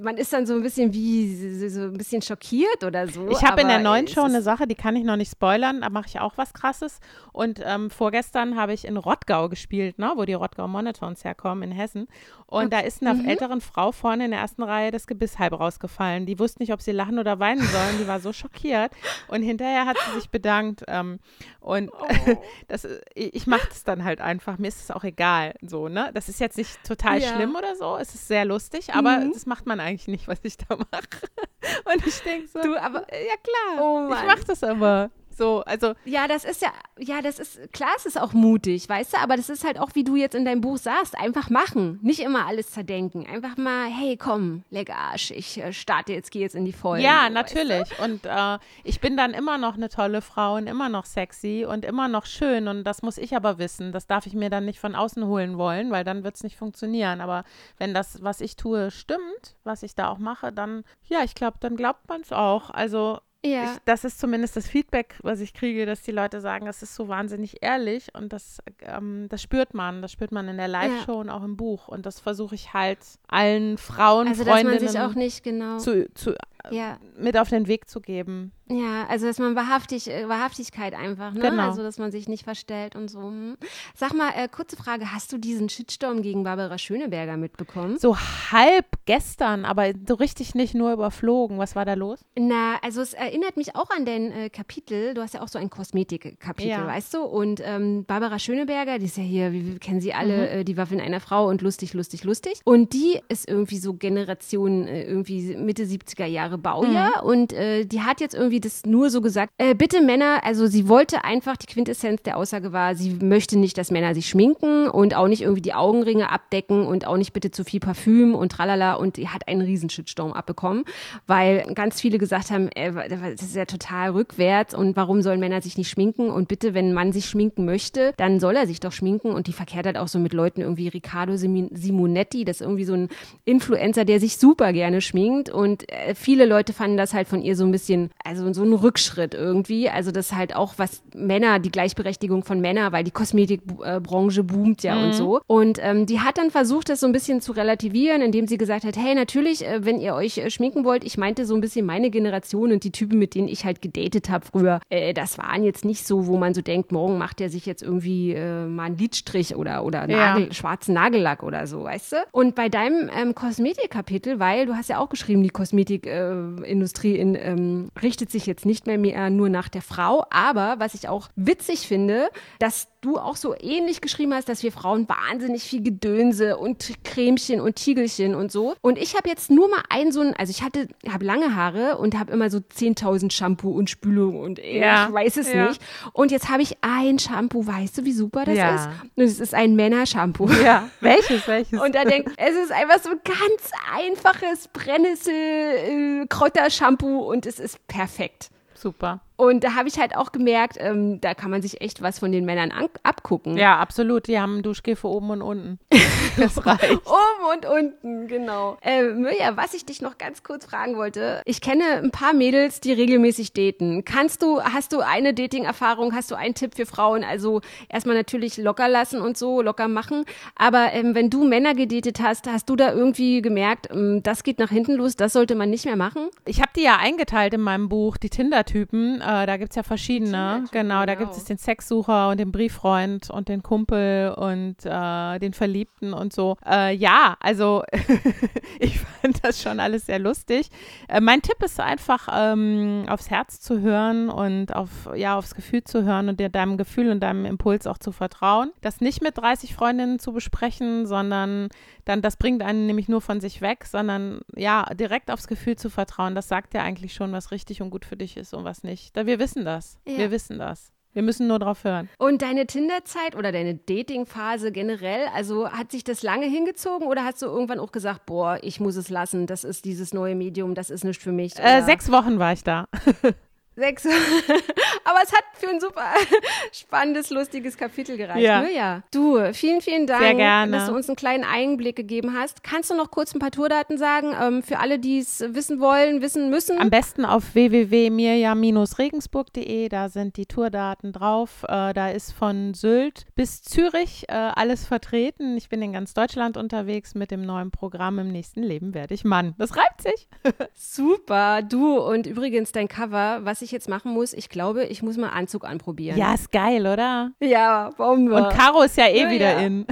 man 0.00 0.16
ist 0.16 0.32
dann 0.32 0.46
so 0.46 0.54
ein 0.54 0.62
bisschen 0.62 0.92
wie 0.92 1.68
so, 1.68 1.82
ein 1.82 1.94
bisschen 1.96 2.22
schockiert 2.22 2.84
oder 2.84 3.06
so. 3.08 3.28
Ich 3.30 3.42
habe 3.42 3.60
in 3.62 3.68
der 3.68 3.78
neuen 3.80 4.06
Show 4.08 4.22
eine 4.22 4.42
Sache, 4.42 4.66
die 4.66 4.74
kann 4.74 4.96
ich 4.96 5.04
noch 5.04 5.16
nicht 5.16 5.30
spoilern, 5.32 5.80
da 5.80 5.90
mache 5.90 6.06
ich 6.08 6.20
auch 6.20 6.32
was 6.36 6.52
krasses. 6.54 7.00
Und 7.32 7.60
ähm, 7.64 7.90
vorgestern 7.90 8.56
habe 8.56 8.72
ich 8.72 8.84
in 8.86 8.96
Rottgau 8.96 9.48
gespielt, 9.48 9.98
ne, 9.98 10.12
wo 10.16 10.24
die 10.24 10.34
Rottgau 10.34 10.66
Monotons 10.68 11.24
herkommen 11.24 11.70
in 11.70 11.76
Hessen. 11.76 12.08
Und 12.46 12.72
da 12.72 12.80
ist 12.80 13.02
einer 13.02 13.14
Mhm. 13.14 13.28
älteren 13.28 13.60
Frau 13.60 13.92
vorne 13.92 14.24
in 14.24 14.30
der 14.30 14.40
ersten 14.40 14.62
Reihe 14.62 14.90
das 14.90 15.06
Gebiss 15.06 15.38
halb 15.38 15.52
rausgefallen. 15.58 16.24
Die 16.26 16.38
wusste 16.38 16.62
nicht, 16.62 16.72
ob 16.72 16.80
sie 16.80 16.92
lachen 16.92 17.18
oder 17.18 17.38
weinen 17.38 17.60
sollen. 17.62 17.98
Die 18.00 18.08
war 18.08 18.20
so 18.20 18.32
schockiert. 18.32 18.90
Und 19.28 19.42
hinterher 19.42 19.84
hat 19.86 19.96
sie 20.06 20.18
sich 20.20 20.30
bedankt. 20.30 20.82
Ähm, 20.88 21.18
und 21.60 21.90
Oh. 21.92 22.06
das, 22.68 22.86
ich 23.14 23.34
ich 23.34 23.46
mache 23.46 23.68
das 23.68 23.84
dann 23.84 24.02
halt 24.04 24.20
einfach. 24.20 24.58
Mir 24.58 24.68
ist 24.68 24.80
es 24.82 24.90
auch 24.90 25.04
egal. 25.04 25.54
So, 25.62 25.88
ne? 25.88 26.10
Das 26.14 26.28
ist 26.28 26.40
jetzt 26.40 26.56
nicht 26.58 26.82
total 26.84 27.20
Ja. 27.20 27.34
schlimm 27.34 27.54
oder 27.54 27.76
so. 27.76 27.96
Es 27.96 28.14
ist 28.14 28.26
sehr 28.28 28.44
lustig, 28.44 28.94
aber 28.94 29.18
Mhm. 29.18 29.32
das 29.32 29.46
macht 29.46 29.66
man 29.66 29.77
eigentlich 29.80 30.08
nicht, 30.08 30.28
was 30.28 30.38
ich 30.42 30.56
da 30.56 30.76
mache. 30.76 30.82
Und 31.92 32.06
ich 32.06 32.20
denke 32.20 32.48
so, 32.48 32.60
Du, 32.62 32.76
aber 32.76 33.00
ja 33.12 33.36
klar, 33.42 33.82
Oh 33.84 34.08
ich 34.12 34.26
mache 34.26 34.44
das 34.46 34.62
aber. 34.62 35.10
So, 35.38 35.62
also 35.64 35.94
Ja, 36.04 36.26
das 36.26 36.44
ist 36.44 36.62
ja, 36.62 36.72
ja, 36.98 37.22
das 37.22 37.38
ist, 37.38 37.72
klar, 37.72 37.90
es 37.96 38.06
ist 38.06 38.20
auch 38.20 38.32
mutig, 38.32 38.88
weißt 38.88 39.12
du, 39.14 39.18
aber 39.18 39.36
das 39.36 39.48
ist 39.48 39.64
halt 39.64 39.78
auch, 39.78 39.90
wie 39.94 40.02
du 40.02 40.16
jetzt 40.16 40.34
in 40.34 40.44
deinem 40.44 40.60
Buch 40.60 40.78
sagst, 40.78 41.16
einfach 41.16 41.48
machen. 41.48 42.00
Nicht 42.02 42.18
immer 42.18 42.46
alles 42.46 42.72
zerdenken. 42.72 43.24
Einfach 43.24 43.56
mal, 43.56 43.88
hey, 43.88 44.16
komm, 44.16 44.64
leck 44.70 44.90
Arsch, 44.90 45.30
ich 45.30 45.58
äh, 45.62 45.72
starte 45.72 46.12
jetzt, 46.12 46.32
gehe 46.32 46.42
jetzt 46.42 46.56
in 46.56 46.64
die 46.64 46.72
Vollen. 46.72 47.02
ja, 47.02 47.28
so, 47.28 47.34
weißt 47.34 47.54
du? 47.54 47.58
natürlich. 47.58 47.98
Und 48.00 48.26
äh, 48.26 48.58
ich 48.82 49.00
bin 49.00 49.16
dann 49.16 49.32
immer 49.32 49.58
noch 49.58 49.74
eine 49.76 49.88
tolle 49.88 50.22
Frau 50.22 50.56
und 50.56 50.66
immer 50.66 50.88
noch 50.88 51.04
sexy 51.04 51.64
und 51.68 51.84
immer 51.84 52.08
noch 52.08 52.26
schön. 52.26 52.66
Und 52.66 52.82
das 52.82 53.02
muss 53.02 53.16
ich 53.16 53.36
aber 53.36 53.58
wissen. 53.58 53.92
Das 53.92 54.08
darf 54.08 54.26
ich 54.26 54.34
mir 54.34 54.50
dann 54.50 54.64
nicht 54.64 54.80
von 54.80 54.96
außen 54.96 55.24
holen 55.24 55.56
wollen, 55.56 55.92
weil 55.92 56.02
dann 56.02 56.24
wird 56.24 56.34
es 56.34 56.42
nicht 56.42 56.56
funktionieren. 56.56 57.20
Aber 57.20 57.44
wenn 57.78 57.94
das, 57.94 58.24
was 58.24 58.40
ich 58.40 58.56
tue, 58.56 58.90
stimmt, 58.90 59.56
was 59.62 59.84
ich 59.84 59.94
da 59.94 60.08
auch 60.08 60.18
mache, 60.18 60.52
dann, 60.52 60.82
ja, 61.06 61.22
ich 61.22 61.36
glaube, 61.36 61.58
dann 61.60 61.76
glaubt 61.76 62.08
man 62.08 62.22
es 62.22 62.32
auch. 62.32 62.70
Also 62.70 63.20
Ja. 63.44 63.72
Ich, 63.72 63.78
das 63.84 64.04
ist 64.04 64.18
zumindest 64.18 64.56
das 64.56 64.66
Feedback, 64.66 65.14
was 65.22 65.40
ich 65.40 65.54
kriege, 65.54 65.86
dass 65.86 66.02
die 66.02 66.10
Leute 66.10 66.40
sagen, 66.40 66.66
das 66.66 66.82
ist 66.82 66.96
so 66.96 67.06
wahnsinnig 67.06 67.62
ehrlich 67.62 68.08
und 68.14 68.32
das, 68.32 68.58
ähm, 68.80 69.26
das 69.28 69.42
spürt 69.42 69.74
man. 69.74 70.02
Das 70.02 70.10
spürt 70.10 70.32
man 70.32 70.48
in 70.48 70.56
der 70.56 70.66
Live-Show 70.66 71.20
und 71.20 71.30
auch 71.30 71.44
im 71.44 71.56
Buch. 71.56 71.86
Und 71.86 72.04
das 72.04 72.18
versuche 72.18 72.56
ich 72.56 72.74
halt 72.74 72.98
allen 73.28 73.78
Frauen, 73.78 74.26
also, 74.28 74.44
Freundinnen 74.44 74.88
sich 74.88 74.98
auch 74.98 75.14
nicht 75.14 75.44
genau. 75.44 75.78
zu, 75.78 76.12
zu, 76.14 76.34
ja, 76.72 76.98
mit 77.18 77.36
auf 77.38 77.48
den 77.48 77.66
Weg 77.68 77.88
zu 77.88 78.00
geben. 78.00 78.52
ja, 78.68 79.06
also 79.08 79.26
dass 79.26 79.38
man 79.38 79.56
wahrhaftig, 79.56 80.08
äh, 80.10 80.28
Wahrhaftigkeit 80.28 80.94
einfach, 80.94 81.32
ne? 81.32 81.40
Genau. 81.40 81.62
Also 81.68 81.82
dass 81.82 81.98
man 81.98 82.10
sich 82.10 82.28
nicht 82.28 82.44
verstellt 82.44 82.96
und 82.96 83.08
so. 83.10 83.20
hm. 83.22 83.56
Sag 83.94 84.12
mal, 84.14 84.30
äh, 84.36 84.48
kurze 84.48 84.76
Frage, 84.76 85.12
hast 85.12 85.32
du 85.32 85.38
diesen 85.38 85.68
Shitstorm 85.68 86.22
gegen 86.22 86.44
Barbara 86.44 86.76
Schöneberger 86.78 87.36
mitbekommen? 87.36 87.98
So 87.98 88.16
halb 88.18 88.86
gestern, 89.06 89.64
aber 89.64 89.92
so 90.06 90.14
richtig 90.14 90.54
nicht 90.54 90.74
nur 90.74 90.92
überflogen. 90.92 91.58
Was 91.58 91.74
war 91.76 91.84
da 91.84 91.94
los? 91.94 92.24
Na, 92.38 92.76
also 92.82 93.00
es 93.00 93.14
erinnert 93.14 93.56
mich 93.56 93.74
auch 93.74 93.90
an 93.90 94.04
dein 94.04 94.32
äh, 94.32 94.50
Kapitel. 94.50 95.14
Du 95.14 95.22
hast 95.22 95.34
ja 95.34 95.40
auch 95.42 95.48
so 95.48 95.58
ein 95.58 95.70
Kosmetikkapitel, 95.70 96.70
Ja. 96.70 96.86
weißt 96.86 97.14
du? 97.14 97.22
Und 97.22 97.60
ähm, 97.64 98.04
Barbara 98.04 98.38
Schöneberger, 98.38 98.98
die 98.98 99.06
ist 99.06 99.16
ja 99.16 99.22
hier, 99.22 99.52
wir, 99.52 99.64
wir 99.66 99.78
kennen 99.78 100.00
sie 100.00 100.12
alle, 100.12 100.36
Mhm. 100.38 100.42
äh, 100.60 100.64
die 100.64 100.76
Waffe 100.76 100.94
in 100.94 101.00
einer 101.00 101.20
Frau 101.20 101.48
und 101.48 101.62
lustig, 101.62 101.94
lustig, 101.94 102.24
lustig. 102.24 102.60
Und 102.64 102.92
die 102.92 103.18
ist 103.28 103.48
irgendwie 103.48 103.78
so 103.78 103.94
Generation, 103.94 104.86
äh, 104.86 105.04
irgendwie 105.04 105.56
Mitte 105.56 105.84
70er 105.84 106.26
Jahre 106.26 106.57
Baujahr. 106.62 107.22
Mhm. 107.22 107.28
Und 107.28 107.52
äh, 107.52 107.84
die 107.84 108.02
hat 108.02 108.20
jetzt 108.20 108.34
irgendwie 108.34 108.60
das 108.60 108.84
nur 108.86 109.10
so 109.10 109.20
gesagt, 109.20 109.52
äh, 109.58 109.74
bitte 109.74 110.00
Männer, 110.00 110.40
also 110.44 110.66
sie 110.66 110.88
wollte 110.88 111.24
einfach, 111.24 111.56
die 111.56 111.66
Quintessenz 111.66 112.22
der 112.22 112.36
Aussage 112.36 112.72
war, 112.72 112.94
sie 112.94 113.18
möchte 113.22 113.58
nicht, 113.58 113.78
dass 113.78 113.90
Männer 113.90 114.14
sich 114.14 114.28
schminken 114.28 114.88
und 114.88 115.14
auch 115.14 115.28
nicht 115.28 115.42
irgendwie 115.42 115.62
die 115.62 115.74
Augenringe 115.74 116.30
abdecken 116.30 116.86
und 116.86 117.06
auch 117.06 117.16
nicht 117.16 117.32
bitte 117.32 117.50
zu 117.50 117.64
viel 117.64 117.80
Parfüm 117.80 118.34
und 118.34 118.52
tralala. 118.52 118.94
Und 118.94 119.16
die 119.16 119.28
hat 119.28 119.48
einen 119.48 119.62
riesen 119.62 119.90
Shitstorm 119.90 120.32
abbekommen, 120.32 120.84
weil 121.26 121.62
ganz 121.74 122.00
viele 122.00 122.18
gesagt 122.18 122.50
haben, 122.50 122.68
äh, 122.74 122.92
das 123.08 123.42
ist 123.42 123.56
ja 123.56 123.64
total 123.64 124.10
rückwärts 124.10 124.74
und 124.74 124.96
warum 124.96 125.22
sollen 125.22 125.40
Männer 125.40 125.60
sich 125.62 125.76
nicht 125.78 125.90
schminken? 125.90 126.30
Und 126.30 126.48
bitte, 126.48 126.74
wenn 126.74 126.90
ein 126.90 126.94
Mann 126.94 127.12
sich 127.12 127.26
schminken 127.26 127.64
möchte, 127.64 128.12
dann 128.16 128.40
soll 128.40 128.56
er 128.56 128.66
sich 128.66 128.80
doch 128.80 128.92
schminken. 128.92 129.30
Und 129.30 129.46
die 129.46 129.52
verkehrt 129.52 129.86
halt 129.86 129.98
auch 129.98 130.08
so 130.08 130.18
mit 130.18 130.32
Leuten 130.32 130.60
irgendwie 130.60 130.88
Riccardo 130.88 131.36
Simonetti, 131.36 132.44
das 132.44 132.56
ist 132.56 132.62
irgendwie 132.62 132.84
so 132.84 132.94
ein 132.94 133.08
Influencer, 133.44 134.04
der 134.04 134.20
sich 134.20 134.36
super 134.36 134.72
gerne 134.72 135.00
schminkt. 135.00 135.50
Und 135.50 135.90
äh, 135.90 136.14
viele 136.14 136.46
Leute 136.48 136.72
fanden 136.72 136.96
das 136.96 137.14
halt 137.14 137.28
von 137.28 137.42
ihr 137.42 137.54
so 137.56 137.64
ein 137.64 137.70
bisschen, 137.70 138.10
also 138.24 138.52
so 138.52 138.64
ein 138.64 138.72
Rückschritt 138.72 139.34
irgendwie. 139.34 139.88
Also 139.88 140.10
das 140.10 140.32
halt 140.32 140.56
auch 140.56 140.74
was 140.76 141.02
Männer, 141.14 141.58
die 141.58 141.70
Gleichberechtigung 141.70 142.44
von 142.44 142.60
Männern, 142.60 142.92
weil 142.92 143.04
die 143.04 143.10
Kosmetikbranche 143.10 144.44
boomt 144.44 144.82
ja 144.82 144.96
und 145.02 145.14
so. 145.14 145.40
Und 145.46 145.78
ähm, 145.82 146.06
die 146.06 146.20
hat 146.20 146.38
dann 146.38 146.50
versucht, 146.50 146.88
das 146.88 147.00
so 147.00 147.06
ein 147.06 147.12
bisschen 147.12 147.40
zu 147.40 147.52
relativieren, 147.52 148.22
indem 148.22 148.46
sie 148.46 148.58
gesagt 148.58 148.84
hat, 148.84 148.96
hey, 148.96 149.14
natürlich, 149.14 149.66
äh, 149.66 149.84
wenn 149.84 150.00
ihr 150.00 150.14
euch 150.14 150.38
äh, 150.38 150.50
schminken 150.50 150.84
wollt, 150.84 151.04
ich 151.04 151.18
meinte 151.18 151.44
so 151.46 151.54
ein 151.54 151.60
bisschen 151.60 151.86
meine 151.86 152.10
Generation 152.10 152.72
und 152.72 152.84
die 152.84 152.92
Typen, 152.92 153.18
mit 153.18 153.34
denen 153.34 153.48
ich 153.48 153.64
halt 153.64 153.82
gedatet 153.82 154.30
habe 154.30 154.46
früher, 154.46 154.80
äh, 154.88 155.12
das 155.14 155.38
waren 155.38 155.62
jetzt 155.64 155.84
nicht 155.84 156.06
so, 156.06 156.26
wo 156.26 156.36
man 156.36 156.54
so 156.54 156.62
denkt, 156.62 156.92
morgen 156.92 157.18
macht 157.18 157.40
er 157.40 157.50
sich 157.50 157.66
jetzt 157.66 157.82
irgendwie 157.82 158.32
äh, 158.32 158.66
mal 158.66 158.84
einen 158.84 158.98
Lidstrich 158.98 159.54
oder, 159.56 159.84
oder 159.84 160.08
Ja. 160.08 160.34
Nagel, 160.34 160.52
schwarzen 160.52 160.94
Nagellack 160.94 161.42
oder 161.42 161.66
so, 161.66 161.84
weißt 161.84 162.12
du? 162.12 162.16
Und 162.32 162.54
bei 162.54 162.68
deinem 162.68 163.10
ähm, 163.16 163.34
Kosmetikkapitel, 163.34 164.38
weil 164.38 164.66
du 164.66 164.74
hast 164.74 164.88
ja 164.88 164.98
auch 164.98 165.08
geschrieben, 165.08 165.42
die 165.42 165.50
Kosmetikindustrie 165.50 166.08
äh, 166.08 166.27
Industrie 166.64 167.16
in, 167.16 167.34
ähm, 167.34 167.90
richtet 168.02 168.30
sich 168.30 168.46
jetzt 168.46 168.66
nicht 168.66 168.86
mehr, 168.86 168.98
mehr 168.98 169.30
nur 169.30 169.48
nach 169.48 169.68
der 169.68 169.82
Frau, 169.82 170.24
aber 170.30 170.76
was 170.78 170.94
ich 170.94 171.08
auch 171.08 171.28
witzig 171.36 171.86
finde, 171.86 172.28
dass 172.58 172.88
du 173.00 173.18
auch 173.18 173.36
so 173.36 173.54
ähnlich 173.58 174.00
geschrieben 174.00 174.34
hast, 174.34 174.48
dass 174.48 174.62
wir 174.62 174.72
Frauen 174.72 175.08
wahnsinnig 175.08 175.62
viel 175.62 175.82
Gedönse 175.82 176.56
und 176.56 176.92
Cremchen 177.04 177.60
und 177.60 177.76
Tiegelchen 177.76 178.34
und 178.34 178.50
so. 178.50 178.74
Und 178.80 178.98
ich 178.98 179.16
habe 179.16 179.28
jetzt 179.28 179.50
nur 179.50 179.68
mal 179.68 179.82
ein 179.88 180.10
so 180.12 180.20
ein, 180.20 180.34
also 180.34 180.50
ich 180.50 180.62
hatte, 180.62 180.88
habe 181.08 181.24
lange 181.24 181.54
Haare 181.54 181.98
und 181.98 182.18
habe 182.18 182.32
immer 182.32 182.50
so 182.50 182.58
10.000 182.58 183.30
Shampoo 183.32 183.70
und 183.70 183.88
Spülung 183.90 184.40
und 184.40 184.58
äh, 184.58 184.80
Ja, 184.80 185.06
ich 185.08 185.12
weiß 185.14 185.36
es 185.38 185.52
ja. 185.52 185.68
nicht. 185.68 185.80
Und 186.12 186.30
jetzt 186.32 186.48
habe 186.48 186.62
ich 186.62 186.76
ein 186.80 187.18
Shampoo, 187.18 187.66
weißt 187.66 187.98
du, 187.98 188.04
wie 188.04 188.12
super 188.12 188.44
das 188.44 188.56
Ja. 188.56 188.74
ist? 188.74 188.88
Und 189.16 189.24
es 189.24 189.40
ist 189.40 189.54
ein 189.54 189.76
Männershampoo. 189.76 190.48
Ja. 190.62 190.88
Welches, 191.00 191.46
welches? 191.46 191.80
Und 191.80 191.94
da 191.94 192.04
denkt, 192.04 192.32
es 192.36 192.56
ist 192.56 192.72
einfach 192.72 192.98
so 193.00 193.10
ein 193.10 193.20
ganz 193.24 193.70
einfaches 193.96 194.68
Brennnessel-Kräuter-Shampoo 194.72 197.18
und 197.30 197.46
es 197.46 197.60
ist 197.60 197.86
perfekt. 197.86 198.50
Super. 198.74 199.20
Und 199.38 199.62
da 199.62 199.76
habe 199.76 199.86
ich 199.86 200.00
halt 200.00 200.16
auch 200.16 200.32
gemerkt, 200.32 200.78
ähm, 200.80 201.20
da 201.20 201.32
kann 201.32 201.52
man 201.52 201.62
sich 201.62 201.80
echt 201.80 202.02
was 202.02 202.18
von 202.18 202.32
den 202.32 202.44
Männern 202.44 202.72
abgucken. 203.04 203.56
Ja, 203.56 203.78
absolut. 203.78 204.26
Die 204.26 204.40
haben 204.40 204.62
Duschgel 204.62 204.96
für 204.96 205.06
oben 205.06 205.30
und 205.30 205.42
unten. 205.42 205.78
Das 206.36 206.64
reicht. 206.64 206.84
Oben 207.04 207.52
und 207.52 207.66
unten, 207.66 208.28
genau. 208.28 208.76
Äh, 208.80 209.02
Mirja, 209.02 209.56
was 209.56 209.74
ich 209.74 209.84
dich 209.84 210.00
noch 210.00 210.18
ganz 210.18 210.44
kurz 210.44 210.66
fragen 210.66 210.96
wollte. 210.96 211.42
Ich 211.46 211.60
kenne 211.60 211.82
ein 211.96 212.12
paar 212.12 212.32
Mädels, 212.32 212.78
die 212.78 212.92
regelmäßig 212.92 213.54
daten. 213.54 214.04
Kannst 214.04 214.42
du, 214.42 214.62
hast 214.62 214.92
du 214.92 215.00
eine 215.00 215.34
Dating-Erfahrung, 215.34 216.14
hast 216.14 216.30
du 216.30 216.36
einen 216.36 216.54
Tipp 216.54 216.76
für 216.76 216.86
Frauen? 216.86 217.24
Also 217.24 217.60
erstmal 217.88 218.14
natürlich 218.14 218.56
locker 218.56 218.86
lassen 218.88 219.20
und 219.20 219.36
so, 219.36 219.62
locker 219.62 219.88
machen. 219.88 220.26
Aber 220.54 220.92
ähm, 220.92 221.16
wenn 221.16 221.28
du 221.28 221.42
Männer 221.42 221.74
gedatet 221.74 222.20
hast, 222.22 222.46
hast 222.46 222.70
du 222.70 222.76
da 222.76 222.92
irgendwie 222.92 223.42
gemerkt, 223.42 223.88
ähm, 223.90 224.22
das 224.22 224.44
geht 224.44 224.60
nach 224.60 224.70
hinten 224.70 224.92
los, 224.94 225.16
das 225.16 225.32
sollte 225.32 225.56
man 225.56 225.70
nicht 225.70 225.86
mehr 225.86 225.96
machen? 225.96 226.28
Ich 226.44 226.60
habe 226.60 226.70
die 226.76 226.84
ja 226.84 226.98
eingeteilt 226.98 227.52
in 227.54 227.62
meinem 227.62 227.88
Buch, 227.88 228.16
die 228.16 228.30
Tinder-Typen. 228.30 229.22
Äh, 229.28 229.44
da 229.44 229.58
gibt 229.58 229.72
es 229.72 229.76
ja 229.76 229.82
verschiedene. 229.82 230.30
Tinder-Typen, 230.30 230.70
Genau, 230.72 231.04
da 231.04 231.14
genau. 231.14 231.26
gibt 231.26 231.36
es 231.36 231.44
den 231.44 231.58
Sexsucher 231.58 232.30
und 232.30 232.40
den 232.40 232.50
Brieffreund 232.50 233.28
und 233.28 233.48
den 233.48 233.62
Kumpel 233.62 234.30
und 234.30 234.76
äh, 234.84 235.38
den 235.38 235.52
Verliebten 235.52 236.14
und 236.14 236.32
so. 236.32 236.56
Äh, 236.66 236.94
ja, 236.94 237.36
also 237.40 237.82
ich 238.78 239.00
fand 239.00 239.44
das 239.44 239.60
schon 239.60 239.80
alles 239.80 240.06
sehr 240.06 240.18
lustig. 240.18 240.70
Äh, 241.08 241.20
mein 241.20 241.42
Tipp 241.42 241.62
ist 241.62 241.78
einfach, 241.78 242.28
ähm, 242.32 243.04
aufs 243.08 243.28
Herz 243.28 243.60
zu 243.60 243.80
hören 243.80 244.30
und 244.30 244.74
auf, 244.74 245.10
ja, 245.14 245.36
aufs 245.36 245.54
Gefühl 245.54 245.84
zu 245.84 246.04
hören 246.04 246.30
und 246.30 246.40
dir 246.40 246.48
deinem 246.48 246.78
Gefühl 246.78 247.10
und 247.10 247.20
deinem 247.20 247.44
Impuls 247.44 247.86
auch 247.86 247.98
zu 247.98 248.12
vertrauen. 248.12 248.72
Das 248.80 249.02
nicht 249.02 249.20
mit 249.20 249.36
30 249.36 249.74
Freundinnen 249.74 250.18
zu 250.18 250.32
besprechen, 250.32 251.06
sondern 251.06 251.68
dann, 252.08 252.22
das 252.22 252.38
bringt 252.38 252.62
einen 252.62 252.86
nämlich 252.86 253.08
nur 253.08 253.20
von 253.20 253.40
sich 253.40 253.60
weg, 253.60 253.84
sondern 253.84 254.40
ja, 254.56 254.86
direkt 254.94 255.30
aufs 255.30 255.46
Gefühl 255.46 255.76
zu 255.76 255.90
vertrauen. 255.90 256.34
Das 256.34 256.48
sagt 256.48 256.72
ja 256.72 256.82
eigentlich 256.82 257.12
schon, 257.12 257.32
was 257.32 257.50
richtig 257.50 257.82
und 257.82 257.90
gut 257.90 258.06
für 258.06 258.16
dich 258.16 258.38
ist 258.38 258.54
und 258.54 258.64
was 258.64 258.82
nicht. 258.82 259.14
Wir 259.26 259.38
wissen 259.38 259.64
das. 259.64 259.98
Ja. 260.06 260.18
Wir 260.18 260.30
wissen 260.30 260.58
das. 260.58 260.92
Wir 261.14 261.22
müssen 261.22 261.48
nur 261.48 261.58
drauf 261.58 261.84
hören. 261.84 262.08
Und 262.18 262.42
deine 262.42 262.66
Tinder-Zeit 262.66 263.34
oder 263.34 263.50
deine 263.50 263.74
Dating-Phase 263.74 264.70
generell, 264.70 265.26
also 265.34 265.70
hat 265.70 265.90
sich 265.90 266.04
das 266.04 266.22
lange 266.22 266.46
hingezogen 266.46 267.08
oder 267.08 267.24
hast 267.24 267.42
du 267.42 267.46
irgendwann 267.46 267.80
auch 267.80 267.92
gesagt, 267.92 268.26
boah, 268.26 268.58
ich 268.62 268.78
muss 268.78 268.94
es 268.94 269.08
lassen, 269.08 269.46
das 269.46 269.64
ist 269.64 269.84
dieses 269.84 270.12
neue 270.14 270.34
Medium, 270.34 270.74
das 270.74 270.90
ist 270.90 271.04
nicht 271.04 271.20
für 271.20 271.32
mich? 271.32 271.58
Äh, 271.58 271.82
sechs 271.82 272.12
Wochen 272.12 272.38
war 272.38 272.52
ich 272.52 272.62
da. 272.62 272.84
Sechs. 273.78 274.04
Aber 275.04 275.20
es 275.22 275.32
hat 275.32 275.44
für 275.54 275.68
ein 275.68 275.78
super 275.78 276.02
spannendes, 276.72 277.30
lustiges 277.30 277.76
Kapitel 277.76 278.16
gereicht. 278.16 278.40
Ja. 278.40 278.66
ja. 278.66 279.04
Du, 279.12 279.38
vielen, 279.52 279.80
vielen 279.80 280.08
Dank, 280.08 280.20
Sehr 280.20 280.34
gerne. 280.34 280.72
dass 280.72 280.88
du 280.88 280.94
uns 280.94 281.08
einen 281.08 281.14
kleinen 281.14 281.44
Einblick 281.44 281.94
gegeben 281.94 282.36
hast. 282.36 282.64
Kannst 282.64 282.90
du 282.90 282.96
noch 282.96 283.12
kurz 283.12 283.32
ein 283.34 283.38
paar 283.38 283.52
Tourdaten 283.52 283.96
sagen, 283.96 284.34
ähm, 284.40 284.64
für 284.64 284.80
alle, 284.80 284.98
die 284.98 285.18
es 285.18 285.44
wissen 285.54 285.78
wollen, 285.78 286.22
wissen 286.22 286.50
müssen? 286.50 286.80
Am 286.80 286.90
besten 286.90 287.24
auf 287.24 287.54
www.mirja-regensburg.de, 287.54 289.88
da 289.88 290.08
sind 290.08 290.36
die 290.36 290.46
Tourdaten 290.46 291.12
drauf. 291.12 291.62
Äh, 291.68 291.92
da 291.92 292.10
ist 292.10 292.32
von 292.32 292.74
Sylt 292.74 293.26
bis 293.36 293.62
Zürich 293.62 294.24
äh, 294.28 294.32
alles 294.32 294.86
vertreten. 294.86 295.56
Ich 295.56 295.68
bin 295.68 295.82
in 295.82 295.92
ganz 295.92 296.14
Deutschland 296.14 296.56
unterwegs 296.56 297.14
mit 297.14 297.30
dem 297.30 297.42
neuen 297.42 297.70
Programm. 297.70 298.18
Im 298.18 298.32
nächsten 298.32 298.64
Leben 298.64 298.92
werde 298.92 299.14
ich 299.14 299.24
Mann. 299.24 299.54
Das 299.56 299.76
reibt 299.76 300.02
sich. 300.02 300.26
Super, 300.74 301.62
du 301.62 302.00
und 302.00 302.26
übrigens 302.26 302.72
dein 302.72 302.88
Cover, 302.88 303.44
was 303.44 303.67
ich 303.68 303.72
jetzt 303.72 303.88
machen 303.88 304.12
muss, 304.12 304.32
ich 304.32 304.48
glaube, 304.48 304.84
ich 304.84 305.02
muss 305.02 305.16
mal 305.16 305.28
Anzug 305.28 305.64
anprobieren. 305.64 306.18
Ja, 306.18 306.34
ist 306.34 306.50
geil, 306.50 306.86
oder? 306.86 307.32
Ja, 307.40 307.90
Bombe. 307.96 308.34
Und 308.34 308.48
Caro 308.50 308.82
ist 308.82 308.96
ja 308.96 309.06
eh 309.06 309.22
ja, 309.22 309.30
wieder 309.30 309.52
ja. 309.52 309.58
in. 309.58 309.86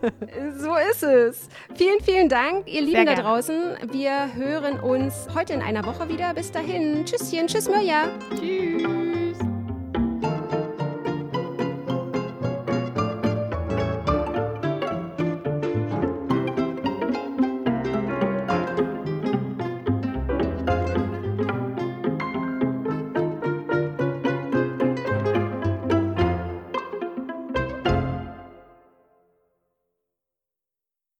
so 0.58 0.74
ist 0.90 1.02
es. 1.02 1.48
Vielen, 1.74 2.00
vielen 2.02 2.28
Dank, 2.28 2.72
ihr 2.72 2.82
Lieben 2.82 3.04
da 3.04 3.14
draußen. 3.14 3.60
Wir 3.90 4.32
hören 4.34 4.80
uns 4.80 5.26
heute 5.34 5.52
in 5.54 5.62
einer 5.62 5.84
Woche 5.84 6.08
wieder. 6.08 6.32
Bis 6.34 6.52
dahin. 6.52 7.04
Tschüsschen. 7.04 7.48
Tschüss, 7.48 7.68
Mirja. 7.68 8.08
Tschüss. 8.38 9.25